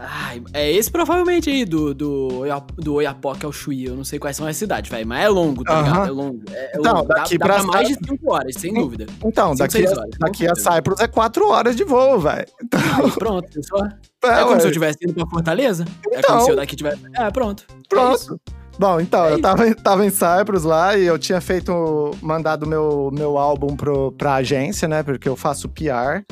Ai, 0.03 0.43
é 0.55 0.73
esse 0.73 0.91
provavelmente 0.91 1.51
aí 1.51 1.67
do, 1.67 1.95
do, 1.95 2.29
do 2.77 2.95
Oiapoque 2.95 3.45
ao 3.45 3.53
Chuí. 3.53 3.85
Eu 3.85 3.95
não 3.95 4.05
sei 4.05 4.19
quais 4.19 4.35
são 4.35 4.47
as 4.47 4.57
cidades, 4.57 4.91
velho. 4.91 5.07
Mas 5.07 5.25
é 5.25 5.29
longo, 5.29 5.63
tá 5.63 5.83
ligado? 5.83 6.09
É 6.09 6.11
longo. 6.11 6.43
É, 6.51 6.55
é 6.55 6.73
então, 6.79 6.95
longo. 6.95 7.09
daqui 7.09 7.37
dá, 7.37 7.45
pra, 7.45 7.57
dá 7.59 7.65
mais 7.65 7.89
de 7.89 7.95
5 7.95 8.33
horas, 8.33 8.55
sem 8.55 8.73
dúvida. 8.73 9.07
Então, 9.23 9.55
cinco, 9.55 9.59
daqui, 9.59 9.87
a, 9.87 9.91
horas, 9.91 10.11
daqui 10.19 10.49
a 10.49 10.55
Cyprus 10.55 11.01
é 11.01 11.07
4 11.07 11.49
horas 11.49 11.77
de 11.77 11.85
voo, 11.85 12.19
velho. 12.19 12.47
Então... 12.65 12.81
Aí, 13.05 13.11
pronto, 13.13 13.53
pessoal. 13.53 13.89
É, 14.23 14.29
é 14.29 14.43
como 14.43 14.53
ué. 14.53 14.61
se 14.61 14.67
eu 14.67 14.73
tivesse 14.73 14.99
indo 15.03 15.15
pra 15.15 15.27
Fortaleza. 15.27 15.87
Então, 16.07 16.19
é 16.19 16.23
como 16.23 16.41
se 16.43 16.51
eu 16.51 16.57
daqui 16.57 16.77
tivesse. 16.77 17.01
É, 17.15 17.31
pronto. 17.31 17.65
É 17.71 17.89
pronto. 17.89 18.39
Bom, 18.79 19.01
então, 19.01 19.25
é 19.25 19.33
eu 19.33 19.41
tava, 19.41 19.75
tava 19.77 20.05
em 20.05 20.11
Cyprus 20.11 20.63
lá 20.63 20.95
e 20.95 21.07
eu 21.07 21.19
tinha 21.19 21.41
feito, 21.41 22.11
mandado 22.21 22.67
meu, 22.67 23.11
meu 23.15 23.39
álbum 23.39 23.75
pro, 23.75 24.13
pra 24.13 24.35
agência, 24.35 24.87
né? 24.87 25.03
Porque 25.03 25.27
eu 25.27 25.37
faço 25.37 25.71
PR 25.71 26.23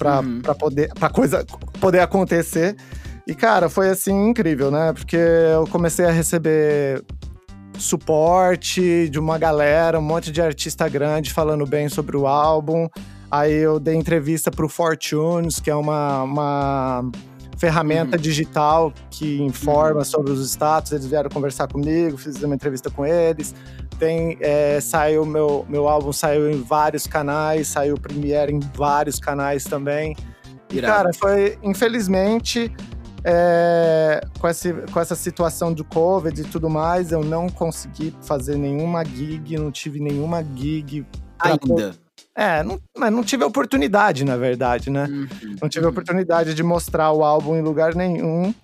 pra, 0.00 0.20
uhum. 0.20 0.40
pra, 0.40 0.54
poder, 0.54 0.88
pra 0.94 1.10
coisa 1.10 1.44
poder 1.78 2.00
acontecer. 2.00 2.74
E, 3.26 3.34
cara, 3.34 3.68
foi 3.68 3.90
assim 3.90 4.30
incrível, 4.30 4.70
né? 4.70 4.94
Porque 4.94 5.16
eu 5.16 5.66
comecei 5.66 6.06
a 6.06 6.10
receber 6.10 7.04
suporte 7.78 9.08
de 9.10 9.18
uma 9.18 9.38
galera, 9.38 9.98
um 9.98 10.02
monte 10.02 10.32
de 10.32 10.40
artista 10.40 10.88
grande 10.88 11.32
falando 11.32 11.66
bem 11.66 11.88
sobre 11.88 12.16
o 12.16 12.26
álbum. 12.26 12.88
Aí 13.30 13.54
eu 13.54 13.78
dei 13.78 13.94
entrevista 13.94 14.50
pro 14.50 14.68
Fortunes, 14.68 15.60
que 15.60 15.70
é 15.70 15.74
uma, 15.74 16.22
uma 16.22 17.10
ferramenta 17.58 18.16
uhum. 18.16 18.22
digital 18.22 18.92
que 19.10 19.40
informa 19.42 19.98
uhum. 19.98 20.04
sobre 20.04 20.32
os 20.32 20.40
status. 20.50 20.92
Eles 20.92 21.06
vieram 21.06 21.28
conversar 21.28 21.68
comigo, 21.68 22.16
fiz 22.16 22.42
uma 22.42 22.54
entrevista 22.54 22.90
com 22.90 23.04
eles. 23.04 23.54
Tem, 24.00 24.38
é, 24.40 24.80
saiu 24.80 25.26
meu, 25.26 25.66
meu 25.68 25.86
álbum 25.86 26.10
saiu 26.10 26.50
em 26.50 26.62
vários 26.62 27.06
canais, 27.06 27.68
saiu 27.68 27.96
Premiere 27.96 28.50
em 28.50 28.58
vários 28.58 29.18
canais 29.18 29.64
também. 29.64 30.16
E, 30.72 30.80
cara, 30.80 31.12
foi, 31.12 31.58
infelizmente, 31.62 32.72
é, 33.22 34.22
com, 34.38 34.48
esse, 34.48 34.72
com 34.90 34.98
essa 34.98 35.14
situação 35.14 35.70
do 35.70 35.84
Covid 35.84 36.40
e 36.40 36.44
tudo 36.44 36.70
mais, 36.70 37.12
eu 37.12 37.22
não 37.22 37.50
consegui 37.50 38.14
fazer 38.22 38.56
nenhuma 38.56 39.04
gig, 39.04 39.58
não 39.58 39.70
tive 39.70 40.00
nenhuma 40.00 40.42
gig. 40.56 41.04
Ainda. 41.38 41.94
É, 42.34 42.62
não, 42.62 42.80
mas 42.96 43.12
não 43.12 43.22
tive 43.22 43.44
oportunidade, 43.44 44.24
na 44.24 44.38
verdade, 44.38 44.88
né? 44.88 45.04
Uhum. 45.04 45.56
Não 45.60 45.68
tive 45.68 45.84
oportunidade 45.84 46.54
de 46.54 46.62
mostrar 46.62 47.12
o 47.12 47.22
álbum 47.22 47.54
em 47.54 47.60
lugar 47.60 47.94
nenhum. 47.94 48.54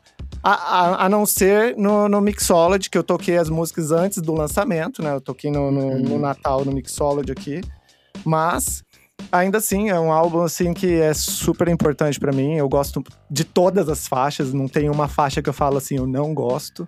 A, 0.48 0.52
a, 0.52 1.06
a, 1.06 1.08
não 1.08 1.26
ser 1.26 1.76
no, 1.76 2.08
no 2.08 2.20
Mixology, 2.20 2.88
que 2.88 2.96
eu 2.96 3.02
toquei 3.02 3.36
as 3.36 3.50
músicas 3.50 3.90
antes 3.90 4.22
do 4.22 4.32
lançamento, 4.32 5.02
né? 5.02 5.12
Eu 5.12 5.20
toquei 5.20 5.50
no, 5.50 5.72
no, 5.72 5.80
uhum. 5.80 5.98
no 5.98 6.18
Natal 6.20 6.64
no 6.64 6.70
Mixology 6.70 7.32
aqui. 7.32 7.60
Mas 8.24 8.84
ainda 9.32 9.58
assim, 9.58 9.90
é 9.90 9.98
um 9.98 10.12
álbum 10.12 10.42
assim 10.42 10.72
que 10.72 11.00
é 11.00 11.12
super 11.14 11.66
importante 11.66 12.20
para 12.20 12.30
mim. 12.30 12.54
Eu 12.54 12.68
gosto 12.68 13.02
de 13.28 13.42
todas 13.42 13.88
as 13.88 14.06
faixas, 14.06 14.52
não 14.52 14.68
tem 14.68 14.88
uma 14.88 15.08
faixa 15.08 15.42
que 15.42 15.48
eu 15.48 15.52
falo 15.52 15.78
assim, 15.78 15.96
eu 15.96 16.06
não 16.06 16.32
gosto. 16.32 16.86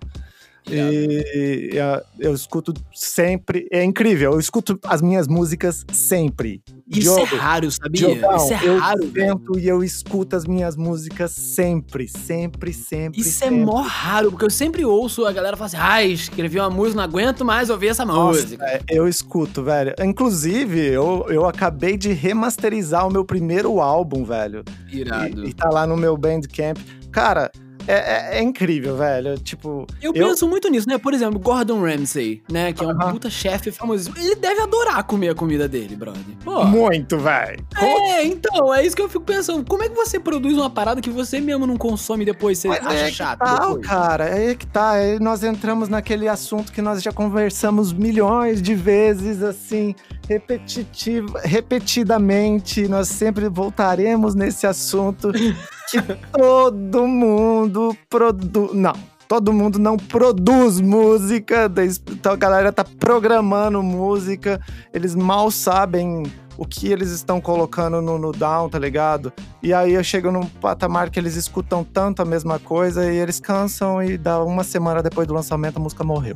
E, 0.65 1.71
eu 2.19 2.33
escuto 2.33 2.73
sempre. 2.93 3.67
É 3.71 3.83
incrível, 3.83 4.33
eu 4.33 4.39
escuto 4.39 4.79
as 4.85 5.01
minhas 5.01 5.27
músicas 5.27 5.85
sempre. 5.91 6.61
Isso 6.89 7.19
é 7.19 7.23
raro, 7.23 7.69
sabia? 7.69 8.15
Diogão, 8.15 8.35
Isso 8.35 8.53
é 8.53 8.67
eu 8.67 8.77
raro. 8.79 9.11
Eu 9.15 9.59
e 9.59 9.67
eu 9.67 9.83
escuto 9.83 10.35
as 10.35 10.45
minhas 10.45 10.75
músicas 10.75 11.31
sempre, 11.31 12.07
sempre, 12.07 12.73
sempre. 12.73 13.21
Isso 13.21 13.39
sempre. 13.39 13.61
é 13.61 13.65
mó 13.65 13.81
raro, 13.81 14.31
porque 14.31 14.45
eu 14.45 14.49
sempre 14.49 14.83
ouço 14.83 15.25
a 15.25 15.31
galera 15.31 15.55
falar 15.55 15.67
assim: 15.67 15.77
ai, 15.77 16.07
escrevi 16.07 16.59
uma 16.59 16.69
música, 16.69 16.97
não 16.97 17.03
aguento 17.03 17.45
mais 17.45 17.69
ouvir 17.69 17.89
essa 17.89 18.03
Nossa, 18.03 18.41
música. 18.41 18.65
É, 18.65 18.81
eu 18.89 19.07
escuto, 19.07 19.63
velho. 19.63 19.93
Inclusive, 20.03 20.79
eu, 20.79 21.27
eu 21.29 21.45
acabei 21.45 21.95
de 21.95 22.11
remasterizar 22.11 23.07
o 23.07 23.11
meu 23.11 23.23
primeiro 23.23 23.79
álbum, 23.79 24.23
velho. 24.23 24.63
Irado. 24.91 25.45
E, 25.45 25.49
e 25.49 25.53
tá 25.53 25.69
lá 25.69 25.85
no 25.85 25.95
meu 25.95 26.17
Bandcamp. 26.17 26.77
Cara, 27.11 27.51
é, 27.89 27.93
é, 27.93 28.37
é, 28.37 28.43
incrível, 28.43 28.95
velho. 28.95 29.35
Tipo. 29.39 29.87
Eu, 29.99 30.13
eu, 30.13 30.27
penso 30.27 30.47
muito 30.47 30.69
nisso, 30.69 30.87
né? 30.87 30.99
Por 30.99 31.11
exemplo, 31.11 31.39
Gordon 31.39 31.81
Ramsay, 31.81 32.43
né? 32.47 32.71
Que 32.71 32.83
é 32.83 32.87
um 32.87 32.91
uh 32.91 32.95
-huh. 32.95 33.11
puta 33.13 33.31
chefe 33.31 33.71
famoso. 33.71 34.13
Ele 34.15 34.35
deve 34.35 34.61
adorar 34.61 35.03
comer 35.03 35.29
a 35.29 35.35
comida 35.35 35.67
dele, 35.67 35.95
brother. 35.95 36.21
Pô. 36.43 36.63
Muito, 36.65 37.17
velho. 37.17 37.65
É, 37.75 38.23
então, 38.25 38.71
é 38.71 38.85
isso 38.85 38.95
que 38.95 39.01
eu 39.01 39.09
fico 39.09 39.23
pensando. 39.25 39.65
Como 39.67 39.81
é 39.81 39.89
que 39.89 39.95
você 39.95 40.19
produz 40.19 40.55
uma 40.55 40.69
parada 40.69 41.01
que 41.01 41.09
você 41.09 41.41
mesmo 41.41 41.65
não 41.65 41.77
consome 41.77 42.23
depois? 42.23 42.59
Você 42.59 42.67
Mas 42.67 42.85
acha 42.85 42.95
é 42.95 43.11
chato? 43.11 43.39
Tá, 43.39 43.59
depois? 43.59 43.87
cara, 43.87 44.25
é 44.25 44.53
que 44.53 44.67
tá. 44.67 44.91
Aí 44.91 45.19
nós 45.19 45.43
entramos 45.43 45.89
naquele 45.89 46.27
assunto 46.27 46.71
que 46.71 46.83
nós 46.83 47.01
já 47.01 47.11
conversamos 47.11 47.91
milhões 47.91 48.61
de 48.61 48.75
vezes, 48.75 49.41
assim, 49.41 49.95
repetitiva, 50.27 51.41
repetidamente. 51.43 52.87
Nós 52.87 53.07
sempre 53.07 53.49
voltaremos 53.49 54.35
nesse 54.35 54.67
assunto. 54.67 55.31
que 55.89 56.01
todo 56.31 57.07
mundo 57.07 57.95
produz. 58.09 58.73
Não, 58.73 58.93
todo 59.27 59.53
mundo 59.53 59.77
não 59.77 59.97
produz 59.97 60.81
música. 60.81 61.71
Então 62.11 62.33
a 62.33 62.35
galera 62.35 62.71
tá 62.71 62.83
programando 62.83 63.81
música, 63.81 64.59
eles 64.93 65.15
mal 65.15 65.51
sabem 65.51 66.23
o 66.57 66.65
que 66.65 66.91
eles 66.91 67.09
estão 67.11 67.39
colocando 67.39 68.01
no, 68.01 68.17
no 68.17 68.33
down, 68.33 68.69
tá 68.69 68.77
ligado? 68.77 69.31
E 69.63 69.73
aí 69.73 69.93
eu 69.93 70.03
chego 70.03 70.29
num 70.29 70.45
patamar 70.45 71.09
que 71.09 71.17
eles 71.17 71.35
escutam 71.35 71.85
tanto 71.85 72.21
a 72.21 72.25
mesma 72.25 72.59
coisa 72.59 73.09
e 73.09 73.15
eles 73.15 73.39
cansam 73.39 74.03
e 74.03 74.17
dá 74.17 74.43
uma 74.43 74.63
semana 74.63 75.01
depois 75.01 75.25
do 75.25 75.33
lançamento 75.33 75.77
a 75.77 75.79
música 75.79 76.03
morreu. 76.03 76.35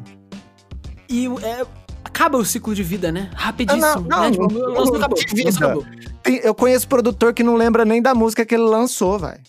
E 1.10 1.28
é, 1.44 1.66
acaba 2.04 2.38
o 2.38 2.46
ciclo 2.46 2.76
de 2.76 2.84
vida, 2.84 3.12
né? 3.12 3.30
Rapidíssimo. 3.36 3.82
Não, 3.82 4.02
não, 4.02 4.22
né? 4.22 4.32
tipo, 4.32 4.54
não, 4.54 4.96
acabou, 4.96 5.20
acabou. 5.56 5.86
Tem, 6.22 6.38
eu 6.38 6.54
conheço 6.54 6.88
produtor 6.88 7.34
que 7.34 7.44
não 7.44 7.56
lembra 7.56 7.86
nem 7.86 8.02
da 8.02 8.13
música 8.13 8.46
que 8.46 8.56
ele 8.56 8.63
lançou, 8.63 9.20
velho. 9.20 9.42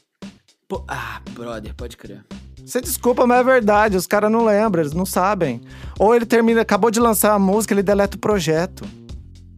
Ah, 0.89 1.21
brother, 1.31 1.75
pode 1.75 1.97
crer. 1.97 2.25
Você 2.65 2.81
desculpa, 2.81 3.27
mas 3.27 3.41
é 3.41 3.45
verdade. 3.45 3.97
Os 3.97 4.07
caras 4.07 4.31
não 4.31 4.45
lembram, 4.45 4.83
eles 4.83 4.95
não 4.95 5.05
sabem. 5.05 5.61
Ou 5.99 6.15
ele 6.15 6.25
termina, 6.25 6.63
acabou 6.63 6.91
de 6.91 6.99
lançar 6.99 7.35
a 7.35 7.39
música, 7.39 7.75
ele 7.75 7.83
deleta 7.83 8.17
o 8.17 8.21
projeto. 8.21 8.85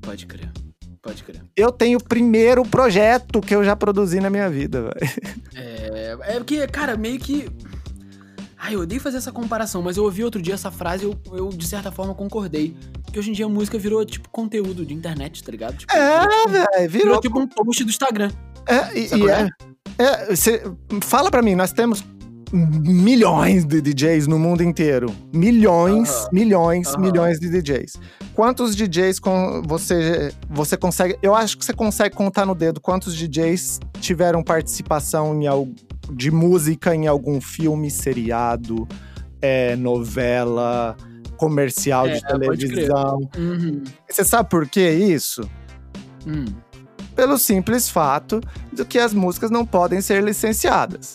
Pode 0.03 0.27
crer. 0.27 0.51
Pode 1.01 1.23
crer. 1.23 1.41
Eu 1.57 1.71
tenho 1.71 1.99
o 1.99 2.03
primeiro 2.03 2.65
projeto 2.65 3.41
que 3.41 3.55
eu 3.55 3.65
já 3.65 3.77
produzi 3.77 4.19
na 4.19 4.29
minha 4.29 4.51
vida, 4.51 4.83
velho. 4.83 5.13
É, 5.55 6.17
é 6.21 6.35
porque, 6.35 6.67
cara, 6.67 6.97
meio 6.97 7.19
que. 7.19 7.49
Ai, 8.67 8.75
eu 8.75 8.81
odeio 8.81 9.01
fazer 9.01 9.19
essa 9.19 9.31
comparação, 9.31 9.81
mas 9.81 9.97
eu 9.97 10.03
ouvi 10.03 10.25
outro 10.25 10.43
dia 10.43 10.55
essa 10.55 10.73
frase 10.73 11.05
e 11.05 11.07
eu, 11.07 11.17
eu, 11.33 11.51
de 11.51 11.65
certa 11.65 11.93
forma, 11.93 12.13
concordei. 12.13 12.77
Que 13.13 13.17
hoje 13.17 13.31
em 13.31 13.33
dia 13.33 13.47
a 13.47 13.49
música 13.49 13.79
virou, 13.79 14.05
tipo, 14.05 14.29
conteúdo 14.29 14.85
de 14.85 14.93
internet, 14.93 15.45
tá 15.45 15.53
ligado? 15.53 15.77
Tipo, 15.77 15.93
é, 15.95 16.27
velho, 16.49 16.67
virou... 16.75 16.89
virou... 16.91 17.21
tipo 17.21 17.39
um 17.39 17.47
post 17.47 17.85
do 17.85 17.91
Instagram. 17.91 18.29
É, 18.67 18.99
e, 18.99 19.15
e 19.15 19.31
é. 19.31 19.49
É, 19.99 20.35
cê, 20.35 20.63
fala 21.01 21.31
pra 21.31 21.43
mim, 21.43 21.55
nós 21.55 21.73
temos 21.73 22.05
milhões 22.53 23.65
de 23.65 23.81
DJs 23.81 24.27
no 24.27 24.37
mundo 24.37 24.65
inteiro. 24.65 25.15
Milhões, 25.33 26.27
milhões, 26.33 26.97
milhões 26.97 27.39
de 27.39 27.49
DJs. 27.49 27.93
Quantos 28.35 28.75
DJs 28.75 29.21
com 29.21 29.63
você, 29.65 30.35
você 30.51 30.77
consegue. 30.77 31.17
Eu 31.23 31.37
acho 31.37 31.57
que 31.57 31.65
você 31.65 31.73
consegue 31.73 32.17
contar 32.17 32.45
no 32.45 32.55
dedo 32.55 32.81
quantos 32.81 33.17
DJs 33.17 33.79
tiveram 34.01 34.43
participação 34.43 35.41
em, 35.41 35.47
de 36.13 36.31
música 36.31 36.95
em 36.95 37.07
algum 37.07 37.41
filme, 37.41 37.91
seriado, 37.91 38.87
é, 39.41 39.77
novela, 39.77 40.97
comercial 41.37 42.07
é, 42.07 42.15
de 42.15 42.23
televisão. 42.23 43.29
Uhum. 43.37 43.83
Você 44.09 44.25
sabe 44.25 44.49
por 44.49 44.69
que 44.69 44.89
isso? 44.89 45.49
Hum. 46.27 46.47
Pelo 47.15 47.39
simples 47.39 47.89
fato 47.89 48.41
de 48.73 48.85
que 48.85 48.99
as 48.99 49.15
músicas 49.15 49.51
não 49.51 49.65
podem 49.65 50.01
ser 50.01 50.23
licenciadas. 50.23 51.15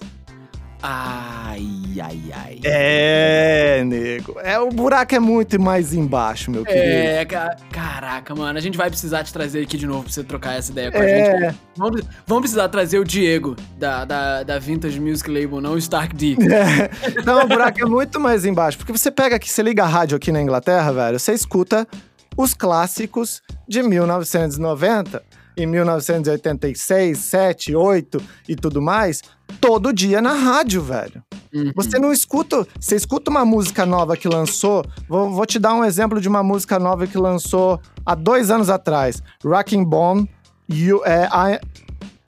Ai, 0.83 1.67
ai, 2.01 2.21
ai. 2.33 2.59
É, 2.63 3.83
nego. 3.85 4.39
É, 4.39 4.59
o 4.59 4.69
buraco 4.69 5.13
é 5.13 5.19
muito 5.19 5.61
mais 5.61 5.93
embaixo, 5.93 6.49
meu 6.49 6.65
querido. 6.65 6.83
É, 6.83 7.23
caraca, 7.71 8.33
mano. 8.33 8.57
A 8.57 8.61
gente 8.61 8.77
vai 8.77 8.89
precisar 8.89 9.23
te 9.23 9.31
trazer 9.31 9.61
aqui 9.61 9.77
de 9.77 9.85
novo 9.85 10.03
pra 10.03 10.11
você 10.11 10.23
trocar 10.23 10.57
essa 10.57 10.71
ideia 10.71 10.91
com 10.91 10.97
é. 10.97 11.01
a 11.01 11.39
gente. 11.41 11.59
Vamos, 11.75 12.01
vamos 12.25 12.41
precisar 12.41 12.67
trazer 12.69 12.97
o 12.97 13.03
Diego, 13.03 13.55
da, 13.77 14.05
da, 14.05 14.43
da 14.43 14.57
Vintage 14.57 14.99
Music 14.99 15.29
Label, 15.29 15.61
não 15.61 15.73
o 15.73 15.77
Stark 15.77 16.15
D. 16.15 16.35
É. 16.51 16.89
Não, 17.25 17.43
o 17.43 17.47
buraco 17.47 17.81
é 17.81 17.85
muito 17.85 18.19
mais 18.19 18.45
embaixo. 18.45 18.77
Porque 18.77 18.91
você 18.91 19.09
pega 19.09 19.35
aqui, 19.35 19.49
você 19.49 19.61
liga 19.61 19.83
a 19.83 19.87
rádio 19.87 20.17
aqui 20.17 20.31
na 20.31 20.41
Inglaterra, 20.41 20.91
velho, 20.91 21.19
você 21.19 21.33
escuta 21.33 21.87
os 22.35 22.53
clássicos 22.53 23.41
de 23.67 23.83
1990 23.83 25.23
em 25.57 25.65
1986, 25.65 27.17
7, 27.17 27.75
8 27.75 28.21
e 28.47 28.55
tudo 28.55 28.81
mais, 28.81 29.21
todo 29.59 29.93
dia 29.93 30.21
na 30.21 30.33
rádio, 30.33 30.81
velho. 30.81 31.23
Uhum. 31.53 31.71
Você 31.75 31.99
não 31.99 32.11
escuta. 32.11 32.65
Você 32.79 32.95
escuta 32.95 33.29
uma 33.29 33.43
música 33.43 33.85
nova 33.85 34.15
que 34.15 34.27
lançou. 34.27 34.83
Vou, 35.07 35.29
vou, 35.31 35.45
te 35.45 35.59
dar 35.59 35.73
um 35.73 35.83
exemplo 35.83 36.21
de 36.21 36.27
uma 36.27 36.41
música 36.41 36.79
nova 36.79 37.05
que 37.05 37.17
lançou 37.17 37.79
há 38.05 38.15
dois 38.15 38.49
anos 38.49 38.69
atrás. 38.69 39.21
Rocking 39.43 39.83
Bone, 39.83 40.29
you, 40.69 41.01
é, 41.05 41.27
I, 41.27 41.59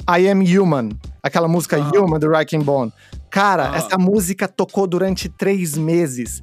I 0.10 0.30
Am 0.30 0.44
Human. 0.44 0.90
Aquela 1.22 1.48
música 1.48 1.78
uhum. 1.78 2.06
Human 2.06 2.20
do 2.20 2.30
Rocking 2.30 2.62
Bone. 2.62 2.92
Cara, 3.30 3.70
uhum. 3.70 3.76
essa 3.76 3.98
música 3.98 4.48
tocou 4.48 4.86
durante 4.86 5.30
três 5.30 5.78
meses. 5.78 6.42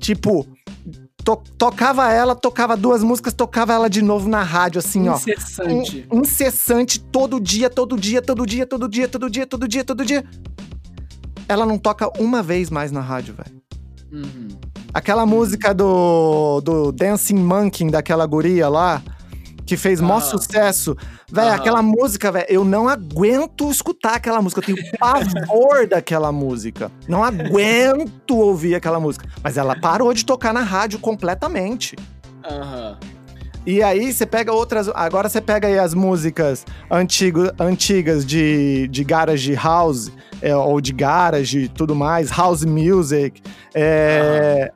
Tipo, 0.00 0.46
to, 1.28 1.36
tocava 1.58 2.10
ela, 2.10 2.34
tocava 2.34 2.76
duas 2.76 3.02
músicas, 3.02 3.34
tocava 3.34 3.74
ela 3.74 3.90
de 3.90 4.00
novo 4.00 4.28
na 4.28 4.42
rádio, 4.42 4.78
assim, 4.78 5.08
incessante. 5.08 6.06
ó. 6.08 6.16
Um, 6.16 6.20
incessante, 6.20 7.00
todo 7.00 7.38
dia, 7.38 7.68
todo 7.68 7.98
dia, 7.98 8.22
todo 8.22 8.46
dia, 8.46 8.66
todo 8.66 8.88
dia, 8.88 9.08
todo 9.08 9.28
dia, 9.28 9.46
todo 9.46 9.68
dia, 9.68 9.84
todo 9.84 10.04
dia. 10.04 10.24
Ela 11.46 11.66
não 11.66 11.76
toca 11.76 12.10
uma 12.18 12.42
vez 12.42 12.70
mais 12.70 12.90
na 12.90 13.00
rádio, 13.00 13.34
velho. 13.34 13.60
Uhum. 14.10 14.48
Aquela 14.94 15.24
uhum. 15.24 15.28
música 15.28 15.74
do, 15.74 16.60
do 16.62 16.92
Dancing 16.92 17.36
Monkey, 17.36 17.90
daquela 17.90 18.24
guria 18.24 18.68
lá, 18.68 19.02
que 19.68 19.76
fez 19.76 20.00
maior 20.00 20.20
sucesso. 20.20 20.96
Velho, 21.30 21.52
aquela 21.52 21.82
música, 21.82 22.32
velho, 22.32 22.46
eu 22.48 22.64
não 22.64 22.88
aguento 22.88 23.70
escutar 23.70 24.14
aquela 24.14 24.40
música. 24.40 24.60
Eu 24.60 24.64
tenho 24.64 24.78
pavor 24.98 25.84
daquela 25.86 26.32
música. 26.32 26.90
Não 27.06 27.22
aguento 27.22 28.34
ouvir 28.34 28.74
aquela 28.74 28.98
música. 28.98 29.28
Mas 29.44 29.58
ela 29.58 29.78
parou 29.78 30.14
de 30.14 30.24
tocar 30.24 30.54
na 30.54 30.62
rádio 30.62 30.98
completamente. 30.98 31.96
Aham. 32.50 32.96
E 33.66 33.82
aí 33.82 34.10
você 34.10 34.24
pega 34.24 34.50
outras. 34.50 34.88
Agora 34.94 35.28
você 35.28 35.42
pega 35.42 35.68
aí 35.68 35.78
as 35.78 35.92
músicas 35.92 36.64
antigo, 36.90 37.50
antigas 37.60 38.24
de, 38.24 38.88
de 38.88 39.04
garage 39.04 39.52
house, 39.52 40.10
é, 40.40 40.56
ou 40.56 40.80
de 40.80 40.94
garage 40.94 41.64
e 41.64 41.68
tudo 41.68 41.94
mais, 41.94 42.30
house 42.30 42.64
music. 42.64 43.42
É, 43.74 44.72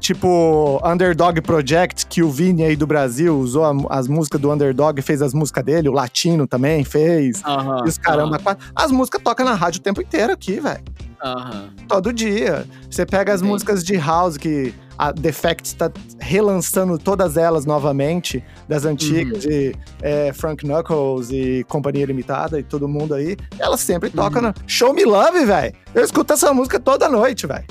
Tipo, 0.00 0.80
Underdog 0.84 1.40
Project, 1.40 2.06
que 2.06 2.22
o 2.22 2.30
Vini 2.30 2.62
aí 2.62 2.76
do 2.76 2.86
Brasil 2.86 3.36
usou 3.38 3.64
a, 3.64 3.74
as 3.90 4.06
músicas 4.06 4.40
do 4.40 4.50
Underdog, 4.50 5.02
fez 5.02 5.20
as 5.20 5.34
músicas 5.34 5.64
dele, 5.64 5.88
o 5.88 5.92
Latino 5.92 6.46
também 6.46 6.84
fez. 6.84 7.42
Uhum, 7.42 7.84
e 7.84 7.88
os 7.88 7.98
caramba. 7.98 8.38
Uhum. 8.38 8.56
As 8.74 8.92
músicas 8.92 9.20
tocam 9.22 9.44
na 9.44 9.54
rádio 9.54 9.80
o 9.80 9.82
tempo 9.82 10.00
inteiro 10.00 10.32
aqui, 10.32 10.60
velho. 10.60 10.82
Uhum. 11.24 11.70
Todo 11.88 12.12
dia. 12.12 12.64
Você 12.88 13.04
pega 13.04 13.32
as 13.32 13.42
músicas 13.42 13.84
de 13.84 13.96
house 13.96 14.36
que 14.36 14.72
a 14.96 15.12
Defect 15.12 15.66
está 15.66 15.90
relançando 16.18 16.98
todas 16.98 17.36
elas 17.36 17.64
novamente, 17.64 18.42
das 18.68 18.84
antigas, 18.84 19.44
uhum. 19.44 19.50
de 19.50 19.76
é, 20.02 20.32
Frank 20.32 20.64
Knuckles 20.64 21.30
e 21.30 21.64
Companhia 21.68 22.04
Limitada 22.04 22.58
e 22.58 22.62
todo 22.62 22.88
mundo 22.88 23.14
aí. 23.14 23.36
Elas 23.58 23.80
sempre 23.80 24.10
tocam 24.10 24.44
uhum. 24.44 24.52
Show 24.66 24.92
Me 24.92 25.04
Love, 25.04 25.44
velho. 25.44 25.74
Eu 25.94 26.04
escuto 26.04 26.32
essa 26.32 26.52
música 26.52 26.80
toda 26.80 27.08
noite, 27.08 27.46
velho. 27.46 27.64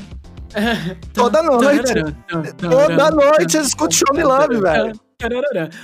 Toda 1.13 1.41
noite. 1.43 1.93
Toda 2.57 3.11
noite 3.11 3.57
eu 3.57 3.61
escuto 3.61 3.93
Show 3.93 4.15
Me 4.15 4.23
Love, 4.23 4.61
velho. 4.61 4.99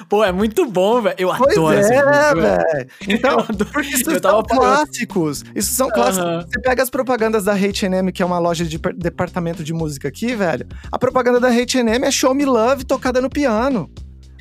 Pô, 0.07 0.23
é 0.23 0.31
muito 0.31 0.65
bom, 0.67 1.01
velho. 1.01 1.15
Eu 1.17 1.35
pois 1.35 1.57
adoro 1.57 1.75
é, 1.75 2.35
velho. 2.35 2.89
Então, 3.07 3.37
porque 3.71 3.95
isso 3.95 4.19
são 4.21 4.43
clássicos. 4.43 5.43
Isso 5.55 5.73
são 5.73 5.89
clássicos. 5.89 6.45
Você 6.45 6.61
pega 6.61 6.83
as 6.83 6.89
propagandas 6.89 7.45
da 7.45 7.53
H&M, 7.53 8.11
que 8.11 8.21
é 8.21 8.25
uma 8.25 8.37
loja 8.37 8.63
de 8.63 8.77
departamento 8.95 9.63
de 9.63 9.73
música 9.73 10.07
aqui, 10.07 10.35
velho. 10.35 10.67
A 10.91 10.99
propaganda 10.99 11.39
da 11.39 11.47
H&M 11.47 12.05
é 12.05 12.11
Show 12.11 12.33
Me 12.33 12.45
Love 12.45 12.83
tocada 12.85 13.19
no 13.21 13.29
piano. 13.29 13.89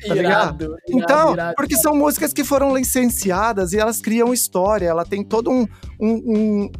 Tá 0.07 0.15
irado, 0.15 0.65
irado, 0.65 0.77
então, 0.89 1.33
irado. 1.33 1.55
porque 1.55 1.77
são 1.77 1.95
músicas 1.95 2.33
que 2.33 2.43
foram 2.43 2.75
licenciadas 2.75 3.71
e 3.71 3.79
elas 3.79 4.01
criam 4.01 4.33
história, 4.33 4.85
ela 4.85 5.05
tem 5.05 5.23
todo 5.23 5.49
um, 5.49 5.65
um, 5.97 6.11
um 6.11 6.71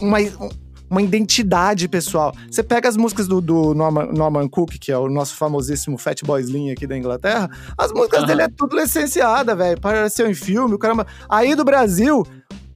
uma, 0.00 0.18
uma 0.92 1.00
identidade 1.00 1.88
pessoal. 1.88 2.34
Você 2.50 2.62
pega 2.62 2.86
as 2.86 2.98
músicas 2.98 3.26
do, 3.26 3.40
do 3.40 3.74
Norman, 3.74 4.12
Norman, 4.12 4.46
Cook, 4.46 4.72
que 4.78 4.92
é 4.92 4.98
o 4.98 5.08
nosso 5.08 5.34
famosíssimo 5.36 5.96
Fat 5.96 6.22
Boy 6.22 6.42
Slim 6.42 6.70
aqui 6.70 6.86
da 6.86 6.96
Inglaterra, 6.96 7.50
as 7.78 7.90
músicas 7.90 8.20
uhum. 8.20 8.26
dele 8.26 8.42
é 8.42 8.48
tudo 8.48 8.76
licenciada, 8.76 9.56
velho. 9.56 9.78
Apareceu 9.78 10.30
em 10.30 10.34
filme, 10.34 10.74
o 10.74 10.78
caramba. 10.78 11.06
Aí 11.30 11.54
do 11.54 11.64
Brasil, 11.64 12.26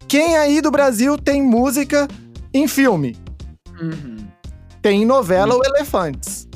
quem 0.09 0.35
aí 0.37 0.63
do 0.63 0.71
Brasil 0.71 1.19
tem 1.19 1.43
música 1.43 2.09
em 2.55 2.67
filme? 2.67 3.15
Uhum. 3.79 4.17
Tem 4.81 5.05
novela 5.05 5.55
uhum. 5.55 5.61
o 5.61 5.67
Elefantes. 5.67 6.49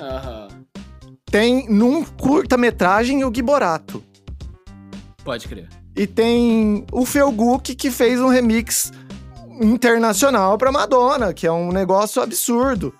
Uhum. 0.00 0.48
Tem 1.30 1.68
num 1.70 2.04
curta-metragem 2.04 3.24
o 3.24 3.32
Giborato. 3.32 4.02
Pode 5.22 5.46
crer. 5.46 5.68
E 5.94 6.08
tem 6.08 6.84
o 6.90 7.06
Felguk 7.06 7.76
que 7.76 7.90
fez 7.90 8.20
um 8.20 8.28
remix 8.28 8.90
internacional 9.60 10.56
pra 10.56 10.72
Madonna, 10.72 11.32
que 11.32 11.46
é 11.46 11.52
um 11.52 11.72
negócio 11.72 12.22
absurdo. 12.22 12.94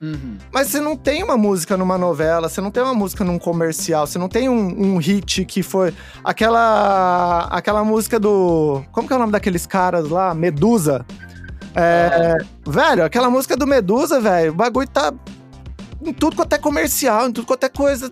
Uhum. 0.00 0.36
Mas 0.52 0.68
você 0.68 0.80
não 0.80 0.94
tem 0.94 1.22
uma 1.22 1.36
música 1.36 1.76
numa 1.76 1.96
novela, 1.96 2.48
você 2.48 2.60
não 2.60 2.70
tem 2.70 2.82
uma 2.82 2.94
música 2.94 3.24
num 3.24 3.38
comercial, 3.38 4.06
você 4.06 4.18
não 4.18 4.28
tem 4.28 4.48
um, 4.48 4.94
um, 4.94 4.96
hit 4.98 5.44
que 5.44 5.62
foi. 5.62 5.94
Aquela. 6.22 7.48
Aquela 7.50 7.82
música 7.82 8.20
do. 8.20 8.82
Como 8.92 9.08
que 9.08 9.14
é 9.14 9.16
o 9.16 9.18
nome 9.18 9.32
daqueles 9.32 9.66
caras 9.66 10.08
lá? 10.08 10.34
Medusa. 10.34 11.04
É, 11.74 12.36
é. 12.40 12.70
Velho, 12.70 13.04
aquela 13.04 13.30
música 13.30 13.56
do 13.56 13.66
Medusa, 13.66 14.20
velho, 14.20 14.52
o 14.52 14.54
bagulho 14.54 14.88
tá 14.88 15.12
em 16.02 16.12
tudo 16.12 16.36
quanto 16.36 16.52
é 16.52 16.58
comercial, 16.58 17.28
em 17.28 17.32
tudo 17.32 17.46
quanto 17.46 17.64
é 17.64 17.68
coisa. 17.68 18.10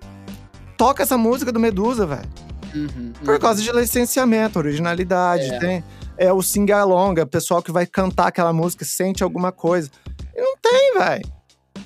Toca 0.77 1.03
essa 1.03 1.17
música 1.17 1.53
do 1.53 1.61
Medusa, 1.61 2.07
velho. 2.07 2.29
Uhum, 2.75 2.89
uhum. 2.97 3.13
Por 3.25 3.39
causa 3.39 3.63
de 3.63 3.71
licenciamento, 3.73 4.59
originalidade, 4.59 5.45
é. 5.45 5.59
tem 5.59 5.85
é 6.17 6.33
o 6.33 6.43
sing-along, 6.43 7.21
o 7.21 7.27
pessoal 7.27 7.63
que 7.63 7.73
vai 7.73 7.87
cantar 7.87 8.29
aquela 8.29 8.53
música, 8.53 8.85
sente 8.85 9.23
alguma 9.23 9.53
coisa. 9.53 9.91
E 10.35 10.41
não 10.41 10.57
tem, 10.57 10.95
velho. 10.99 11.35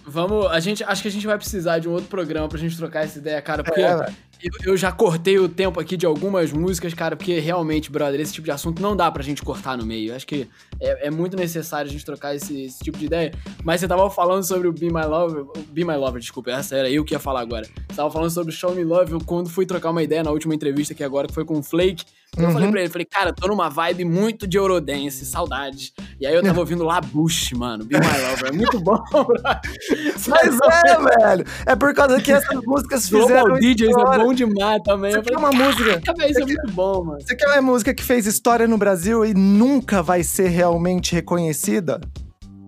Vamos, 0.07 0.47
a 0.47 0.61
gente, 0.61 0.83
acho 0.85 1.03
que 1.03 1.09
a 1.09 1.11
gente 1.11 1.27
vai 1.27 1.37
precisar 1.37 1.79
de 1.79 1.89
um 1.89 1.93
outro 1.93 2.09
programa 2.09 2.49
pra 2.49 2.59
gente 2.59 2.77
trocar 2.77 3.05
essa 3.05 3.19
ideia, 3.19 3.41
cara, 3.43 3.63
porque 3.63 3.81
é, 3.81 4.07
eu, 4.43 4.73
eu, 4.73 4.77
já 4.77 4.93
cortei 4.93 5.39
o 5.39 5.49
tempo 5.49 5.81
aqui 5.81 5.97
de 5.97 6.07
algumas 6.07 6.53
músicas, 6.53 6.95
cara, 6.95 7.17
porque 7.17 7.41
realmente, 7.41 7.91
brother, 7.91 8.21
esse 8.21 8.33
tipo 8.33 8.45
de 8.45 8.51
assunto 8.51 8.81
não 8.81 8.97
dá 8.97 9.11
pra 9.11 9.23
gente 9.23 9.43
cortar 9.43 9.77
no 9.77 9.85
meio. 9.85 10.15
Acho 10.15 10.27
que 10.27 10.49
é, 10.81 11.09
é 11.09 11.11
muito 11.11 11.37
necessário 11.37 11.89
a 11.89 11.93
gente 11.93 12.05
trocar 12.05 12.35
esse, 12.35 12.65
esse, 12.65 12.79
tipo 12.79 12.97
de 12.97 13.07
ideia. 13.07 13.33
Mas 13.65 13.81
você 13.81 13.89
tava 13.89 14.09
falando 14.11 14.45
sobre 14.45 14.69
o 14.69 14.73
Be 14.73 14.87
My 14.87 15.05
Lover, 15.05 15.45
Be 15.71 15.85
My 15.85 15.97
Lover, 15.97 16.21
desculpa, 16.21 16.53
essa 16.53 16.77
era 16.77 16.89
eu 16.89 17.05
que 17.05 17.15
ia 17.15 17.19
falar 17.19 17.41
agora. 17.41 17.67
Você 17.89 17.97
tava 17.97 18.11
falando 18.11 18.31
sobre 18.31 18.53
o 18.53 18.57
Show 18.57 18.75
Me 18.75 18.85
Love, 18.85 19.13
eu, 19.13 19.21
quando 19.21 19.51
fui 19.51 19.67
trocar 19.67 19.91
uma 19.91 20.03
ideia 20.03 20.23
na 20.23 20.31
última 20.31 20.55
entrevista 20.55 20.93
aqui 20.93 21.03
agora, 21.03 21.27
que 21.27 21.35
foi 21.35 21.45
com 21.45 21.59
o 21.59 21.63
Flake, 21.63 22.05
eu 22.37 22.45
uhum. 22.45 22.53
falei 22.53 22.71
pra 22.71 22.81
ele, 22.81 22.89
falei, 22.89 23.05
cara, 23.05 23.33
tô 23.33 23.49
numa 23.49 23.69
vibe 23.69 24.05
muito 24.05 24.47
de 24.47 24.57
Eurodance, 24.57 25.25
saudades. 25.25 25.93
E 26.21 26.27
aí 26.27 26.35
eu 26.35 26.43
tava 26.43 26.61
ouvindo 26.61 26.85
Labuche, 26.85 27.55
mano, 27.57 27.85
Be 27.85 27.97
My 27.99 28.07
Lover, 28.07 28.47
é 28.47 28.53
muito 28.53 28.79
bom, 28.81 29.03
Mas 30.29 30.59
é, 30.61 31.19
velho, 31.19 31.45
é 31.67 31.75
por 31.75 31.95
causa 31.95 32.21
que 32.21 32.31
essas 32.31 32.63
músicas 32.65 33.09
fizeram 33.09 33.45
Global 33.45 33.61
DJs 33.61 33.97
é 33.97 34.19
bom 34.19 34.35
demais 34.35 34.83
também. 34.85 35.13
Você 35.13 35.23
quer 35.23 35.39
uma 35.39 35.51
música... 35.51 36.01
Isso 36.29 36.41
é 36.41 36.45
muito 36.45 36.73
bom, 36.73 37.05
mano. 37.05 37.21
Você 37.21 37.35
quer 37.35 37.47
uma 37.47 37.63
música 37.63 37.95
que 37.95 38.05
fez 38.05 38.27
história 38.27 38.69
no 38.69 38.79
Brasil 38.79 39.25
e 39.25 39.35
nunca 39.35 40.03
vai 40.03 40.23
ser 40.23 40.49
realmente 40.49 41.15
reconhecida? 41.15 42.01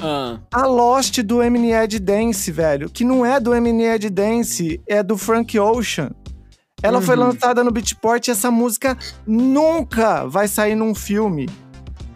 Ah. 0.03 0.39
A 0.51 0.67
Lost 0.67 1.21
do 1.21 1.43
Emined 1.43 1.99
Dance, 2.01 2.51
velho, 2.51 2.89
que 2.89 3.05
não 3.05 3.25
é 3.25 3.39
do 3.39 3.55
Emined 3.55 4.09
Dance, 4.09 4.81
é 4.89 5.03
do 5.03 5.17
Frank 5.17 5.59
Ocean. 5.59 6.11
Ela 6.83 6.99
uhum. 6.99 7.05
foi 7.05 7.17
lançada 7.17 7.63
no 7.63 7.71
Beatport 7.71 8.27
e 8.29 8.31
essa 8.31 8.51
música 8.51 8.97
nunca 9.27 10.27
vai 10.27 10.49
sair 10.49 10.75
num 10.75 10.95
filme. 10.95 11.49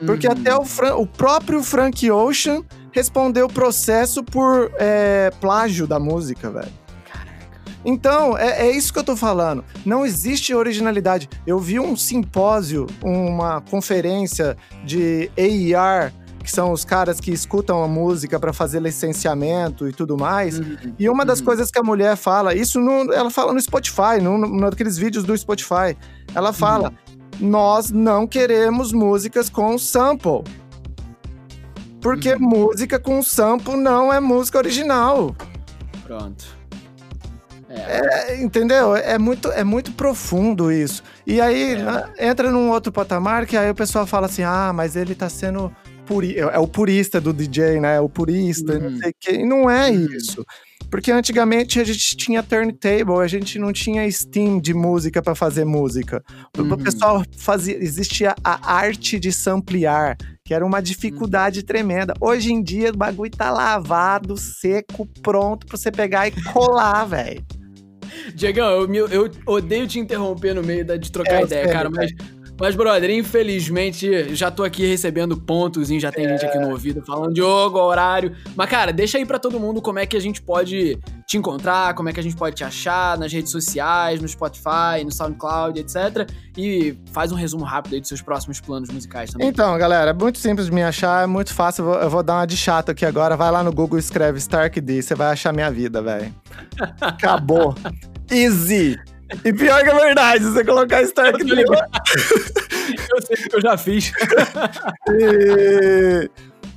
Porque 0.05 0.27
Uhum. 0.27 0.33
até 0.33 0.55
o, 0.57 0.65
Fran- 0.65 0.97
o 0.97 1.07
próprio 1.07 1.63
Frank 1.63 2.11
Ocean 2.11 2.63
respondeu 2.93 3.49
processo 3.49 4.23
por 4.23 4.71
é, 4.79 5.31
plágio 5.41 5.87
da 5.87 5.99
música, 5.99 6.51
velho. 6.51 6.73
Então, 7.85 8.37
é, 8.39 8.67
é 8.67 8.71
isso 8.71 8.93
que 8.93 8.99
eu 8.99 9.05
tô 9.05 9.15
falando. 9.15 9.63
Não 9.85 10.07
existe 10.07 10.55
originalidade. 10.55 11.29
Eu 11.47 11.59
vi 11.59 11.79
um 11.79 11.95
simpósio, 11.97 12.87
uma 13.03 13.61
conferência 13.61 14.57
de 14.85 15.31
AER, 15.37 16.13
que 16.45 16.51
são 16.53 16.71
os 16.71 16.85
caras 16.85 17.19
que 17.19 17.33
escutam 17.33 17.83
a 17.83 17.89
música 17.89 18.39
para 18.39 18.53
fazer 18.53 18.81
licenciamento 18.81 19.89
e 19.89 19.93
tudo 19.93 20.17
mais. 20.17 20.59
Uhum. 20.61 20.77
E 20.99 21.09
uma 21.09 21.25
das 21.25 21.41
Uhum. 21.41 21.47
coisas 21.47 21.71
que 21.71 21.79
a 21.79 21.83
mulher 21.83 22.15
fala, 22.17 22.55
isso 22.55 22.79
no- 22.79 23.13
ela 23.13 23.31
fala 23.31 23.53
no 23.53 23.61
Spotify, 23.61 24.21
no, 24.23 24.39
no, 24.39 24.49
naqueles 24.61 24.97
vídeos 24.97 25.25
do 25.25 25.37
Spotify. 25.37 25.97
Ela 26.35 26.53
fala: 26.53 26.93
nós 27.41 27.91
não 27.91 28.27
queremos 28.27 28.93
músicas 28.93 29.49
com 29.49 29.77
sample. 29.79 30.45
Porque 32.01 32.35
Uhum. 32.35 32.41
música 32.41 32.99
com 32.99 33.23
sample 33.23 33.77
não 33.77 34.13
é 34.13 34.21
música 34.21 34.59
original. 34.59 35.35
Pronto. 36.07 36.45
É. 37.69 38.35
É, 38.35 38.43
entendeu? 38.43 38.95
É 38.95 39.19
muito, 39.19 39.51
é 39.51 39.65
muito 39.65 39.91
profundo 39.93 40.71
isso. 40.71 41.03
E 41.27 41.41
aí 41.41 41.73
É. 41.73 41.83
né, 41.83 42.05
entra 42.21 42.51
num 42.53 42.71
outro 42.71 42.93
patamar 42.93 43.47
que 43.47 43.57
aí 43.57 43.69
o 43.71 43.75
pessoal 43.75 44.07
fala 44.07 44.27
assim: 44.27 44.43
ah, 44.43 44.71
mas 44.75 44.95
ele 44.97 45.15
tá 45.15 45.29
sendo. 45.29 45.75
Puri 46.07 46.39
é 46.39 46.59
o 46.59 46.67
purista 46.67 47.21
do 47.21 47.33
DJ, 47.33 47.81
né? 47.81 47.97
É 47.97 48.01
o 48.01 48.09
purista, 48.09 48.75
Uhum. 48.75 48.91
não 48.91 48.99
sei 48.99 49.11
o 49.11 49.15
quê. 49.21 49.33
E 49.33 49.47
não 49.47 49.69
é 49.71 49.91
Uhum. 49.91 50.07
isso. 50.17 50.45
Porque 50.91 51.11
antigamente 51.11 51.81
a 51.81 51.85
gente 51.85 52.17
tinha 52.17 52.43
turntable, 52.43 53.15
a 53.21 53.27
gente 53.27 53.59
não 53.59 53.73
tinha 53.73 54.09
Steam 54.11 54.61
de 54.61 54.73
música 54.73 55.21
pra 55.23 55.35
fazer 55.35 55.65
música. 55.65 56.23
O 56.57 56.63
Uhum. 56.63 56.77
pessoal 56.77 57.23
fazia. 57.37 57.77
Existia 57.83 58.35
a 58.45 58.75
arte 58.77 59.19
de 59.19 59.33
samplear, 59.33 60.17
que 60.45 60.55
era 60.55 60.65
uma 60.65 60.81
dificuldade 60.81 61.61
Uhum. 61.61 61.67
tremenda. 61.67 62.15
Hoje 62.21 62.53
em 62.53 62.63
dia 62.63 62.91
o 62.91 62.97
bagulho 62.97 63.31
tá 63.31 63.51
lavado, 63.51 64.37
seco, 64.37 65.07
pronto 65.23 65.67
pra 65.67 65.77
você 65.77 65.91
pegar 65.91 66.29
e 66.29 66.33
colar, 66.53 67.05
velho. 67.09 67.45
Diegão, 68.35 68.71
eu, 68.95 69.09
eu 69.09 69.31
odeio 69.47 69.87
te 69.89 69.99
interromper 69.99 70.55
no 70.55 70.63
meio 70.63 70.85
da, 70.85 70.97
de 70.97 71.11
trocar 71.11 71.41
É, 71.41 71.45
ideia, 71.45 71.69
cara, 71.73 71.91
mas, 71.91 72.13
mas, 72.59 72.77
brother, 72.77 73.11
infelizmente, 73.11 74.35
já 74.35 74.51
tô 74.51 74.63
aqui 74.63 74.87
recebendo 74.87 75.37
pontos 75.37 75.91
e 75.91 75.99
já 75.99 76.13
tem 76.13 76.29
gente 76.29 76.45
aqui 76.45 76.59
no 76.59 76.71
ouvido 76.71 77.03
falando 77.05 77.37
jogo, 77.37 77.79
horário. 77.79 78.35
Mas, 78.55 78.71
cara, 78.71 78.93
deixa 78.93 79.19
aí 79.19 79.27
pra 79.27 79.39
todo 79.39 79.59
mundo 79.59 79.83
como 79.83 79.99
é 79.99 80.07
que 80.07 80.17
a 80.17 80.21
gente 80.21 80.41
pode 80.41 80.99
te 81.27 81.37
encontrar, 81.37 81.95
como 81.95 82.09
é 82.09 82.13
que 82.13 82.21
a 82.21 82.23
gente 82.23 82.37
pode 82.37 82.55
te 82.55 82.63
achar 82.63 83.19
nas 83.19 83.33
redes 83.33 83.51
sociais, 83.51 84.21
no 84.21 84.29
Spotify, 84.29 85.03
no 85.05 85.11
SoundCloud, 85.11 85.81
etc. 85.81 86.31
E 86.57 86.97
faz 87.13 87.33
um 87.33 87.35
resumo 87.35 87.65
rápido 87.65 87.95
aí 87.95 88.01
dos 88.01 88.09
seus 88.09 88.23
próximos 88.23 88.61
planos 88.61 88.89
musicais 88.89 89.31
também. 89.31 89.49
Então, 89.49 89.77
galera, 89.77 90.11
é 90.11 90.15
muito 90.15 90.39
simples 90.39 90.67
de 90.67 90.73
me 90.73 90.83
achar, 90.83 91.25
é 91.25 91.27
muito 91.27 91.53
fácil. 91.53 91.83
Eu 91.83 91.87
vou, 91.87 92.01
eu 92.03 92.11
vou 92.11 92.23
dar 92.23 92.35
uma 92.35 92.47
de 92.47 92.57
chato 92.57 92.91
aqui 92.91 93.05
agora. 93.05 93.37
Vai 93.37 93.51
lá 93.51 93.63
no 93.63 93.73
Google, 93.73 93.99
escreve 93.99 94.39
Stark 94.39 94.81
D, 94.81 95.03
você 95.03 95.15
vai 95.15 95.33
achar 95.33 95.53
minha 95.53 95.71
vida, 95.71 96.01
velho. 96.01 96.33
Acabou. 97.01 97.75
Easy. 98.31 98.97
E 99.45 99.53
pior 99.53 99.83
que 99.83 99.91
é 99.91 99.95
verdade, 99.95 100.45
você 100.45 100.65
colocar 100.65 101.03
Stark 101.03 101.41
Eu 101.41 101.65
eu 103.17 103.23
sei 103.23 103.37
que 103.37 103.57
eu 103.57 103.61
já 103.61 103.77
fiz. 103.79 104.13
E, 105.11 106.31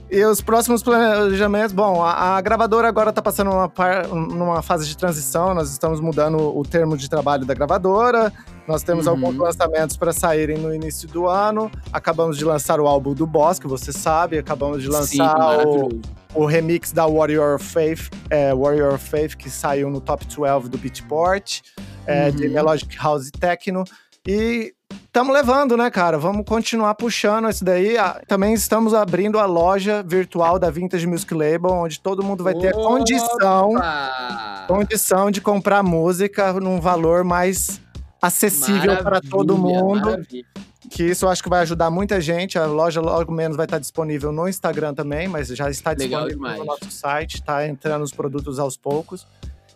e 0.10 0.24
os 0.24 0.40
próximos 0.42 0.82
planejamentos, 0.82 1.74
bom, 1.74 2.02
a, 2.04 2.38
a 2.38 2.42
gravadora 2.42 2.88
agora 2.88 3.12
tá 3.12 3.22
passando 3.22 3.52
uma 3.52 3.68
par- 3.68 4.08
numa 4.08 4.62
fase 4.62 4.88
de 4.88 4.96
transição, 4.96 5.54
nós 5.54 5.70
estamos 5.72 6.00
mudando 6.00 6.38
o 6.38 6.64
termo 6.64 6.96
de 6.98 7.10
trabalho 7.10 7.46
da 7.46 7.54
gravadora, 7.54 8.32
nós 8.68 8.84
temos 8.84 9.06
Uhum. 9.06 9.14
alguns 9.14 9.36
lançamentos 9.36 9.98
para 9.98 10.14
saírem 10.14 10.58
no 10.58 10.74
início 10.74 11.08
do 11.08 11.28
ano, 11.28 11.70
acabamos 11.92 12.38
de 12.38 12.46
lançar 12.46 12.80
o 12.80 12.88
álbum 12.88 13.14
do 13.14 13.28
Boss, 13.28 13.60
que 13.60 13.68
você 13.68 13.92
sabe, 13.92 14.38
acabamos 14.38 14.82
de 14.82 14.88
Sim, 14.88 14.94
lançar 14.94 15.36
o, 15.36 15.40
maravilhoso. 15.40 16.02
o 16.34 16.46
remix 16.46 16.92
da 16.92 17.06
Warrior 17.06 17.56
of 17.56 17.66
Faith, 17.66 18.10
é, 18.30 18.54
Warrior 18.54 18.94
of 18.96 19.04
Faith, 19.10 19.36
que 19.36 19.50
saiu 19.50 19.90
no 19.90 20.00
top 20.02 20.26
12 20.26 20.70
do 20.70 20.78
Beatport, 20.78 21.62
é, 22.06 22.32
de 22.32 22.48
Uhum. 22.48 22.54
Melodic 22.54 22.98
House 22.98 23.28
e 23.28 23.32
Techno. 23.32 23.84
E 24.26 24.74
estamos 25.06 25.34
levando, 25.34 25.76
né, 25.78 25.90
cara? 25.90 26.18
Vamos 26.18 26.46
continuar 26.46 26.96
puxando 26.96 27.50
isso 27.50 27.64
daí. 27.64 27.98
Ah, 27.98 28.22
Também 28.28 28.54
estamos 28.54 28.94
abrindo 28.94 29.40
a 29.40 29.46
loja 29.46 30.04
virtual 30.04 30.58
da 30.60 30.70
Vintage 30.70 31.06
Music 31.08 31.34
Label, 31.34 31.72
onde 31.72 32.00
todo 32.00 32.24
mundo 32.24 32.44
vai 32.44 32.54
ter 32.56 32.70
a 32.70 32.74
condição, 32.74 33.72
Opa! 33.76 34.66
condição 34.68 35.32
de 35.32 35.42
comprar 35.42 35.84
música 35.84 36.54
num 36.54 36.80
valor 36.80 37.24
mais 37.24 37.80
acessível 38.22 38.98
para 39.04 39.22
todo 39.22 39.58
mundo. 39.58 40.06
maravilha. 40.12 40.46
Que 40.90 41.04
isso 41.04 41.26
eu 41.26 41.30
acho 41.30 41.44
que 41.44 41.50
vai 41.50 41.62
ajudar 41.62 41.90
muita 41.90 42.22
gente. 42.22 42.58
A 42.58 42.66
loja 42.66 43.02
logo 43.02 43.32
menos 43.32 43.58
vai 43.58 43.66
estar 43.66 43.78
disponível 43.78 44.32
no 44.32 44.48
Instagram 44.48 44.94
também, 44.94 45.28
mas 45.28 45.50
já 45.50 45.70
está 45.70 45.94
disponível 45.94 46.40
no 46.58 46.64
nosso 46.66 46.90
site, 46.90 47.44
tá 47.44 47.68
entrando 47.68 48.04
os 48.04 48.12
produtos 48.14 48.58
aos 48.58 48.78
poucos. 48.78 49.28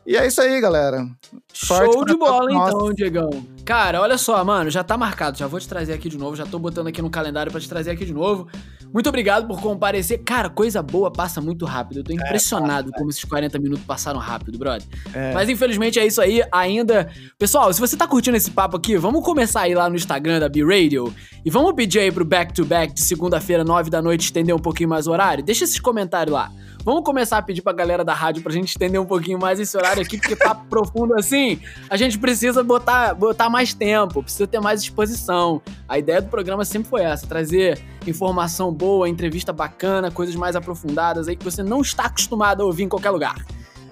E 0.05 0.15
é 0.15 0.25
isso 0.25 0.41
aí, 0.41 0.59
galera. 0.61 1.05
Show 1.53 1.77
Sorte 1.77 2.05
de 2.05 2.17
pra 2.17 2.27
bola, 2.27 2.51
nós. 2.51 2.73
então, 2.73 2.93
Diegão. 2.93 3.29
Cara, 3.71 4.01
olha 4.01 4.17
só, 4.17 4.43
mano, 4.43 4.69
já 4.69 4.83
tá 4.83 4.97
marcado. 4.97 5.37
Já 5.37 5.47
vou 5.47 5.57
te 5.57 5.65
trazer 5.65 5.93
aqui 5.93 6.09
de 6.09 6.17
novo. 6.17 6.35
Já 6.35 6.45
tô 6.45 6.59
botando 6.59 6.87
aqui 6.87 7.01
no 7.01 7.09
calendário 7.09 7.49
pra 7.49 7.61
te 7.61 7.69
trazer 7.69 7.91
aqui 7.91 8.03
de 8.03 8.11
novo. 8.11 8.45
Muito 8.93 9.07
obrigado 9.07 9.47
por 9.47 9.61
comparecer. 9.61 10.21
Cara, 10.25 10.49
coisa 10.49 10.81
boa 10.81 11.09
passa 11.09 11.39
muito 11.39 11.63
rápido. 11.63 11.99
Eu 11.99 12.03
tô 12.03 12.11
impressionado 12.11 12.91
como 12.91 13.09
esses 13.09 13.23
40 13.23 13.57
minutos 13.59 13.85
passaram 13.85 14.19
rápido, 14.19 14.57
brother. 14.59 14.85
É. 15.13 15.33
Mas 15.33 15.47
infelizmente 15.47 15.97
é 15.97 16.05
isso 16.05 16.19
aí. 16.19 16.43
Ainda. 16.51 17.09
Pessoal, 17.39 17.71
se 17.71 17.79
você 17.79 17.95
tá 17.95 18.05
curtindo 18.05 18.35
esse 18.35 18.51
papo 18.51 18.75
aqui, 18.75 18.97
vamos 18.97 19.23
começar 19.23 19.61
aí 19.61 19.73
lá 19.73 19.89
no 19.89 19.95
Instagram 19.95 20.41
da 20.41 20.49
B-Radio 20.49 21.15
e 21.45 21.49
vamos 21.49 21.71
pedir 21.73 21.99
aí 21.99 22.11
pro 22.11 22.25
back 22.25 22.53
to 22.53 22.65
back 22.65 22.93
de 22.93 22.99
segunda-feira, 22.99 23.63
9 23.63 23.89
da 23.89 24.01
noite, 24.01 24.25
estender 24.25 24.53
um 24.53 24.59
pouquinho 24.59 24.89
mais 24.89 25.07
o 25.07 25.11
horário. 25.11 25.41
Deixa 25.41 25.63
esses 25.63 25.79
comentários 25.79 26.33
lá. 26.33 26.51
Vamos 26.83 27.03
começar 27.03 27.37
a 27.37 27.41
pedir 27.43 27.61
pra 27.61 27.71
galera 27.73 28.03
da 28.03 28.13
rádio 28.13 28.41
pra 28.41 28.51
gente 28.51 28.69
estender 28.69 28.99
um 28.99 29.05
pouquinho 29.05 29.37
mais 29.39 29.59
esse 29.59 29.77
horário 29.77 30.01
aqui, 30.01 30.17
porque 30.17 30.35
papo 30.35 30.65
profundo 30.69 31.13
assim, 31.13 31.59
a 31.89 31.95
gente 31.95 32.17
precisa 32.17 32.63
botar, 32.63 33.13
botar 33.13 33.49
mais 33.49 33.71
tempo, 33.73 34.23
precisa 34.23 34.47
ter 34.47 34.59
mais 34.59 34.81
exposição. 34.81 35.61
A 35.87 35.99
ideia 35.99 36.21
do 36.21 36.29
programa 36.29 36.65
sempre 36.65 36.89
foi 36.89 37.01
essa, 37.03 37.27
trazer 37.27 37.79
informação 38.07 38.73
boa, 38.73 39.07
entrevista 39.07 39.53
bacana, 39.53 40.09
coisas 40.09 40.35
mais 40.35 40.55
aprofundadas 40.55 41.27
aí 41.27 41.35
que 41.35 41.45
você 41.45 41.61
não 41.61 41.81
está 41.81 42.05
acostumado 42.05 42.63
a 42.63 42.65
ouvir 42.65 42.83
em 42.83 42.89
qualquer 42.89 43.11
lugar. 43.11 43.35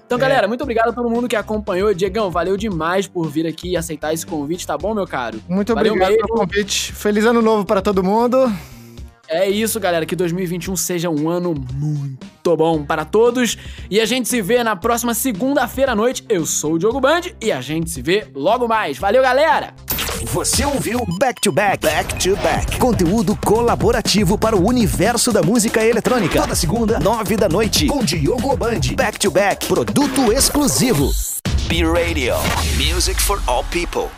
Então, 0.04 0.18
É. 0.18 0.22
galera, 0.22 0.48
muito 0.48 0.62
obrigado 0.62 0.88
a 0.88 0.92
todo 0.92 1.08
mundo 1.08 1.28
que 1.28 1.36
acompanhou. 1.36 1.94
Diegão, 1.94 2.28
valeu 2.28 2.56
demais 2.56 3.06
por 3.06 3.28
vir 3.28 3.46
aqui 3.46 3.70
e 3.70 3.76
aceitar 3.76 4.12
esse 4.12 4.26
convite, 4.26 4.66
tá 4.66 4.76
bom, 4.76 4.92
meu 4.92 5.06
caro? 5.06 5.40
Muito 5.48 5.72
Valeu 5.72 5.92
obrigado 5.92 6.10
mesmo. 6.10 6.26
pelo 6.26 6.38
convite. 6.40 6.92
Feliz 6.92 7.24
ano 7.24 7.40
novo 7.40 7.64
para 7.64 7.80
todo 7.80 8.02
mundo. 8.02 8.52
É 9.30 9.48
isso, 9.48 9.78
galera. 9.78 10.04
Que 10.04 10.16
2021 10.16 10.74
seja 10.74 11.08
um 11.08 11.28
ano 11.28 11.54
muito 11.72 12.56
bom 12.56 12.84
para 12.84 13.04
todos. 13.04 13.56
E 13.88 14.00
a 14.00 14.04
gente 14.04 14.28
se 14.28 14.42
vê 14.42 14.64
na 14.64 14.74
próxima 14.74 15.14
segunda-feira 15.14 15.92
à 15.92 15.94
noite. 15.94 16.24
Eu 16.28 16.44
sou 16.44 16.72
o 16.72 16.78
Diogo 16.78 17.00
Band 17.00 17.20
e 17.40 17.52
a 17.52 17.60
gente 17.60 17.88
se 17.90 18.02
vê 18.02 18.26
logo 18.34 18.66
mais. 18.66 18.98
Valeu, 18.98 19.22
galera! 19.22 19.72
Você 20.24 20.64
ouviu 20.64 20.98
Back 21.18 21.40
to 21.40 21.52
Back, 21.52 21.86
Back 21.86 22.16
to 22.16 22.36
Back. 22.42 22.78
Conteúdo 22.78 23.36
colaborativo 23.36 24.36
para 24.36 24.56
o 24.56 24.66
universo 24.66 25.32
da 25.32 25.42
música 25.42 25.82
eletrônica. 25.82 26.40
Toda 26.40 26.54
segunda, 26.56 26.98
nove 26.98 27.36
da 27.36 27.48
noite, 27.48 27.86
com 27.86 28.04
Diogo 28.04 28.54
Band. 28.56 28.80
Back 28.96 29.18
to 29.18 29.30
Back, 29.30 29.66
produto 29.66 30.32
exclusivo. 30.32 31.08
B-Radio. 31.68 32.34
Music 32.76 33.22
for 33.22 33.40
all 33.46 33.64
people. 33.70 34.10